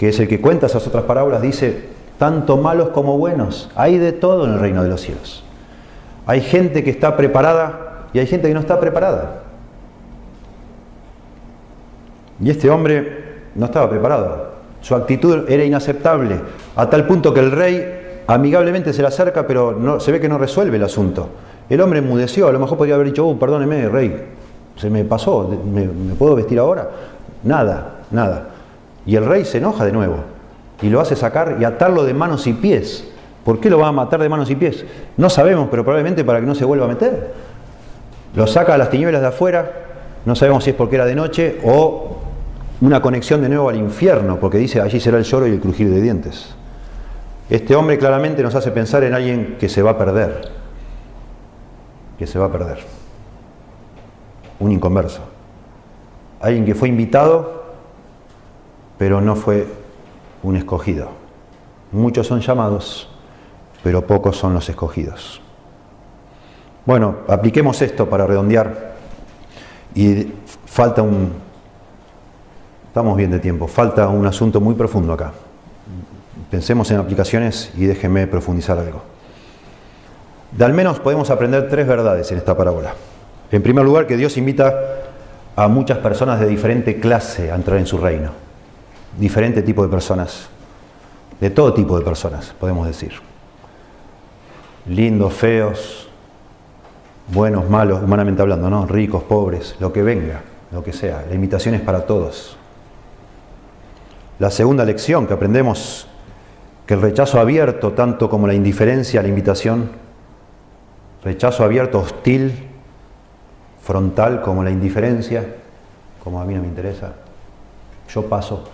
que 0.02 0.08
es 0.08 0.18
el 0.18 0.26
que 0.26 0.40
cuenta 0.40 0.66
esas 0.66 0.84
otras 0.84 1.04
parábolas, 1.04 1.40
dice, 1.40 1.80
tanto 2.18 2.56
malos 2.56 2.88
como 2.88 3.18
buenos, 3.18 3.70
hay 3.76 3.98
de 3.98 4.10
todo 4.10 4.46
en 4.46 4.54
el 4.54 4.58
reino 4.58 4.82
de 4.82 4.88
los 4.88 5.00
cielos. 5.00 5.44
Hay 6.26 6.40
gente 6.40 6.82
que 6.82 6.90
está 6.90 7.16
preparada 7.16 8.08
y 8.12 8.18
hay 8.18 8.26
gente 8.26 8.48
que 8.48 8.54
no 8.54 8.58
está 8.58 8.80
preparada. 8.80 9.42
Y 12.42 12.50
este 12.50 12.68
hombre 12.68 13.42
no 13.54 13.66
estaba 13.66 13.88
preparado. 13.88 14.54
Su 14.80 14.96
actitud 14.96 15.48
era 15.48 15.62
inaceptable, 15.62 16.40
a 16.74 16.90
tal 16.90 17.06
punto 17.06 17.32
que 17.32 17.38
el 17.38 17.52
rey 17.52 18.22
amigablemente 18.26 18.92
se 18.92 19.02
le 19.02 19.06
acerca, 19.06 19.46
pero 19.46 19.70
no, 19.70 20.00
se 20.00 20.10
ve 20.10 20.18
que 20.18 20.28
no 20.28 20.36
resuelve 20.36 20.78
el 20.78 20.82
asunto. 20.82 21.28
El 21.70 21.80
hombre 21.80 22.00
enmudeció, 22.00 22.48
a 22.48 22.52
lo 22.52 22.58
mejor 22.58 22.76
podría 22.76 22.96
haber 22.96 23.06
dicho, 23.06 23.24
oh, 23.24 23.38
perdóneme, 23.38 23.88
rey, 23.88 24.20
se 24.74 24.90
me 24.90 25.04
pasó, 25.04 25.48
¿me, 25.64 25.86
¿me 25.86 26.14
puedo 26.16 26.34
vestir 26.34 26.58
ahora? 26.58 26.90
Nada, 27.44 28.00
nada. 28.10 28.48
Y 29.06 29.16
el 29.16 29.24
rey 29.24 29.44
se 29.44 29.58
enoja 29.58 29.84
de 29.84 29.92
nuevo 29.92 30.16
y 30.80 30.88
lo 30.88 31.00
hace 31.00 31.16
sacar 31.16 31.56
y 31.60 31.64
atarlo 31.64 32.04
de 32.04 32.14
manos 32.14 32.46
y 32.46 32.52
pies. 32.52 33.08
¿Por 33.44 33.60
qué 33.60 33.70
lo 33.70 33.78
va 33.78 33.88
a 33.88 33.92
matar 33.92 34.20
de 34.20 34.28
manos 34.28 34.50
y 34.50 34.56
pies? 34.56 34.84
No 35.16 35.30
sabemos, 35.30 35.68
pero 35.70 35.84
probablemente 35.84 36.24
para 36.24 36.40
que 36.40 36.46
no 36.46 36.54
se 36.54 36.64
vuelva 36.64 36.84
a 36.84 36.88
meter. 36.88 37.32
Lo 38.34 38.46
saca 38.46 38.74
a 38.74 38.78
las 38.78 38.90
tinieblas 38.90 39.20
de 39.20 39.28
afuera, 39.28 39.72
no 40.24 40.34
sabemos 40.34 40.64
si 40.64 40.70
es 40.70 40.76
porque 40.76 40.96
era 40.96 41.04
de 41.04 41.14
noche 41.14 41.60
o 41.64 42.18
una 42.80 43.00
conexión 43.00 43.42
de 43.42 43.48
nuevo 43.48 43.68
al 43.68 43.76
infierno, 43.76 44.38
porque 44.40 44.58
dice 44.58 44.80
allí 44.80 45.00
será 45.00 45.18
el 45.18 45.24
lloro 45.24 45.46
y 45.46 45.50
el 45.50 45.60
crujir 45.60 45.90
de 45.90 46.00
dientes. 46.00 46.54
Este 47.50 47.76
hombre 47.76 47.98
claramente 47.98 48.42
nos 48.42 48.54
hace 48.54 48.70
pensar 48.70 49.04
en 49.04 49.14
alguien 49.14 49.56
que 49.58 49.68
se 49.68 49.82
va 49.82 49.90
a 49.90 49.98
perder, 49.98 50.48
que 52.18 52.26
se 52.26 52.38
va 52.38 52.46
a 52.46 52.52
perder, 52.52 52.78
un 54.58 54.72
inconverso, 54.72 55.20
alguien 56.40 56.64
que 56.64 56.74
fue 56.74 56.88
invitado 56.88 57.61
pero 59.02 59.20
no 59.20 59.34
fue 59.34 59.66
un 60.44 60.54
escogido. 60.54 61.08
Muchos 61.90 62.24
son 62.24 62.40
llamados, 62.40 63.08
pero 63.82 64.06
pocos 64.06 64.36
son 64.36 64.54
los 64.54 64.68
escogidos. 64.68 65.40
Bueno, 66.86 67.16
apliquemos 67.26 67.82
esto 67.82 68.08
para 68.08 68.28
redondear. 68.28 68.92
Y 69.96 70.32
falta 70.66 71.02
un... 71.02 71.32
Estamos 72.86 73.16
bien 73.16 73.32
de 73.32 73.40
tiempo, 73.40 73.66
falta 73.66 74.06
un 74.06 74.24
asunto 74.24 74.60
muy 74.60 74.76
profundo 74.76 75.12
acá. 75.14 75.32
Pensemos 76.48 76.88
en 76.92 76.98
aplicaciones 76.98 77.72
y 77.76 77.86
déjenme 77.86 78.28
profundizar 78.28 78.78
algo. 78.78 79.02
De 80.52 80.64
al 80.64 80.74
menos 80.74 81.00
podemos 81.00 81.28
aprender 81.28 81.68
tres 81.68 81.88
verdades 81.88 82.30
en 82.30 82.38
esta 82.38 82.56
parábola. 82.56 82.94
En 83.50 83.64
primer 83.64 83.84
lugar, 83.84 84.06
que 84.06 84.16
Dios 84.16 84.36
invita 84.36 84.78
a 85.56 85.66
muchas 85.66 85.98
personas 85.98 86.38
de 86.38 86.46
diferente 86.46 87.00
clase 87.00 87.50
a 87.50 87.56
entrar 87.56 87.78
en 87.78 87.86
su 87.86 87.98
reino 87.98 88.51
diferente 89.18 89.62
tipo 89.62 89.82
de 89.82 89.88
personas, 89.88 90.48
de 91.40 91.50
todo 91.50 91.74
tipo 91.74 91.98
de 91.98 92.04
personas, 92.04 92.54
podemos 92.58 92.86
decir. 92.86 93.12
Lindos, 94.86 95.32
feos, 95.32 96.08
buenos, 97.28 97.68
malos, 97.68 98.02
humanamente 98.02 98.42
hablando, 98.42 98.68
¿no? 98.68 98.86
Ricos, 98.86 99.22
pobres, 99.22 99.76
lo 99.80 99.92
que 99.92 100.02
venga, 100.02 100.42
lo 100.70 100.82
que 100.82 100.92
sea. 100.92 101.24
La 101.28 101.34
invitación 101.34 101.74
es 101.74 101.80
para 101.80 102.06
todos. 102.06 102.56
La 104.38 104.50
segunda 104.50 104.84
lección 104.84 105.26
que 105.26 105.34
aprendemos, 105.34 106.06
que 106.86 106.94
el 106.94 107.02
rechazo 107.02 107.38
abierto, 107.38 107.92
tanto 107.92 108.28
como 108.28 108.46
la 108.46 108.54
indiferencia 108.54 109.20
a 109.20 109.22
la 109.22 109.28
invitación, 109.28 109.90
rechazo 111.22 111.64
abierto, 111.64 112.00
hostil, 112.00 112.68
frontal, 113.82 114.42
como 114.42 114.64
la 114.64 114.70
indiferencia, 114.70 115.56
como 116.22 116.40
a 116.40 116.44
mí 116.44 116.54
no 116.54 116.62
me 116.62 116.68
interesa, 116.68 117.12
yo 118.08 118.28
paso, 118.28 118.64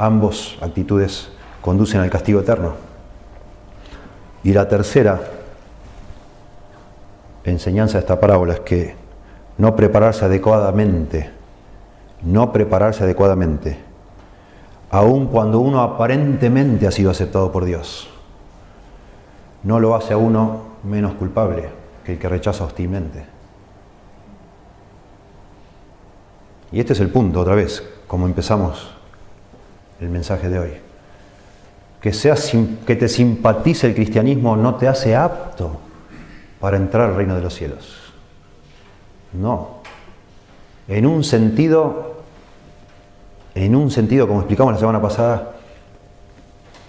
Ambos 0.00 0.56
actitudes 0.60 1.28
conducen 1.60 2.00
al 2.00 2.08
castigo 2.08 2.38
eterno. 2.38 2.74
Y 4.44 4.52
la 4.52 4.68
tercera 4.68 5.20
enseñanza 7.42 7.94
de 7.94 8.02
esta 8.02 8.20
parábola 8.20 8.54
es 8.54 8.60
que 8.60 8.94
no 9.56 9.74
prepararse 9.74 10.24
adecuadamente, 10.24 11.30
no 12.22 12.52
prepararse 12.52 13.02
adecuadamente, 13.02 13.76
aun 14.90 15.26
cuando 15.26 15.58
uno 15.58 15.82
aparentemente 15.82 16.86
ha 16.86 16.92
sido 16.92 17.10
aceptado 17.10 17.50
por 17.50 17.64
Dios, 17.64 18.08
no 19.64 19.80
lo 19.80 19.96
hace 19.96 20.14
a 20.14 20.16
uno 20.16 20.60
menos 20.84 21.14
culpable 21.14 21.70
que 22.04 22.12
el 22.12 22.18
que 22.20 22.28
rechaza 22.28 22.62
hostilmente. 22.62 23.26
Y 26.70 26.78
este 26.78 26.92
es 26.92 27.00
el 27.00 27.10
punto, 27.10 27.40
otra 27.40 27.56
vez, 27.56 27.82
como 28.06 28.26
empezamos 28.26 28.97
el 30.00 30.08
mensaje 30.08 30.48
de 30.48 30.58
hoy. 30.58 30.70
Que, 32.00 32.12
que 32.86 32.96
te 32.96 33.08
simpatice 33.08 33.88
el 33.88 33.94
cristianismo 33.94 34.56
no 34.56 34.76
te 34.76 34.86
hace 34.86 35.16
apto 35.16 35.78
para 36.60 36.76
entrar 36.76 37.10
al 37.10 37.16
reino 37.16 37.34
de 37.34 37.42
los 37.42 37.54
cielos. 37.54 38.12
No. 39.32 39.78
En 40.86 41.06
un 41.06 41.24
sentido, 41.24 42.22
en 43.54 43.74
un 43.74 43.90
sentido, 43.90 44.26
como 44.26 44.40
explicamos 44.40 44.72
la 44.74 44.80
semana 44.80 45.02
pasada, 45.02 45.52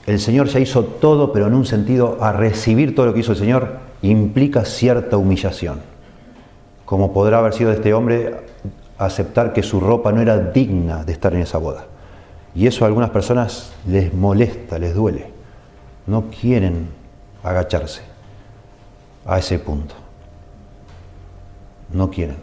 el 0.06 0.20
Señor 0.20 0.48
ya 0.48 0.60
hizo 0.60 0.84
todo, 0.84 1.34
pero 1.34 1.48
en 1.48 1.54
un 1.54 1.66
sentido, 1.66 2.18
a 2.22 2.32
recibir 2.32 2.96
todo 2.96 3.08
lo 3.08 3.14
que 3.14 3.20
hizo 3.20 3.34
el 3.34 3.38
Señor 3.38 3.78
implica 4.02 4.66
cierta 4.66 5.18
humillación. 5.18 5.82
Como 6.86 7.14
podrá 7.14 7.40
haber 7.40 7.54
sido 7.54 7.70
de 7.70 7.76
este 7.76 7.94
hombre 7.94 8.36
aceptar 8.98 9.54
que 9.54 9.64
su 9.64 9.80
ropa 9.80 10.12
no 10.12 10.22
era 10.22 10.38
digna 10.38 11.04
de 11.04 11.14
estar 11.14 11.34
en 11.34 11.42
esa 11.42 11.58
boda. 11.58 11.86
Y 12.56 12.68
eso 12.68 12.84
a 12.84 12.88
algunas 12.88 13.10
personas 13.10 13.72
les 13.88 14.14
molesta, 14.14 14.80
les 14.80 14.94
duele. 14.94 15.28
No 16.08 16.26
quieren 16.30 16.88
agacharse 17.44 18.02
a 19.26 19.38
ese 19.38 19.60
punto. 19.60 19.96
No 21.94 22.10
quieren. 22.10 22.38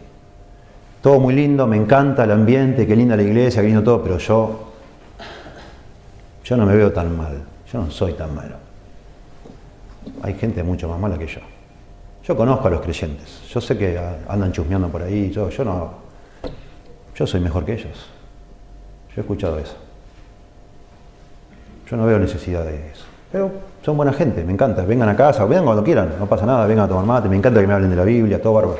Todo 1.01 1.19
muy 1.19 1.33
lindo, 1.33 1.67
me 1.67 1.77
encanta 1.77 2.23
el 2.23 2.31
ambiente, 2.31 2.87
qué 2.87 2.95
linda 2.95 3.15
la 3.15 3.23
iglesia, 3.23 3.61
qué 3.61 3.67
lindo 3.67 3.83
todo, 3.83 4.01
pero 4.03 4.17
yo, 4.17 4.73
yo 6.43 6.57
no 6.57 6.65
me 6.65 6.75
veo 6.75 6.91
tan 6.91 7.15
mal. 7.15 7.43
Yo 7.71 7.79
no 7.79 7.91
soy 7.91 8.13
tan 8.13 8.33
malo. 8.33 8.55
Hay 10.21 10.33
gente 10.35 10.63
mucho 10.63 10.87
más 10.87 10.99
mala 10.99 11.17
que 11.17 11.27
yo. 11.27 11.41
Yo 12.23 12.35
conozco 12.35 12.67
a 12.67 12.71
los 12.71 12.81
creyentes. 12.81 13.41
Yo 13.49 13.61
sé 13.61 13.77
que 13.77 13.99
andan 14.27 14.51
chusmeando 14.51 14.89
por 14.89 15.01
ahí. 15.01 15.31
Yo, 15.31 15.49
yo 15.49 15.63
no. 15.63 15.91
Yo 17.15 17.27
soy 17.27 17.39
mejor 17.39 17.65
que 17.65 17.73
ellos. 17.73 18.07
Yo 19.09 19.17
he 19.17 19.21
escuchado 19.21 19.59
eso. 19.59 19.75
Yo 21.89 21.97
no 21.97 22.05
veo 22.05 22.19
necesidad 22.19 22.65
de 22.65 22.91
eso. 22.91 23.05
Pero 23.31 23.51
son 23.83 23.97
buena 23.97 24.13
gente, 24.13 24.43
me 24.43 24.53
encanta. 24.53 24.83
Vengan 24.83 25.09
a 25.09 25.15
casa, 25.15 25.45
vengan 25.45 25.65
cuando 25.65 25.83
quieran, 25.83 26.15
no 26.19 26.27
pasa 26.27 26.45
nada, 26.45 26.65
vengan 26.65 26.85
a 26.85 26.87
tomar 26.87 27.05
mate, 27.05 27.29
me 27.29 27.35
encanta 27.35 27.61
que 27.61 27.67
me 27.67 27.73
hablen 27.73 27.89
de 27.89 27.95
la 27.95 28.03
Biblia, 28.03 28.41
todo 28.41 28.53
bárbaro. 28.53 28.79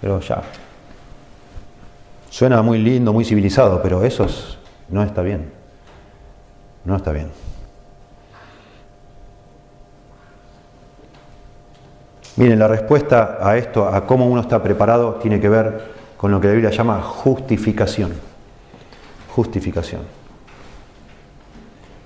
Pero 0.00 0.20
ya. 0.20 0.42
Suena 2.30 2.62
muy 2.62 2.78
lindo, 2.78 3.12
muy 3.12 3.24
civilizado, 3.24 3.82
pero 3.82 4.04
eso 4.04 4.26
no 4.88 5.02
está 5.02 5.22
bien. 5.22 5.50
No 6.84 6.96
está 6.96 7.12
bien. 7.12 7.30
Miren, 12.36 12.58
la 12.58 12.68
respuesta 12.68 13.38
a 13.42 13.56
esto, 13.56 13.86
a 13.86 14.06
cómo 14.06 14.26
uno 14.26 14.40
está 14.40 14.62
preparado, 14.62 15.16
tiene 15.16 15.40
que 15.40 15.48
ver 15.48 15.80
con 16.16 16.30
lo 16.30 16.40
que 16.40 16.46
la 16.46 16.52
Biblia 16.54 16.70
llama 16.70 17.02
justificación. 17.02 18.12
Justificación. 19.34 20.19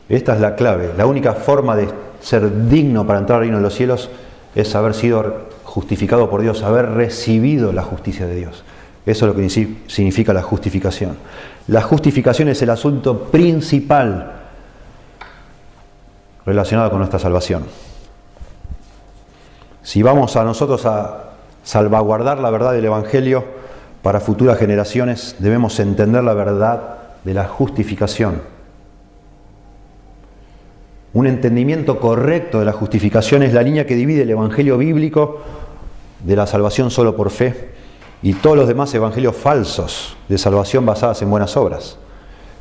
Esta 0.09 0.35
es 0.35 0.41
la 0.41 0.55
clave. 0.55 0.93
La 0.97 1.07
única 1.07 1.35
forma 1.35 1.77
de 1.77 1.89
ser 2.21 2.69
digno 2.69 3.07
para 3.07 3.19
entrar 3.19 3.37
al 3.37 3.43
reino 3.43 3.57
de 3.59 3.63
los 3.63 3.75
cielos 3.75 4.11
es 4.55 4.75
haber 4.75 4.95
sido 4.95 5.49
justificado 5.65 6.31
por 6.31 6.43
Dios, 6.43 6.63
haber 6.63 6.91
recibido 6.91 7.73
la 7.73 7.83
justicia 7.83 8.27
de 8.27 8.37
Dios. 8.37 8.65
Eso 9.07 9.27
es 9.27 9.35
lo 9.35 9.37
que 9.37 9.51
significa 9.89 10.33
la 10.33 10.43
justificación. 10.43 11.17
La 11.67 11.83
justificación 11.83 12.49
es 12.49 12.63
el 12.63 12.71
asunto 12.71 13.25
principal 13.25 14.33
relacionado 16.47 16.91
con 16.91 16.99
nuestra 16.99 17.19
salvación. 17.19 17.65
Si 19.83 20.03
vamos 20.03 20.37
a 20.37 20.45
nosotros 20.45 20.87
a 20.87 21.33
salvaguardar 21.63 22.39
la 22.39 22.51
verdad 22.51 22.73
del 22.73 22.87
Evangelio, 22.87 23.45
para 24.03 24.21
futuras 24.21 24.59
generaciones 24.59 25.37
debemos 25.39 25.79
entender 25.81 26.23
la 26.25 26.35
verdad 26.35 26.99
de 27.25 27.35
la 27.35 27.45
justificación. 27.45 28.54
Un 31.15 31.27
entendimiento 31.27 32.01
correcto 32.01 32.59
de 32.59 32.65
la 32.65 32.73
justificación 32.73 33.43
es 33.43 33.55
la 33.55 33.63
línea 33.63 33.87
que 33.87 33.95
divide 33.95 34.23
el 34.23 34.31
Evangelio 34.31 34.77
bíblico 34.77 35.41
de 36.25 36.37
la 36.37 36.47
salvación 36.47 36.91
solo 36.91 37.15
por 37.15 37.31
fe 37.31 37.71
y 38.23 38.33
todos 38.33 38.57
los 38.57 38.67
demás 38.67 38.93
evangelios 38.95 39.37
falsos 39.37 40.17
de 40.29 40.39
salvación 40.39 40.85
basadas 40.85 41.23
en 41.23 41.31
buenas 41.31 41.57
obras. 41.57 41.99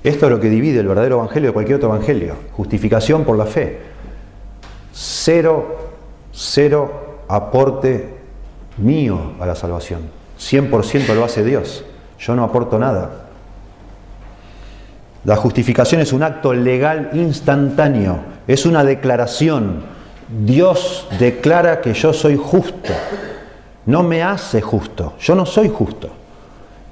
Esto 0.04 0.26
es 0.26 0.32
lo 0.32 0.40
que 0.40 0.50
divide 0.50 0.82
el 0.82 0.88
verdadero 0.88 1.16
evangelio 1.16 1.50
de 1.50 1.54
cualquier 1.54 1.78
otro 1.78 1.90
evangelio. 1.90 2.36
Justificación 2.52 3.24
por 3.24 3.38
la 3.38 3.46
fe. 3.46 3.80
Cero, 4.92 5.78
cero 6.34 7.22
aporte 7.30 8.10
mío 8.78 9.34
a 9.40 9.46
la 9.46 9.56
salvación. 9.56 10.02
100% 10.38 11.16
lo 11.16 11.24
hace 11.24 11.44
Dios. 11.44 11.86
Yo 12.20 12.36
no 12.36 12.44
aporto 12.44 12.78
nada. 12.78 13.30
La 15.24 15.38
justificación 15.38 16.02
es 16.02 16.12
un 16.12 16.22
acto 16.22 16.54
legal 16.54 17.12
instantáneo, 17.14 18.33
es 18.48 18.66
una 18.66 18.84
declaración. 18.84 19.84
Dios 20.46 21.08
declara 21.20 21.82
que 21.82 21.94
yo 21.94 22.14
soy 22.14 22.38
justo. 22.38 22.94
No 23.86 24.04
me 24.04 24.24
hace 24.24 24.62
justo, 24.62 25.14
yo 25.20 25.36
no 25.36 25.46
soy 25.46 25.68
justo, 25.68 26.10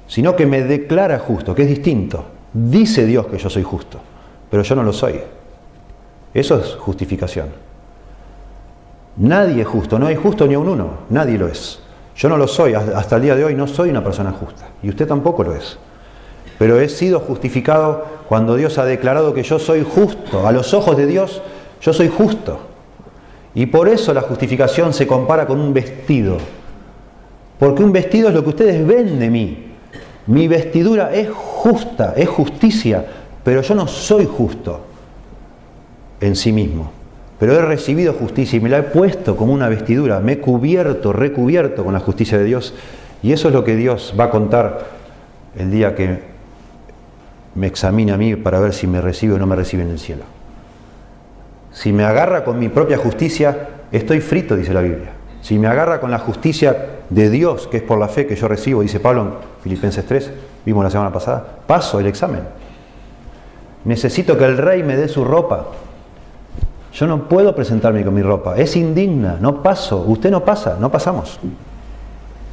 sino 0.06 0.36
que 0.36 0.44
me 0.44 0.62
declara 0.62 1.18
justo, 1.18 1.54
que 1.54 1.62
es 1.62 1.68
distinto. 1.68 2.24
Dice 2.52 3.06
Dios 3.06 3.26
que 3.28 3.38
yo 3.38 3.48
soy 3.48 3.62
justo, 3.62 3.98
pero 4.50 4.62
yo 4.62 4.74
no 4.76 4.82
lo 4.82 4.92
soy. 4.92 5.18
Eso 6.34 6.60
es 6.60 6.74
justificación. 6.74 7.48
Nadie 9.16 9.62
es 9.62 9.68
justo, 9.68 9.98
no 9.98 10.06
hay 10.06 10.16
justo 10.16 10.46
ni 10.46 10.54
un 10.54 10.68
uno, 10.68 10.98
nadie 11.08 11.38
lo 11.38 11.48
es. 11.48 11.80
Yo 12.14 12.28
no 12.28 12.36
lo 12.36 12.46
soy, 12.46 12.74
hasta 12.74 13.16
el 13.16 13.22
día 13.22 13.36
de 13.36 13.44
hoy 13.44 13.54
no 13.54 13.66
soy 13.66 13.88
una 13.88 14.04
persona 14.04 14.32
justa, 14.32 14.68
y 14.82 14.90
usted 14.90 15.06
tampoco 15.06 15.44
lo 15.44 15.54
es. 15.54 15.78
Pero 16.62 16.78
he 16.78 16.88
sido 16.88 17.18
justificado 17.18 18.06
cuando 18.28 18.54
Dios 18.54 18.78
ha 18.78 18.84
declarado 18.84 19.34
que 19.34 19.42
yo 19.42 19.58
soy 19.58 19.82
justo. 19.82 20.46
A 20.46 20.52
los 20.52 20.72
ojos 20.74 20.96
de 20.96 21.06
Dios, 21.06 21.42
yo 21.80 21.92
soy 21.92 22.06
justo. 22.06 22.60
Y 23.52 23.66
por 23.66 23.88
eso 23.88 24.14
la 24.14 24.20
justificación 24.20 24.92
se 24.92 25.04
compara 25.04 25.44
con 25.44 25.58
un 25.58 25.74
vestido. 25.74 26.36
Porque 27.58 27.82
un 27.82 27.90
vestido 27.90 28.28
es 28.28 28.34
lo 28.36 28.44
que 28.44 28.50
ustedes 28.50 28.86
ven 28.86 29.18
de 29.18 29.28
mí. 29.28 29.72
Mi 30.28 30.46
vestidura 30.46 31.12
es 31.12 31.30
justa, 31.30 32.14
es 32.16 32.28
justicia, 32.28 33.06
pero 33.42 33.60
yo 33.62 33.74
no 33.74 33.88
soy 33.88 34.24
justo 34.24 34.82
en 36.20 36.36
sí 36.36 36.52
mismo 36.52 36.92
pero 37.40 37.54
he 37.54 37.62
recibido 37.62 38.12
justicia 38.12 38.56
y 38.56 38.60
me 38.60 38.68
la 38.68 38.78
he 38.78 38.82
puesto 38.84 39.36
como 39.36 39.52
una 39.52 39.68
vestidura, 39.68 40.20
me 40.20 40.34
he 40.34 40.38
cubierto, 40.38 41.12
recubierto 41.12 41.82
con 41.84 41.92
la 41.92 41.98
justicia 41.98 42.38
de 42.38 42.44
Dios. 42.44 42.72
Y 43.20 43.32
eso 43.32 43.48
es 43.48 43.54
lo 43.54 43.64
que 43.64 43.74
Dios 43.74 44.14
va 44.16 44.26
a 44.26 44.30
contar 44.30 44.84
el 45.56 45.72
día 45.72 45.96
que 45.96 46.31
me 47.54 47.66
examine 47.66 48.12
a 48.12 48.16
mí 48.16 48.36
para 48.36 48.60
ver 48.60 48.72
si 48.72 48.86
me 48.86 49.00
recibe 49.00 49.34
o 49.34 49.38
no 49.38 49.46
me 49.46 49.56
recibe 49.56 49.82
en 49.82 49.90
el 49.90 49.98
cielo. 49.98 50.24
Si 51.72 51.92
me 51.92 52.04
agarra 52.04 52.44
con 52.44 52.58
mi 52.58 52.68
propia 52.68 52.98
justicia, 52.98 53.68
estoy 53.90 54.20
frito, 54.20 54.56
dice 54.56 54.74
la 54.74 54.82
Biblia. 54.82 55.12
Si 55.40 55.58
me 55.58 55.66
agarra 55.66 56.00
con 56.00 56.10
la 56.10 56.18
justicia 56.18 57.00
de 57.10 57.30
Dios, 57.30 57.66
que 57.66 57.78
es 57.78 57.82
por 57.82 57.98
la 57.98 58.08
fe 58.08 58.26
que 58.26 58.36
yo 58.36 58.46
recibo, 58.48 58.82
dice 58.82 59.00
Pablo 59.00 59.22
en 59.22 59.30
Filipenses 59.62 60.06
3, 60.06 60.30
vimos 60.64 60.84
la 60.84 60.90
semana 60.90 61.12
pasada, 61.12 61.44
paso 61.66 61.98
el 61.98 62.06
examen. 62.06 62.42
Necesito 63.84 64.38
que 64.38 64.44
el 64.44 64.58
rey 64.58 64.82
me 64.82 64.96
dé 64.96 65.08
su 65.08 65.24
ropa, 65.24 65.66
yo 66.92 67.06
no 67.06 67.26
puedo 67.28 67.54
presentarme 67.54 68.04
con 68.04 68.14
mi 68.14 68.22
ropa, 68.22 68.56
es 68.56 68.76
indigna, 68.76 69.38
no 69.40 69.62
paso, 69.62 70.04
usted 70.06 70.30
no 70.30 70.44
pasa, 70.44 70.76
no 70.78 70.90
pasamos. 70.90 71.40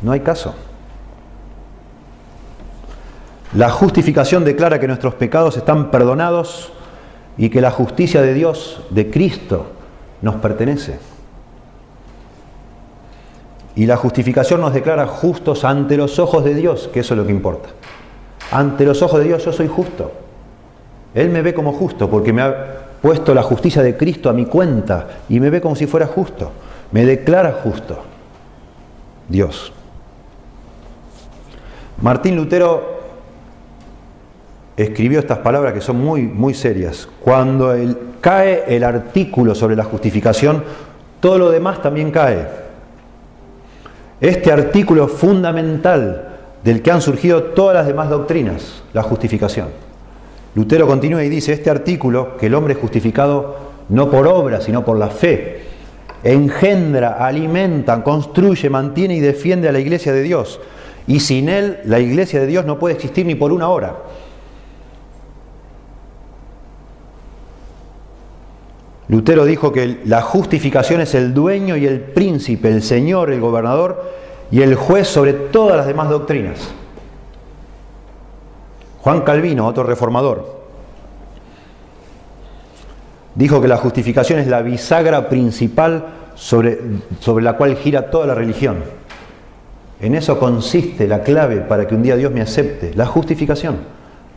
No 0.02 0.14
hay 0.14 0.22
caso. 0.22 0.56
La 3.54 3.72
justificación 3.72 4.46
declara 4.46 4.80
que 4.80 4.88
nuestros 4.88 5.16
pecados 5.16 5.58
están 5.58 5.90
perdonados 5.90 6.72
y 7.38 7.50
que 7.50 7.62
la 7.62 7.72
justicia 7.72 8.22
de 8.22 8.34
Dios, 8.34 8.84
de 8.92 9.10
Cristo, 9.10 9.68
nos 10.22 10.36
pertenece. 10.36 11.00
Y 13.76 13.86
la 13.86 13.98
justificación 13.98 14.62
nos 14.62 14.74
declara 14.74 15.08
justos 15.08 15.64
ante 15.64 15.98
los 15.98 16.20
ojos 16.20 16.44
de 16.44 16.54
Dios, 16.54 16.90
que 16.94 17.00
eso 17.00 17.14
es 17.14 17.18
lo 17.18 17.26
que 17.26 17.32
importa. 17.32 17.70
Ante 18.52 18.86
los 18.86 19.02
ojos 19.02 19.20
de 19.20 19.26
Dios 19.26 19.46
yo 19.46 19.54
soy 19.54 19.68
justo. 19.68 20.12
Él 21.16 21.30
me 21.30 21.42
ve 21.42 21.54
como 21.54 21.74
justo 21.74 22.10
porque 22.10 22.34
me 22.34 22.44
ha 22.44 22.78
puesto 23.02 23.34
la 23.34 23.42
justicia 23.42 23.82
de 23.82 23.98
Cristo 23.98 24.30
a 24.30 24.34
mi 24.34 24.46
cuenta 24.46 25.08
y 25.28 25.40
me 25.40 25.50
ve 25.50 25.60
como 25.60 25.76
si 25.76 25.88
fuera 25.88 26.06
justo. 26.06 26.52
Me 26.92 27.06
declara 27.06 27.54
justo. 27.64 27.98
Dios. 29.28 29.72
Martín 32.02 32.36
Lutero 32.36 32.99
escribió 34.84 35.20
estas 35.20 35.40
palabras 35.40 35.74
que 35.74 35.82
son 35.82 36.00
muy, 36.00 36.22
muy 36.22 36.54
serias. 36.54 37.08
Cuando 37.20 37.76
cae 38.22 38.64
el 38.68 38.84
artículo 38.84 39.54
sobre 39.54 39.76
la 39.76 39.84
justificación, 39.84 40.64
todo 41.20 41.38
lo 41.38 41.52
demás 41.52 41.82
también 41.82 42.12
cae. 42.12 42.48
Este 44.22 44.52
artículo 44.52 45.08
fundamental 45.10 46.30
del 46.64 46.82
que 46.82 46.92
han 46.92 47.02
surgido 47.02 47.44
todas 47.44 47.76
las 47.76 47.88
demás 47.88 48.10
doctrinas, 48.10 48.84
la 48.94 49.04
justificación. 49.04 49.68
Lutero 50.56 50.88
continúa 50.88 51.24
y 51.24 51.30
dice, 51.30 51.54
este 51.54 51.70
artículo, 51.70 52.38
que 52.38 52.48
el 52.48 52.56
hombre 52.56 52.74
es 52.74 52.80
justificado 52.80 53.58
no 53.90 54.10
por 54.10 54.28
obra, 54.28 54.62
sino 54.62 54.86
por 54.86 54.98
la 54.98 55.10
fe, 55.10 55.62
engendra, 56.24 57.26
alimenta, 57.26 58.02
construye, 58.04 58.70
mantiene 58.70 59.16
y 59.16 59.20
defiende 59.20 59.68
a 59.68 59.72
la 59.74 59.80
iglesia 59.80 60.14
de 60.14 60.22
Dios. 60.22 60.60
Y 61.06 61.20
sin 61.20 61.50
él, 61.50 61.80
la 61.86 62.00
iglesia 62.00 62.40
de 62.40 62.48
Dios 62.48 62.66
no 62.66 62.80
puede 62.80 62.96
existir 62.96 63.26
ni 63.26 63.36
por 63.36 63.52
una 63.52 63.68
hora. 63.68 63.96
Lutero 69.10 69.44
dijo 69.44 69.72
que 69.72 70.02
la 70.06 70.22
justificación 70.22 71.02
es 71.02 71.16
el 71.16 71.34
dueño 71.34 71.76
y 71.76 71.88
el 71.88 72.00
príncipe, 72.00 72.70
el 72.70 72.84
señor, 72.84 73.32
el 73.32 73.42
gobernador 73.42 74.04
y 74.52 74.62
el 74.62 74.76
juez 74.76 75.08
sobre 75.08 75.34
todas 75.34 75.78
las 75.78 75.88
demás 75.88 76.10
doctrinas. 76.10 76.60
Juan 79.02 79.22
Calvino, 79.22 79.66
otro 79.66 79.84
reformador, 79.84 80.60
dijo 83.34 83.60
que 83.60 83.68
la 83.68 83.78
justificación 83.78 84.40
es 84.40 84.48
la 84.48 84.62
bisagra 84.62 85.28
principal 85.28 86.06
sobre, 86.36 86.80
sobre, 87.20 87.44
la 87.44 87.58
cual 87.58 87.78
gira 87.78 88.12
toda 88.12 88.28
la 88.28 88.36
religión. 88.36 88.84
En 90.02 90.14
eso 90.14 90.38
consiste 90.38 91.08
la 91.08 91.24
clave 91.24 91.62
para 91.62 91.88
que 91.88 91.96
un 91.96 92.04
día 92.04 92.16
Dios 92.16 92.32
me 92.32 92.42
acepte, 92.42 92.94
la 92.94 93.08
justificación. 93.08 93.78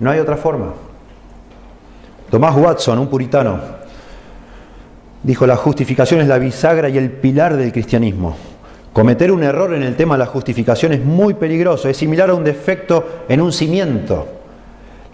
No 0.01 0.11
hay 0.11 0.19
otra 0.19 0.39
forma. 0.39 0.73
Tomás 2.31 2.57
Watson, 2.57 2.99
un 2.99 3.09
puritano, 3.09 3.82
dijo, 5.23 5.47
la 5.47 5.57
justificación 5.57 6.21
es 6.21 6.29
la 6.29 6.39
bisagra 6.39 6.89
y 6.89 6.99
el 6.99 7.11
pilar 7.11 7.57
del 7.57 7.73
cristianismo. 7.73 8.37
Cometer 8.93 9.33
un 9.33 9.43
error 9.43 9.75
en 9.75 9.83
el 9.83 9.97
tema 9.97 10.15
de 10.15 10.21
la 10.21 10.27
justificación 10.27 10.93
es 10.93 11.05
muy 11.05 11.35
peligroso, 11.35 11.89
es 11.89 11.97
similar 11.97 12.31
a 12.31 12.35
un 12.35 12.45
defecto 12.45 13.25
en 13.29 13.41
un 13.41 13.53
cimiento. 13.53 14.29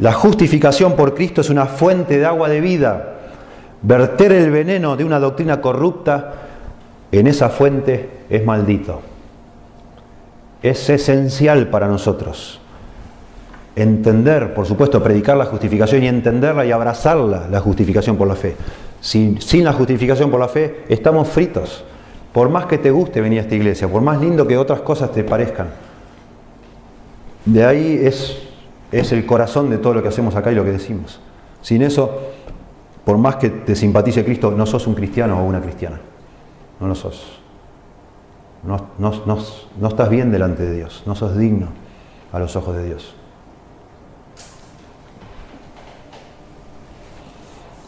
La 0.01 0.13
justificación 0.13 0.95
por 0.97 1.15
Cristo 1.15 1.41
es 1.41 1.51
una 1.51 1.67
fuente 1.67 2.19
de 2.19 2.27
agua 2.27 2.49
de 2.49 2.61
vida. 2.61 3.15
Verter 3.83 4.33
el 4.33 4.51
veneno 4.51 4.97
de 4.97 5.05
una 5.05 5.21
doctrina 5.21 5.61
corrupta 5.61 6.33
en 7.13 7.27
esa 7.27 7.49
fuente 7.49 8.11
es 8.29 8.45
maldito. 8.45 9.01
Es 10.63 10.91
esencial 10.91 11.69
para 11.69 11.87
nosotros 11.87 12.61
entender, 13.79 14.55
por 14.55 14.67
supuesto, 14.67 15.03
predicar 15.03 15.37
la 15.37 15.45
justificación 15.45 16.03
y 16.03 16.09
entenderla 16.09 16.67
y 16.67 16.73
abrazarla, 16.73 17.47
la 17.49 17.61
justificación 17.61 18.17
por 18.17 18.27
la 18.27 18.35
fe. 18.35 18.57
Sin, 19.01 19.41
sin, 19.41 19.65
la 19.65 19.73
justificación 19.73 20.31
por 20.31 20.41
la 20.41 20.49
fe, 20.49 20.85
estamos 20.89 21.29
fritos. 21.29 21.85
Por 22.33 22.49
más 22.49 22.67
que 22.67 22.79
te 22.79 22.91
guste 22.91 23.21
venir 23.21 23.39
a 23.39 23.43
esta 23.43 23.55
iglesia, 23.55 23.89
por 23.89 24.03
más 24.03 24.21
lindo 24.21 24.47
que 24.47 24.57
otras 24.57 24.81
cosas 24.81 25.13
te 25.13 25.25
parezcan. 25.25 25.69
De 27.45 27.65
ahí 27.65 28.01
es 28.03 28.49
es 28.93 29.13
el 29.13 29.27
corazón 29.27 29.71
de 29.71 29.79
todo 29.79 29.95
lo 29.95 30.03
que 30.03 30.09
hacemos 30.09 30.35
acá 30.35 30.51
y 30.53 30.55
lo 30.55 30.65
que 30.65 30.73
decimos. 30.73 31.21
Sin 31.63 31.83
eso, 31.83 32.19
por 33.05 33.19
más 33.19 33.37
que 33.37 33.51
te 33.51 33.75
simpatice 33.75 34.25
Cristo, 34.25 34.51
no 34.51 34.67
sos 34.67 34.87
un 34.87 34.95
cristiano 34.95 35.41
o 35.41 35.45
una 35.45 35.61
cristiana. 35.61 36.01
No 36.81 36.89
lo 36.89 36.95
sos. 36.95 37.39
No, 38.63 38.89
no, 38.99 39.89
estás 39.89 40.11
bien 40.11 40.33
delante 40.33 40.65
de 40.65 40.75
Dios, 40.75 41.03
no 41.07 41.15
sos 41.15 41.37
digno 41.37 41.69
a 42.33 42.39
los 42.39 42.57
ojos 42.57 42.77
de 42.77 42.87
Dios. 42.87 43.15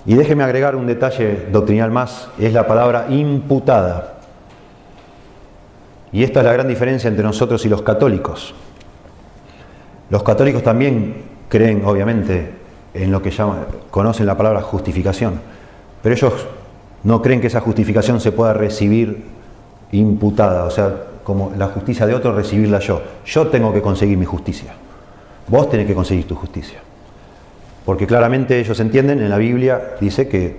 Y 0.06 0.14
déjeme 0.14 0.44
agregar 0.44 0.76
un 0.76 0.86
detalle 0.86 1.46
doctrinal 1.52 1.90
más, 1.90 2.28
es 2.38 2.52
la 2.52 2.66
palabra 2.66 3.06
imputada. 3.10 4.14
Y 6.12 6.24
esta 6.24 6.40
es 6.40 6.46
la 6.46 6.52
gran 6.52 6.68
diferencia 6.68 7.08
entre 7.08 7.22
nosotros 7.24 7.64
y 7.66 7.68
los 7.68 7.82
católicos. 7.82 8.54
Los 10.08 10.22
católicos 10.22 10.62
también 10.62 11.22
creen, 11.48 11.84
obviamente, 11.84 12.50
en 12.94 13.12
lo 13.12 13.22
que 13.22 13.30
llaman, 13.30 13.66
conocen 13.90 14.26
la 14.26 14.36
palabra 14.36 14.62
justificación, 14.62 15.40
pero 16.02 16.14
ellos 16.14 16.46
no 17.04 17.22
creen 17.22 17.40
que 17.40 17.46
esa 17.46 17.60
justificación 17.60 18.20
se 18.20 18.32
pueda 18.32 18.52
recibir 18.52 19.22
imputada, 19.92 20.64
o 20.64 20.70
sea, 20.70 20.92
como 21.22 21.52
la 21.56 21.68
justicia 21.68 22.06
de 22.06 22.14
otro, 22.14 22.34
recibirla 22.34 22.80
yo. 22.80 23.02
Yo 23.24 23.46
tengo 23.48 23.72
que 23.72 23.82
conseguir 23.82 24.18
mi 24.18 24.24
justicia. 24.24 24.72
Vos 25.46 25.70
tenés 25.70 25.86
que 25.86 25.94
conseguir 25.94 26.26
tu 26.26 26.34
justicia. 26.34 26.80
Porque 27.84 28.06
claramente 28.06 28.58
ellos 28.60 28.78
entienden, 28.80 29.20
en 29.20 29.30
la 29.30 29.38
Biblia 29.38 29.96
dice 30.00 30.28
que 30.28 30.56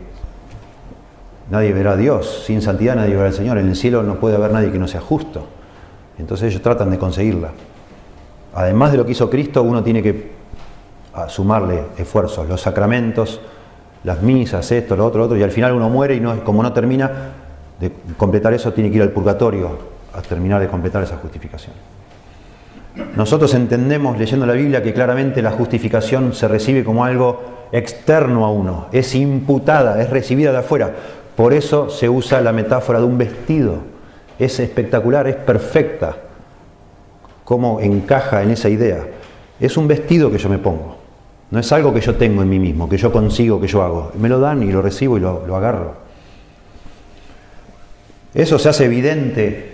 nadie 1.49 1.73
verá 1.73 1.91
a 1.93 1.97
Dios, 1.97 2.43
sin 2.45 2.61
santidad 2.61 2.95
nadie 2.95 3.15
verá 3.15 3.27
al 3.27 3.33
Señor, 3.33 3.57
en 3.57 3.67
el 3.67 3.75
cielo 3.75 4.03
no 4.03 4.19
puede 4.19 4.35
haber 4.35 4.51
nadie 4.51 4.71
que 4.71 4.79
no 4.79 4.87
sea 4.87 5.01
justo. 5.01 5.45
Entonces 6.17 6.49
ellos 6.49 6.61
tratan 6.61 6.89
de 6.89 6.97
conseguirla. 6.97 7.51
Además 8.53 8.91
de 8.91 8.97
lo 8.97 9.05
que 9.05 9.13
hizo 9.13 9.29
Cristo, 9.29 9.63
uno 9.63 9.83
tiene 9.83 10.03
que 10.03 10.31
sumarle 11.27 11.83
esfuerzos, 11.97 12.47
los 12.47 12.61
sacramentos, 12.61 13.41
las 14.03 14.21
misas, 14.21 14.71
esto, 14.71 14.95
lo 14.95 15.05
otro, 15.05 15.19
lo 15.19 15.25
otro, 15.25 15.37
y 15.37 15.43
al 15.43 15.51
final 15.51 15.73
uno 15.73 15.89
muere 15.89 16.15
y 16.15 16.21
como 16.43 16.63
no 16.63 16.73
termina 16.73 17.11
de 17.79 17.91
completar 18.17 18.53
eso, 18.53 18.73
tiene 18.73 18.89
que 18.89 18.97
ir 18.97 19.01
al 19.03 19.11
purgatorio 19.11 19.77
a 20.13 20.21
terminar 20.21 20.59
de 20.59 20.67
completar 20.67 21.03
esa 21.03 21.17
justificación. 21.17 21.73
Nosotros 23.15 23.53
entendemos 23.53 24.17
leyendo 24.17 24.45
la 24.45 24.53
Biblia 24.53 24.83
que 24.83 24.93
claramente 24.93 25.41
la 25.41 25.51
justificación 25.51 26.33
se 26.33 26.47
recibe 26.47 26.83
como 26.83 27.05
algo 27.05 27.41
externo 27.71 28.45
a 28.45 28.51
uno, 28.51 28.87
es 28.91 29.15
imputada, 29.15 30.01
es 30.01 30.09
recibida 30.09 30.51
de 30.51 30.57
afuera. 30.57 30.93
Por 31.35 31.53
eso 31.53 31.89
se 31.89 32.09
usa 32.09 32.41
la 32.41 32.51
metáfora 32.51 32.99
de 32.99 33.05
un 33.05 33.17
vestido. 33.17 33.77
Es 34.37 34.59
espectacular, 34.59 35.27
es 35.27 35.35
perfecta. 35.35 36.17
Cómo 37.45 37.79
encaja 37.79 38.43
en 38.43 38.51
esa 38.51 38.69
idea. 38.69 39.05
Es 39.59 39.77
un 39.77 39.87
vestido 39.87 40.29
que 40.29 40.37
yo 40.37 40.49
me 40.49 40.57
pongo. 40.57 40.97
No 41.49 41.59
es 41.59 41.71
algo 41.71 41.93
que 41.93 42.01
yo 42.01 42.15
tengo 42.15 42.41
en 42.41 42.49
mí 42.49 42.59
mismo, 42.59 42.87
que 42.87 42.97
yo 42.97 43.11
consigo, 43.11 43.59
que 43.59 43.67
yo 43.67 43.81
hago. 43.83 44.11
Me 44.17 44.29
lo 44.29 44.39
dan 44.39 44.63
y 44.63 44.71
lo 44.71 44.81
recibo 44.81 45.17
y 45.17 45.21
lo, 45.21 45.45
lo 45.45 45.55
agarro. 45.55 45.95
Eso 48.33 48.57
se 48.57 48.69
hace 48.69 48.85
evidente 48.85 49.70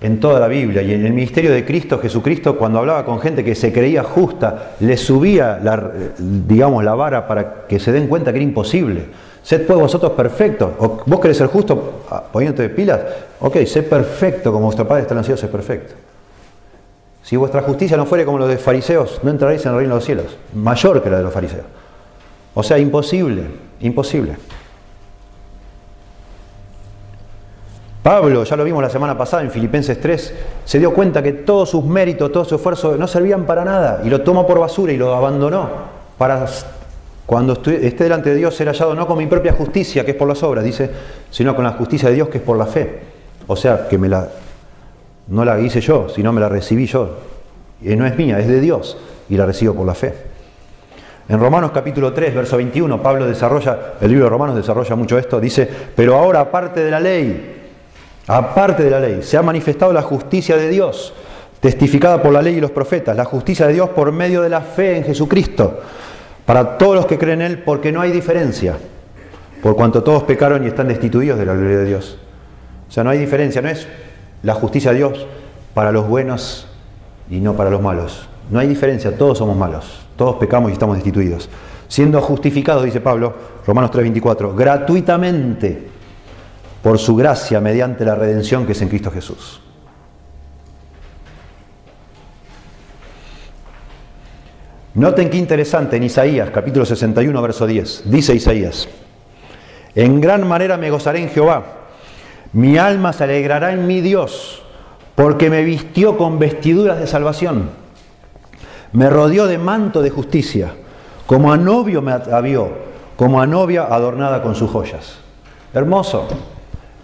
en 0.00 0.20
toda 0.20 0.38
la 0.38 0.48
Biblia 0.48 0.82
y 0.82 0.92
en 0.92 1.06
el 1.06 1.12
ministerio 1.12 1.50
de 1.50 1.64
Cristo, 1.64 1.98
Jesucristo, 1.98 2.56
cuando 2.56 2.78
hablaba 2.78 3.04
con 3.04 3.18
gente 3.18 3.42
que 3.42 3.54
se 3.54 3.72
creía 3.72 4.02
justa, 4.02 4.72
le 4.80 4.96
subía 4.96 5.58
la, 5.62 5.90
digamos, 6.18 6.84
la 6.84 6.94
vara 6.94 7.26
para 7.26 7.66
que 7.66 7.78
se 7.78 7.92
den 7.92 8.06
cuenta 8.06 8.32
que 8.32 8.38
era 8.38 8.44
imposible. 8.44 9.06
Sed 9.42 9.64
pues 9.66 9.78
vosotros 9.78 10.12
perfectos. 10.12 10.70
¿Vos 11.06 11.20
querés 11.20 11.36
ser 11.36 11.46
justo 11.46 12.02
ah, 12.10 12.22
poniéndote 12.32 12.64
de 12.64 12.68
pilas? 12.70 13.00
Ok, 13.40 13.58
sé 13.64 13.84
perfecto 13.84 14.52
como 14.52 14.66
vuestro 14.66 14.86
Padre 14.86 15.02
está 15.02 15.14
en 15.14 15.18
los 15.18 15.26
cielos, 15.26 15.40
sé 15.40 15.48
perfecto. 15.48 15.94
Si 17.22 17.36
vuestra 17.36 17.62
justicia 17.62 17.96
no 17.96 18.06
fuere 18.06 18.24
como 18.24 18.38
los 18.38 18.48
de 18.48 18.58
fariseos, 18.58 19.20
no 19.22 19.30
entraréis 19.30 19.64
en 19.64 19.72
el 19.72 19.78
reino 19.78 19.94
de 19.94 19.98
los 19.98 20.04
cielos. 20.04 20.36
Mayor 20.54 21.02
que 21.02 21.10
la 21.10 21.18
de 21.18 21.22
los 21.22 21.32
fariseos. 21.32 21.64
O 22.54 22.62
sea, 22.62 22.78
imposible, 22.78 23.42
imposible. 23.80 24.36
Pablo, 28.06 28.44
ya 28.44 28.54
lo 28.54 28.62
vimos 28.62 28.80
la 28.80 28.88
semana 28.88 29.18
pasada 29.18 29.42
en 29.42 29.50
Filipenses 29.50 30.00
3, 30.00 30.34
se 30.64 30.78
dio 30.78 30.94
cuenta 30.94 31.24
que 31.24 31.32
todos 31.32 31.70
sus 31.70 31.84
méritos, 31.84 32.30
todo 32.30 32.44
su 32.44 32.54
esfuerzo 32.54 32.96
no 32.96 33.08
servían 33.08 33.46
para 33.46 33.64
nada 33.64 34.00
y 34.04 34.08
lo 34.08 34.20
tomó 34.20 34.46
por 34.46 34.60
basura 34.60 34.92
y 34.92 34.96
lo 34.96 35.12
abandonó 35.12 35.68
para 36.16 36.46
cuando 37.26 37.54
esté 37.54 38.04
delante 38.04 38.30
de 38.30 38.36
Dios 38.36 38.54
ser 38.54 38.68
hallado 38.68 38.94
no 38.94 39.08
con 39.08 39.18
mi 39.18 39.26
propia 39.26 39.54
justicia, 39.54 40.04
que 40.04 40.12
es 40.12 40.16
por 40.16 40.28
las 40.28 40.40
obras, 40.44 40.62
dice, 40.62 40.88
sino 41.32 41.56
con 41.56 41.64
la 41.64 41.72
justicia 41.72 42.08
de 42.08 42.14
Dios, 42.14 42.28
que 42.28 42.38
es 42.38 42.44
por 42.44 42.56
la 42.56 42.66
fe. 42.66 43.00
O 43.48 43.56
sea, 43.56 43.88
que 43.88 43.98
me 43.98 44.08
la, 44.08 44.28
no 45.26 45.44
la 45.44 45.58
hice 45.58 45.80
yo, 45.80 46.08
sino 46.08 46.32
me 46.32 46.40
la 46.40 46.48
recibí 46.48 46.86
yo. 46.86 47.10
Y 47.82 47.96
no 47.96 48.06
es 48.06 48.16
mía, 48.16 48.38
es 48.38 48.46
de 48.46 48.60
Dios 48.60 48.96
y 49.28 49.36
la 49.36 49.46
recibo 49.46 49.74
por 49.74 49.84
la 49.84 49.94
fe. 49.96 50.14
En 51.28 51.40
Romanos 51.40 51.72
capítulo 51.74 52.12
3, 52.12 52.36
verso 52.36 52.56
21, 52.56 53.02
Pablo 53.02 53.26
desarrolla, 53.26 53.94
el 54.00 54.08
libro 54.10 54.26
de 54.26 54.30
Romanos 54.30 54.54
desarrolla 54.54 54.94
mucho 54.94 55.18
esto, 55.18 55.40
dice, 55.40 55.68
pero 55.96 56.14
ahora 56.14 56.38
aparte 56.38 56.84
de 56.84 56.90
la 56.92 57.00
ley, 57.00 57.55
aparte 58.26 58.82
de 58.82 58.90
la 58.90 59.00
ley, 59.00 59.22
se 59.22 59.36
ha 59.36 59.42
manifestado 59.42 59.92
la 59.92 60.02
justicia 60.02 60.56
de 60.56 60.68
Dios, 60.68 61.12
testificada 61.60 62.22
por 62.22 62.32
la 62.32 62.42
ley 62.42 62.56
y 62.56 62.60
los 62.60 62.70
profetas, 62.70 63.16
la 63.16 63.24
justicia 63.24 63.66
de 63.66 63.74
Dios 63.74 63.90
por 63.90 64.12
medio 64.12 64.42
de 64.42 64.48
la 64.48 64.60
fe 64.60 64.98
en 64.98 65.04
Jesucristo, 65.04 65.80
para 66.44 66.78
todos 66.78 66.96
los 66.96 67.06
que 67.06 67.18
creen 67.18 67.42
en 67.42 67.52
Él, 67.52 67.58
porque 67.62 67.92
no 67.92 68.00
hay 68.00 68.12
diferencia, 68.12 68.76
por 69.62 69.74
cuanto 69.76 70.02
todos 70.02 70.22
pecaron 70.24 70.64
y 70.64 70.68
están 70.68 70.88
destituidos 70.88 71.38
de 71.38 71.46
la 71.46 71.54
gloria 71.54 71.78
de 71.78 71.84
Dios. 71.84 72.18
O 72.88 72.92
sea, 72.92 73.02
no 73.04 73.10
hay 73.10 73.18
diferencia, 73.18 73.62
no 73.62 73.68
es 73.68 73.86
la 74.42 74.54
justicia 74.54 74.92
de 74.92 74.98
Dios 74.98 75.26
para 75.74 75.92
los 75.92 76.08
buenos 76.08 76.68
y 77.30 77.40
no 77.40 77.54
para 77.54 77.70
los 77.70 77.82
malos. 77.82 78.28
No 78.50 78.60
hay 78.60 78.68
diferencia, 78.68 79.16
todos 79.16 79.38
somos 79.38 79.56
malos, 79.56 80.06
todos 80.16 80.36
pecamos 80.36 80.70
y 80.70 80.74
estamos 80.74 80.96
destituidos. 80.96 81.48
Siendo 81.88 82.20
justificados, 82.20 82.84
dice 82.84 83.00
Pablo, 83.00 83.34
Romanos 83.66 83.90
3:24, 83.90 84.54
gratuitamente 84.54 85.95
por 86.82 86.98
su 86.98 87.16
gracia 87.16 87.60
mediante 87.60 88.04
la 88.04 88.14
redención 88.14 88.66
que 88.66 88.72
es 88.72 88.82
en 88.82 88.88
Cristo 88.88 89.10
Jesús. 89.10 89.60
Noten 94.96 95.28
qué 95.28 95.36
interesante 95.36 95.96
en 95.96 96.04
Isaías, 96.04 96.48
capítulo 96.50 96.86
61, 96.86 97.42
verso 97.42 97.66
10. 97.66 98.04
Dice 98.06 98.34
Isaías, 98.34 98.88
en 99.94 100.22
gran 100.22 100.48
manera 100.48 100.78
me 100.78 100.90
gozaré 100.90 101.20
en 101.20 101.28
Jehová, 101.28 101.64
mi 102.54 102.78
alma 102.78 103.12
se 103.12 103.24
alegrará 103.24 103.72
en 103.72 103.86
mi 103.86 104.00
Dios, 104.00 104.62
porque 105.14 105.50
me 105.50 105.64
vistió 105.64 106.16
con 106.16 106.38
vestiduras 106.38 106.98
de 106.98 107.06
salvación, 107.06 107.68
me 108.92 109.10
rodeó 109.10 109.46
de 109.46 109.58
manto 109.58 110.00
de 110.00 110.08
justicia, 110.08 110.72
como 111.26 111.52
a 111.52 111.58
novio 111.58 112.00
me 112.00 112.12
atavió, 112.12 112.70
como 113.16 113.42
a 113.42 113.46
novia 113.46 113.82
adornada 113.82 114.40
con 114.40 114.54
sus 114.54 114.70
joyas. 114.70 115.18
Hermoso. 115.74 116.26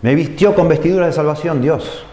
Me 0.03 0.15
vistió 0.17 0.55
con 0.55 0.69
vestiduras 0.69 1.07
de 1.07 1.13
salvación 1.13 1.63
Dios. 1.63 2.05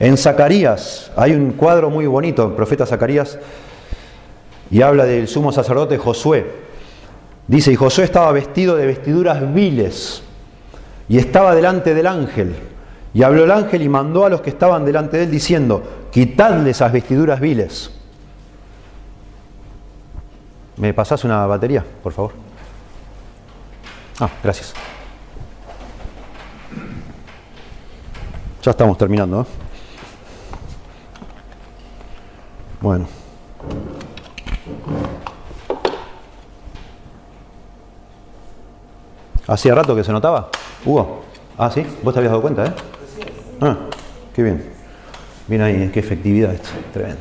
En 0.00 0.16
Zacarías 0.16 1.12
hay 1.16 1.32
un 1.32 1.52
cuadro 1.52 1.88
muy 1.88 2.06
bonito, 2.06 2.46
el 2.46 2.52
profeta 2.52 2.84
Zacarías, 2.84 3.38
y 4.70 4.82
habla 4.82 5.04
del 5.04 5.28
sumo 5.28 5.52
sacerdote 5.52 5.96
Josué. 5.96 6.64
Dice, 7.46 7.72
y 7.72 7.76
Josué 7.76 8.04
estaba 8.04 8.32
vestido 8.32 8.74
de 8.74 8.86
vestiduras 8.86 9.54
viles, 9.54 10.22
y 11.08 11.18
estaba 11.18 11.54
delante 11.54 11.94
del 11.94 12.08
ángel. 12.08 12.56
Y 13.12 13.22
habló 13.22 13.44
el 13.44 13.52
ángel 13.52 13.82
y 13.82 13.88
mandó 13.88 14.26
a 14.26 14.28
los 14.28 14.40
que 14.40 14.50
estaban 14.50 14.84
delante 14.84 15.16
de 15.16 15.24
él 15.24 15.30
diciendo, 15.30 16.08
quitadle 16.10 16.70
esas 16.70 16.92
vestiduras 16.92 17.38
viles. 17.38 17.92
¿Me 20.78 20.92
pasás 20.92 21.22
una 21.22 21.46
batería, 21.46 21.84
por 22.02 22.12
favor? 22.12 22.32
Ah, 24.18 24.28
gracias. 24.42 24.74
Ya 28.64 28.70
estamos 28.70 28.96
terminando. 28.96 29.42
¿eh? 29.42 29.44
Bueno. 32.80 33.06
¿Hacía 39.46 39.74
rato 39.74 39.94
que 39.94 40.02
se 40.02 40.12
notaba? 40.12 40.48
Hugo. 40.86 41.24
Ah, 41.58 41.70
sí, 41.70 41.86
vos 42.02 42.14
te 42.14 42.20
habías 42.20 42.30
dado 42.30 42.40
cuenta, 42.40 42.64
¿eh? 42.64 42.72
Ah, 43.60 43.76
qué 44.34 44.42
bien. 44.42 44.72
Bien 45.46 45.60
ahí, 45.60 45.90
qué 45.92 46.00
efectividad 46.00 46.54
esto, 46.54 46.70
tremendo. 46.94 47.20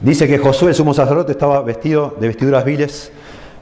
Dice 0.00 0.26
que 0.26 0.38
Josué, 0.38 0.70
el 0.70 0.74
sumo 0.74 0.94
sacerdote, 0.94 1.32
estaba 1.32 1.60
vestido 1.60 2.16
de 2.18 2.28
vestiduras 2.28 2.64
viles 2.64 3.12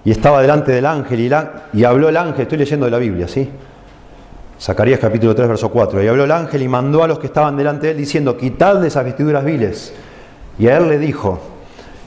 y 0.04 0.12
estaba 0.12 0.40
delante 0.40 0.70
del 0.70 0.86
ángel 0.86 1.18
y, 1.18 1.78
y 1.80 1.84
habló 1.84 2.08
el 2.08 2.16
ángel, 2.16 2.42
estoy 2.42 2.58
leyendo 2.58 2.88
la 2.88 2.98
Biblia, 2.98 3.26
¿sí? 3.26 3.50
Zacarías 4.60 4.98
capítulo 4.98 5.34
3, 5.34 5.48
verso 5.48 5.70
4. 5.70 6.02
Y 6.02 6.08
habló 6.08 6.24
el 6.24 6.32
ángel 6.32 6.62
y 6.62 6.68
mandó 6.68 7.04
a 7.04 7.08
los 7.08 7.18
que 7.18 7.28
estaban 7.28 7.56
delante 7.56 7.86
de 7.86 7.92
él 7.92 7.98
diciendo, 7.98 8.36
quitadle 8.36 8.88
esas 8.88 9.04
vestiduras 9.04 9.44
viles. 9.44 9.94
Y 10.58 10.66
a 10.66 10.78
él 10.78 10.88
le 10.88 10.98
dijo, 10.98 11.38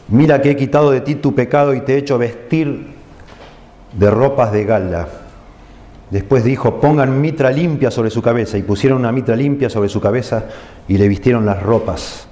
mira 0.10 0.42
que 0.42 0.52
he 0.52 0.56
quitado 0.58 0.92
de 0.92 1.00
ti 1.02 1.16
tu 1.16 1.34
pecado 1.34 1.74
y 1.74 1.82
te 1.82 1.96
he 1.96 1.98
hecho 1.98 2.18
vestir 2.18 2.88
de 3.94 4.12
ropas 4.12 4.52
de 4.52 4.66
gala. 4.66 5.08
Después 6.10 6.44
dijo, 6.44 6.82
pongan 6.82 7.22
mitra 7.22 7.52
limpia 7.52 7.90
sobre 7.90 8.10
su 8.10 8.22
cabeza. 8.22 8.58
Y 8.58 8.64
pusieron 8.64 9.00
una 9.00 9.14
mitra 9.14 9.36
limpia 9.38 9.70
sobre 9.70 9.88
su 9.88 10.02
cabeza 10.02 10.44
y 10.90 10.98
le 10.98 11.08
vistieron 11.08 11.46
las 11.46 11.64
ropas. 11.64 12.28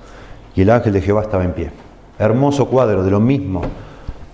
Y 0.54 0.64
el 0.64 0.70
ángel 0.70 0.92
de 0.92 1.02
Jehová 1.02 1.22
estaba 1.22 1.46
en 1.46 1.54
pie. 1.54 1.72
Hermoso 2.18 2.68
cuadro 2.68 3.04
de 3.04 3.12
lo 3.12 3.22
mismo. 3.22 3.62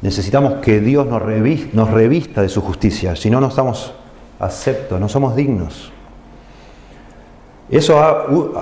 Necesitamos 0.01 0.53
que 0.55 0.79
Dios 0.79 1.05
nos 1.05 1.91
revista 1.91 2.41
de 2.41 2.49
su 2.49 2.61
justicia. 2.61 3.15
Si 3.15 3.29
no, 3.29 3.39
no 3.39 3.49
estamos 3.49 3.93
acepto, 4.39 4.99
no 4.99 5.09
somos 5.09 5.35
dignos. 5.35 5.91
Eso 7.69 8.53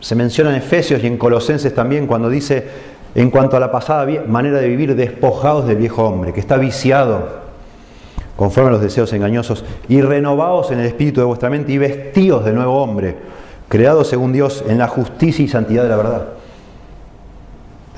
se 0.00 0.14
menciona 0.14 0.50
en 0.50 0.56
Efesios 0.56 1.02
y 1.02 1.06
en 1.06 1.16
Colosenses 1.16 1.74
también 1.74 2.06
cuando 2.06 2.28
dice, 2.28 2.66
en 3.14 3.30
cuanto 3.30 3.56
a 3.56 3.60
la 3.60 3.70
pasada 3.70 4.06
manera 4.26 4.58
de 4.58 4.68
vivir, 4.68 4.94
despojados 4.96 5.66
del 5.66 5.76
viejo 5.76 6.04
hombre, 6.04 6.32
que 6.32 6.40
está 6.40 6.56
viciado 6.56 7.40
conforme 8.36 8.70
a 8.70 8.72
los 8.72 8.80
deseos 8.80 9.12
engañosos, 9.12 9.66
y 9.86 10.00
renovados 10.00 10.70
en 10.70 10.80
el 10.80 10.86
espíritu 10.86 11.20
de 11.20 11.26
vuestra 11.26 11.50
mente 11.50 11.72
y 11.72 11.78
vestidos 11.78 12.42
de 12.42 12.54
nuevo 12.54 12.82
hombre, 12.82 13.14
creados 13.68 14.08
según 14.08 14.32
Dios 14.32 14.64
en 14.66 14.78
la 14.78 14.88
justicia 14.88 15.44
y 15.44 15.48
santidad 15.48 15.82
de 15.82 15.88
la 15.90 15.96
verdad. 15.96 16.26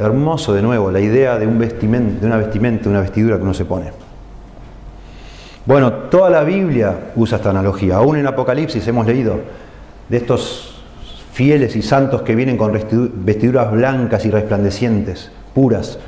Hermoso 0.01 0.53
de 0.53 0.62
nuevo 0.62 0.91
la 0.91 0.99
idea 0.99 1.39
de, 1.39 1.47
un 1.47 1.61
vestimento, 1.61 2.22
de 2.22 2.26
una 2.26 2.39
vestimenta, 2.39 2.89
una 2.89 3.01
vestidura 3.03 3.37
que 3.37 3.43
uno 3.45 3.55
se 3.55 3.64
pone. 3.64 3.93
Bueno, 5.64 5.92
toda 5.92 6.28
la 6.28 6.42
Biblia 6.42 7.12
usa 7.14 7.36
esta 7.36 7.50
analogía. 7.50 7.96
Aún 7.96 8.16
en 8.16 8.26
Apocalipsis 8.26 8.86
hemos 8.88 9.06
leído 9.06 9.40
de 10.08 10.16
estos 10.16 10.82
fieles 11.32 11.76
y 11.76 11.82
santos 11.82 12.22
que 12.22 12.34
vienen 12.34 12.56
con 12.56 12.72
vestiduras 12.72 13.70
blancas 13.70 14.26
y 14.26 14.30
resplandecientes, 14.30 15.30
puras, 15.54 15.98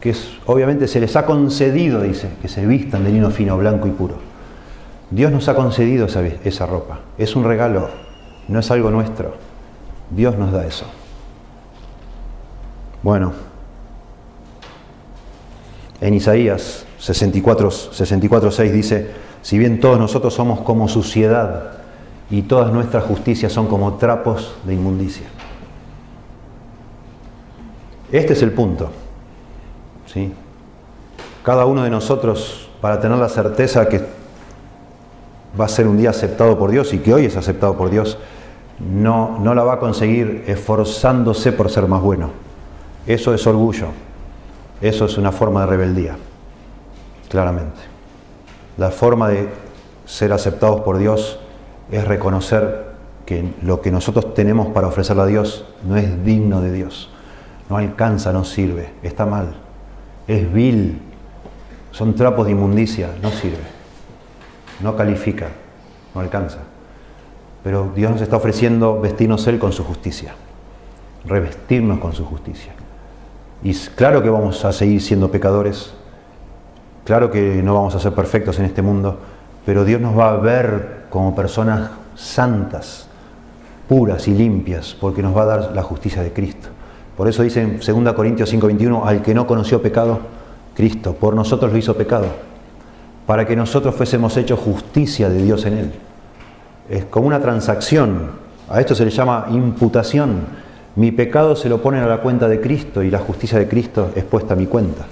que 0.00 0.14
obviamente 0.46 0.86
se 0.86 1.00
les 1.00 1.16
ha 1.16 1.26
concedido, 1.26 2.00
dice, 2.00 2.30
que 2.40 2.48
se 2.48 2.64
vistan 2.64 3.04
de 3.04 3.10
lino 3.10 3.30
fino, 3.30 3.58
blanco 3.58 3.88
y 3.88 3.90
puro. 3.90 4.14
Dios 5.10 5.32
nos 5.32 5.48
ha 5.48 5.54
concedido 5.54 6.06
esa, 6.06 6.22
esa 6.44 6.66
ropa, 6.66 7.00
es 7.18 7.36
un 7.36 7.44
regalo, 7.44 7.90
no 8.48 8.60
es 8.60 8.70
algo 8.70 8.90
nuestro. 8.90 9.34
Dios 10.10 10.38
nos 10.38 10.52
da 10.52 10.64
eso. 10.64 10.86
Bueno, 13.02 13.32
en 16.00 16.14
Isaías 16.14 16.85
64, 17.06 17.70
64 17.70 18.50
6 18.50 18.72
dice, 18.72 19.10
si 19.40 19.58
bien 19.58 19.78
todos 19.78 19.96
nosotros 19.96 20.34
somos 20.34 20.62
como 20.62 20.88
suciedad 20.88 21.74
y 22.30 22.42
todas 22.42 22.72
nuestras 22.72 23.04
justicias 23.04 23.52
son 23.52 23.68
como 23.68 23.94
trapos 23.94 24.56
de 24.64 24.74
inmundicia. 24.74 25.26
Este 28.10 28.32
es 28.32 28.42
el 28.42 28.50
punto. 28.50 28.90
¿sí? 30.06 30.32
Cada 31.44 31.64
uno 31.66 31.84
de 31.84 31.90
nosotros, 31.90 32.68
para 32.80 32.98
tener 32.98 33.18
la 33.18 33.28
certeza 33.28 33.88
que 33.88 34.04
va 35.58 35.66
a 35.66 35.68
ser 35.68 35.86
un 35.86 35.98
día 35.98 36.10
aceptado 36.10 36.58
por 36.58 36.72
Dios 36.72 36.92
y 36.92 36.98
que 36.98 37.14
hoy 37.14 37.26
es 37.26 37.36
aceptado 37.36 37.76
por 37.76 37.88
Dios, 37.88 38.18
no, 38.80 39.38
no 39.38 39.54
la 39.54 39.62
va 39.62 39.74
a 39.74 39.78
conseguir 39.78 40.42
esforzándose 40.48 41.52
por 41.52 41.70
ser 41.70 41.86
más 41.86 42.02
bueno. 42.02 42.30
Eso 43.06 43.32
es 43.32 43.46
orgullo. 43.46 43.90
Eso 44.80 45.04
es 45.04 45.16
una 45.16 45.30
forma 45.30 45.60
de 45.60 45.66
rebeldía, 45.68 46.16
claramente. 47.28 47.80
La 48.76 48.90
forma 48.90 49.28
de 49.28 49.48
ser 50.04 50.32
aceptados 50.32 50.80
por 50.82 50.98
Dios 50.98 51.38
es 51.90 52.06
reconocer 52.06 52.86
que 53.24 53.52
lo 53.62 53.80
que 53.80 53.90
nosotros 53.90 54.34
tenemos 54.34 54.68
para 54.68 54.86
ofrecerle 54.86 55.22
a 55.22 55.26
Dios 55.26 55.64
no 55.84 55.96
es 55.96 56.24
digno 56.24 56.60
de 56.60 56.72
Dios. 56.72 57.10
No 57.68 57.76
alcanza, 57.76 58.32
no 58.32 58.44
sirve, 58.44 58.90
está 59.02 59.26
mal. 59.26 59.56
Es 60.28 60.52
vil, 60.52 61.00
son 61.90 62.14
trapos 62.14 62.46
de 62.46 62.52
inmundicia, 62.52 63.10
no 63.22 63.30
sirve. 63.30 63.64
No 64.80 64.96
califica, 64.96 65.48
no 66.14 66.20
alcanza. 66.20 66.58
Pero 67.64 67.90
Dios 67.96 68.12
nos 68.12 68.20
está 68.20 68.36
ofreciendo 68.36 69.00
vestirnos 69.00 69.46
Él 69.48 69.58
con 69.58 69.72
su 69.72 69.82
justicia, 69.82 70.34
revestirnos 71.24 71.98
con 71.98 72.12
su 72.12 72.24
justicia. 72.24 72.72
Y 73.64 73.74
claro 73.74 74.22
que 74.22 74.30
vamos 74.30 74.64
a 74.64 74.72
seguir 74.72 75.02
siendo 75.02 75.30
pecadores, 75.32 75.92
claro 77.06 77.30
que 77.30 77.62
no 77.62 77.72
vamos 77.72 77.94
a 77.94 77.98
ser 77.98 78.12
perfectos 78.12 78.58
en 78.58 78.66
este 78.66 78.82
mundo, 78.82 79.18
pero 79.64 79.84
Dios 79.84 80.00
nos 80.00 80.18
va 80.18 80.32
a 80.32 80.36
ver 80.36 81.06
como 81.08 81.34
personas 81.34 81.88
santas, 82.14 83.08
puras 83.88 84.28
y 84.28 84.34
limpias, 84.34 84.94
porque 85.00 85.22
nos 85.22 85.34
va 85.34 85.42
a 85.42 85.46
dar 85.46 85.72
la 85.74 85.82
justicia 85.82 86.22
de 86.22 86.32
Cristo. 86.34 86.68
Por 87.16 87.28
eso 87.28 87.42
dice 87.42 87.62
en 87.62 87.78
2 87.78 88.12
Corintios 88.12 88.52
5:21, 88.52 89.06
al 89.06 89.22
que 89.22 89.34
no 89.34 89.46
conoció 89.46 89.80
pecado, 89.80 90.18
Cristo, 90.74 91.14
por 91.14 91.34
nosotros 91.34 91.72
lo 91.72 91.78
hizo 91.78 91.96
pecado, 91.96 92.26
para 93.26 93.46
que 93.46 93.56
nosotros 93.56 93.94
fuésemos 93.94 94.36
hechos 94.36 94.60
justicia 94.60 95.30
de 95.30 95.42
Dios 95.42 95.64
en 95.64 95.78
él 95.78 95.92
es 96.88 97.04
como 97.06 97.26
una 97.26 97.40
transacción. 97.40 98.30
A 98.68 98.80
esto 98.80 98.94
se 98.94 99.04
le 99.04 99.10
llama 99.10 99.46
imputación. 99.50 100.66
Mi 100.96 101.12
pecado 101.12 101.56
se 101.56 101.68
lo 101.68 101.82
ponen 101.82 102.02
a 102.02 102.06
la 102.06 102.18
cuenta 102.18 102.48
de 102.48 102.60
Cristo 102.60 103.02
y 103.02 103.10
la 103.10 103.18
justicia 103.18 103.58
de 103.58 103.68
Cristo 103.68 104.10
es 104.14 104.24
puesta 104.24 104.54
a 104.54 104.56
mi 104.56 104.66
cuenta. 104.66 105.04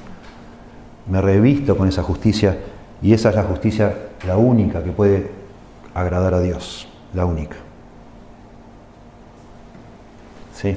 Me 1.06 1.20
revisto 1.20 1.76
con 1.76 1.88
esa 1.88 2.02
justicia 2.02 2.58
y 3.02 3.12
esa 3.12 3.30
es 3.30 3.36
la 3.36 3.44
justicia, 3.44 3.94
la 4.26 4.36
única 4.36 4.82
que 4.82 4.90
puede 4.90 5.30
agradar 5.94 6.34
a 6.34 6.40
Dios, 6.40 6.88
la 7.12 7.26
única. 7.26 7.56
¿Sí? 10.54 10.76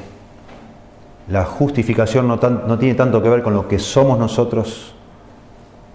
La 1.30 1.46
justificación 1.46 2.28
no, 2.28 2.40
tiene 2.78 2.96
tanto 2.96 3.22
que 3.22 3.30
ver 3.30 3.44
con 3.44 3.54
lo 3.54 3.68
que 3.68 3.80
somos 3.80 4.18
nosotros, 4.20 4.94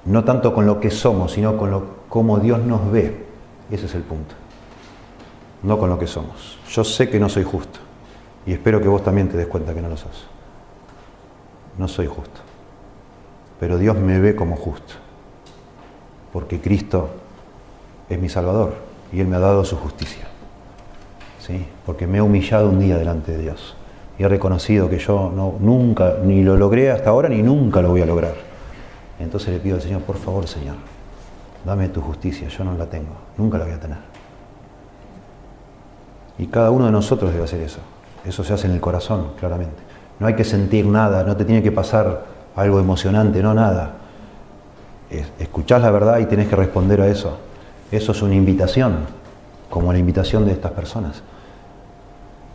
no 0.05 0.24
tanto 0.24 0.55
con 0.55 0.66
lo 0.66 0.80
que 0.80 0.91
somos, 0.91 1.33
sino 1.33 1.57
con 1.57 1.70
lo, 1.70 1.85
cómo 2.09 2.39
Dios 2.39 2.61
nos 2.61 2.91
ve. 2.91 3.26
Ese 3.70 3.87
es 3.87 3.95
el 3.95 4.03
punto 4.03 4.35
no 5.62 5.78
con 5.78 5.89
lo 5.89 5.99
que 5.99 6.07
somos. 6.07 6.59
Yo 6.68 6.85
sé 6.85 7.09
que 7.09 7.18
no 7.18 7.28
soy 7.28 7.45
justo 7.45 7.80
y 8.47 8.53
espero 8.53 8.80
que 8.80 8.89
vos 8.89 9.03
también 9.03 9.28
te 9.28 9.37
des 9.37 9.47
cuenta 9.47 9.74
que 9.74 9.83
no 9.83 9.89
lo 9.89 9.97
sos. 9.97 10.26
No 11.78 11.89
soy 11.89 12.07
justo, 12.07 12.41
pero 13.63 13.79
Dios 13.79 13.97
me 13.97 14.19
ve 14.19 14.35
como 14.35 14.57
justo, 14.57 14.95
porque 16.33 16.61
Cristo 16.61 17.11
es 18.09 18.19
mi 18.19 18.29
Salvador 18.29 18.73
y 19.13 19.21
Él 19.21 19.29
me 19.29 19.37
ha 19.37 19.39
dado 19.39 19.65
su 19.65 19.77
justicia. 19.77 20.25
¿Sí? 21.39 21.65
Porque 21.87 22.09
me 22.09 22.19
he 22.19 22.21
humillado 22.21 22.69
un 22.69 22.81
día 22.81 22.99
delante 22.99 23.31
de 23.31 23.39
Dios 23.39 23.77
y 24.19 24.25
he 24.25 24.29
reconocido 24.29 24.91
que 24.91 24.99
yo 24.99 25.33
no, 25.33 25.55
nunca, 25.61 26.15
ni 26.25 26.43
lo 26.43 26.57
logré 26.57 26.91
hasta 26.91 27.11
ahora, 27.11 27.29
ni 27.29 27.41
nunca 27.41 27.81
lo 27.83 27.91
voy 27.91 28.03
a 28.03 28.07
lograr. 28.07 28.35
Entonces 29.21 29.51
le 29.51 29.61
pido 29.61 29.77
al 29.77 29.83
Señor, 29.83 30.03
por 30.03 30.17
favor, 30.17 30.49
Señor, 30.49 30.75
dame 31.65 31.89
tu 31.89 32.01
justicia, 32.01 32.49
yo 32.49 32.65
no 32.65 32.77
la 32.77 32.87
tengo, 32.87 33.15
nunca 33.39 33.59
la 33.59 33.67
voy 33.67 33.75
a 33.75 33.79
tener. 33.79 33.99
Y 36.37 36.49
cada 36.49 36.73
uno 36.73 36.87
de 36.87 36.91
nosotros 36.91 37.31
debe 37.31 37.45
hacer 37.45 37.61
eso. 37.61 37.79
Eso 38.25 38.43
se 38.43 38.55
hace 38.55 38.67
en 38.67 38.73
el 38.73 38.81
corazón, 38.81 39.35
claramente. 39.39 39.81
No 40.19 40.27
hay 40.27 40.35
que 40.35 40.43
sentir 40.43 40.85
nada, 40.85 41.23
no 41.23 41.37
te 41.37 41.45
tiene 41.45 41.63
que 41.63 41.71
pasar 41.71 42.32
algo 42.57 42.80
emocionante, 42.80 43.42
no 43.42 43.55
nada. 43.55 43.92
Escuchás 45.38 45.82
la 45.82 45.90
verdad 45.90 46.18
y 46.18 46.26
tienes 46.26 46.48
que 46.48 46.57
responder 46.57 47.00
a 47.00 47.09
eso. 47.09 47.38
Eso 47.90 48.12
es 48.12 48.22
una 48.22 48.34
invitación, 48.34 49.00
como 49.68 49.92
la 49.92 49.98
invitación 49.98 50.46
de 50.46 50.53
estas 50.53 50.72
personas. 50.72 51.22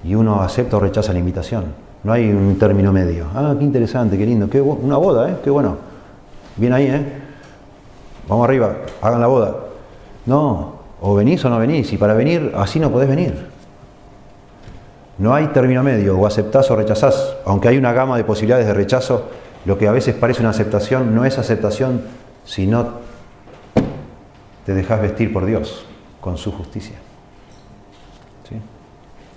Y 0.04 0.16
uno 0.16 0.42
acepta 0.42 0.78
o 0.78 0.80
rechaza 0.80 1.14
la 1.14 1.20
invitación. 1.20 1.66
No 2.04 2.14
hay 2.14 2.30
un 2.30 2.58
término 2.58 2.92
medio. 2.92 3.26
Ah, 3.36 3.56
qué 3.58 3.64
interesante, 3.64 4.18
qué 4.18 4.26
lindo, 4.26 4.50
qué 4.50 4.62
una 4.62 4.98
boda, 4.98 5.30
¿eh? 5.30 5.38
Qué 5.44 5.50
bueno. 5.50 5.78
Bien 6.56 6.74
ahí, 6.74 6.88
¿eh? 6.88 7.06
Vamos 8.28 8.48
arriba, 8.48 8.76
hagan 9.02 9.22
la 9.22 9.28
boda. 9.28 9.56
No, 10.26 10.74
o 11.02 11.16
venís 11.16 11.44
o 11.46 11.50
no 11.50 11.60
venís. 11.60 11.92
Y 11.94 11.98
para 11.98 12.14
venir, 12.14 12.54
así 12.56 12.80
no 12.80 12.92
podés 12.92 13.10
venir. 13.10 13.48
No 15.18 15.34
hay 15.34 15.48
término 15.48 15.82
medio, 15.84 16.18
o 16.18 16.28
aceptás 16.28 16.70
o 16.70 16.76
rechazás, 16.76 17.36
aunque 17.46 17.68
hay 17.70 17.78
una 17.78 17.92
gama 17.92 18.18
de 18.18 18.24
posibilidades 18.24 18.68
de 18.68 18.74
rechazo, 18.74 19.24
lo 19.66 19.78
que 19.78 19.88
a 19.88 19.92
veces 19.92 20.16
parece 20.16 20.42
una 20.42 20.52
aceptación 20.52 21.14
no 21.16 21.26
es 21.26 21.38
aceptación 21.38 22.02
si 22.46 22.68
no 22.68 23.00
te 24.66 24.74
dejas 24.74 25.02
vestir 25.02 25.32
por 25.34 25.46
Dios 25.46 25.86
con 26.22 26.38
su 26.38 26.52
justicia. 26.52 26.98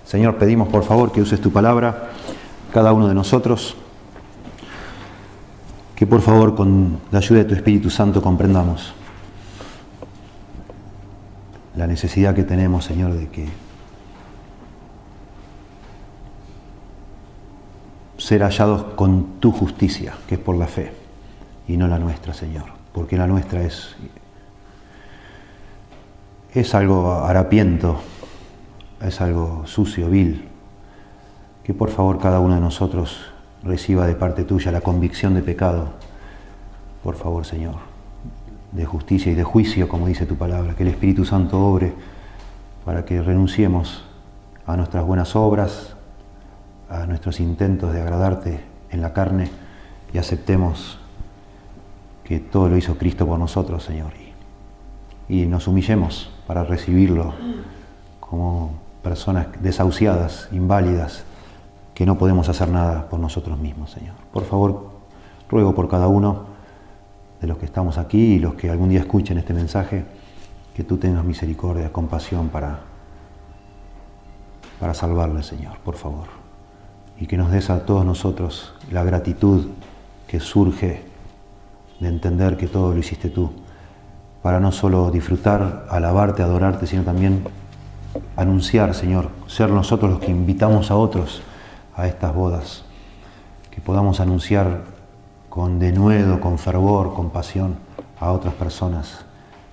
Señor, 0.05 0.35
pedimos 0.35 0.67
por 0.67 0.83
favor 0.83 1.13
que 1.13 1.21
uses 1.21 1.39
tu 1.39 1.51
palabra, 1.51 2.09
cada 2.73 2.91
uno 2.91 3.07
de 3.07 3.13
nosotros, 3.13 3.77
que 5.95 6.05
por 6.05 6.19
favor 6.19 6.53
con 6.53 6.99
la 7.11 7.19
ayuda 7.19 7.39
de 7.39 7.45
tu 7.45 7.55
Espíritu 7.55 7.89
Santo 7.89 8.21
comprendamos 8.21 8.93
la 11.77 11.87
necesidad 11.87 12.35
que 12.35 12.43
tenemos, 12.43 12.83
Señor, 12.83 13.13
de 13.13 13.29
que 13.29 13.47
ser 18.21 18.43
hallados 18.43 18.83
con 18.93 19.39
tu 19.39 19.51
justicia, 19.51 20.13
que 20.27 20.35
es 20.35 20.41
por 20.41 20.55
la 20.55 20.67
fe, 20.67 20.93
y 21.67 21.75
no 21.75 21.87
la 21.87 21.97
nuestra, 21.97 22.35
Señor, 22.35 22.65
porque 22.93 23.17
la 23.17 23.25
nuestra 23.25 23.63
es, 23.63 23.95
es 26.53 26.75
algo 26.75 27.13
harapiento, 27.13 27.99
es 29.03 29.19
algo 29.21 29.63
sucio, 29.65 30.07
vil, 30.07 30.47
que 31.63 31.73
por 31.73 31.89
favor 31.89 32.19
cada 32.19 32.39
uno 32.39 32.53
de 32.53 32.61
nosotros 32.61 33.31
reciba 33.63 34.05
de 34.05 34.13
parte 34.13 34.43
tuya 34.43 34.71
la 34.71 34.81
convicción 34.81 35.33
de 35.33 35.41
pecado, 35.41 35.89
por 37.03 37.15
favor, 37.15 37.43
Señor, 37.43 37.77
de 38.71 38.85
justicia 38.85 39.31
y 39.31 39.35
de 39.35 39.43
juicio, 39.43 39.89
como 39.89 40.05
dice 40.05 40.27
tu 40.27 40.35
palabra, 40.35 40.75
que 40.75 40.83
el 40.83 40.89
Espíritu 40.89 41.25
Santo 41.25 41.59
obre 41.59 41.91
para 42.85 43.03
que 43.03 43.19
renunciemos 43.19 44.05
a 44.67 44.77
nuestras 44.77 45.03
buenas 45.03 45.35
obras, 45.35 45.95
a 46.91 47.05
nuestros 47.05 47.39
intentos 47.39 47.93
de 47.93 48.01
agradarte 48.01 48.59
en 48.89 49.01
la 49.01 49.13
carne 49.13 49.49
y 50.13 50.17
aceptemos 50.17 50.99
que 52.23 52.39
todo 52.39 52.67
lo 52.67 52.77
hizo 52.77 52.97
Cristo 52.97 53.25
por 53.25 53.39
nosotros, 53.39 53.83
Señor. 53.83 54.11
Y, 55.29 55.45
nos 55.45 55.67
humillemos 55.67 56.29
para 56.45 56.65
recibirlo 56.65 57.33
como 58.19 58.71
personas 59.01 59.47
desahuciadas, 59.61 60.49
inválidas, 60.51 61.23
que 61.93 62.05
no 62.05 62.17
podemos 62.17 62.49
hacer 62.49 62.67
nada 62.67 63.09
por 63.09 63.19
nosotros 63.19 63.57
mismos, 63.57 63.91
Señor. 63.91 64.15
Por 64.33 64.43
favor, 64.43 64.89
ruego 65.49 65.73
por 65.73 65.87
cada 65.87 66.09
uno 66.09 66.45
de 67.39 67.47
los 67.47 67.57
que 67.57 67.65
estamos 67.65 67.97
aquí 67.97 68.33
y 68.33 68.39
los 68.39 68.55
que 68.55 68.69
algún 68.69 68.89
día 68.89 68.99
escuchen 68.99 69.37
este 69.37 69.53
mensaje, 69.53 70.03
que 70.75 70.83
tú 70.83 70.97
tengas 70.97 71.23
misericordia, 71.23 71.93
compasión 71.93 72.49
para, 72.49 72.81
para 74.79 74.93
salvarle, 74.93 75.43
Señor, 75.43 75.77
por 75.79 75.95
favor 75.95 76.40
y 77.21 77.27
que 77.27 77.37
nos 77.37 77.51
des 77.51 77.69
a 77.69 77.85
todos 77.85 78.03
nosotros 78.03 78.73
la 78.91 79.03
gratitud 79.03 79.67
que 80.27 80.39
surge 80.39 81.03
de 81.99 82.07
entender 82.07 82.57
que 82.57 82.65
todo 82.67 82.93
lo 82.93 82.99
hiciste 82.99 83.29
tú, 83.29 83.51
para 84.41 84.59
no 84.59 84.71
solo 84.71 85.11
disfrutar, 85.11 85.85
alabarte, 85.91 86.41
adorarte, 86.41 86.87
sino 86.87 87.03
también 87.03 87.43
anunciar, 88.35 88.95
Señor, 88.95 89.29
ser 89.45 89.69
nosotros 89.69 90.09
los 90.09 90.19
que 90.19 90.31
invitamos 90.31 90.89
a 90.89 90.95
otros 90.95 91.43
a 91.95 92.07
estas 92.07 92.33
bodas, 92.33 92.85
que 93.69 93.81
podamos 93.81 94.19
anunciar 94.19 94.81
con 95.47 95.77
denuedo, 95.77 96.41
con 96.41 96.57
fervor, 96.57 97.13
con 97.13 97.29
pasión 97.29 97.75
a 98.19 98.31
otras 98.31 98.55
personas, 98.55 99.25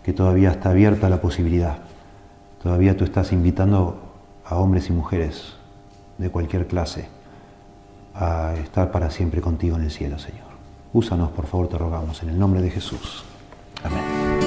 que 0.02 0.12
todavía 0.12 0.50
está 0.50 0.68
abierta 0.68 1.08
la 1.08 1.22
posibilidad. 1.22 1.78
Todavía 2.62 2.94
tú 2.94 3.04
estás 3.04 3.32
invitando 3.32 4.02
a 4.44 4.56
hombres 4.56 4.90
y 4.90 4.92
mujeres 4.92 5.54
de 6.18 6.28
cualquier 6.28 6.66
clase 6.66 7.16
a 8.18 8.54
estar 8.54 8.90
para 8.90 9.10
siempre 9.10 9.40
contigo 9.40 9.76
en 9.76 9.82
el 9.82 9.90
cielo, 9.90 10.18
Señor. 10.18 10.48
Úsanos, 10.92 11.30
por 11.30 11.46
favor, 11.46 11.68
te 11.68 11.78
rogamos, 11.78 12.22
en 12.22 12.30
el 12.30 12.38
nombre 12.38 12.60
de 12.60 12.70
Jesús. 12.70 13.24
Amén. 13.84 14.37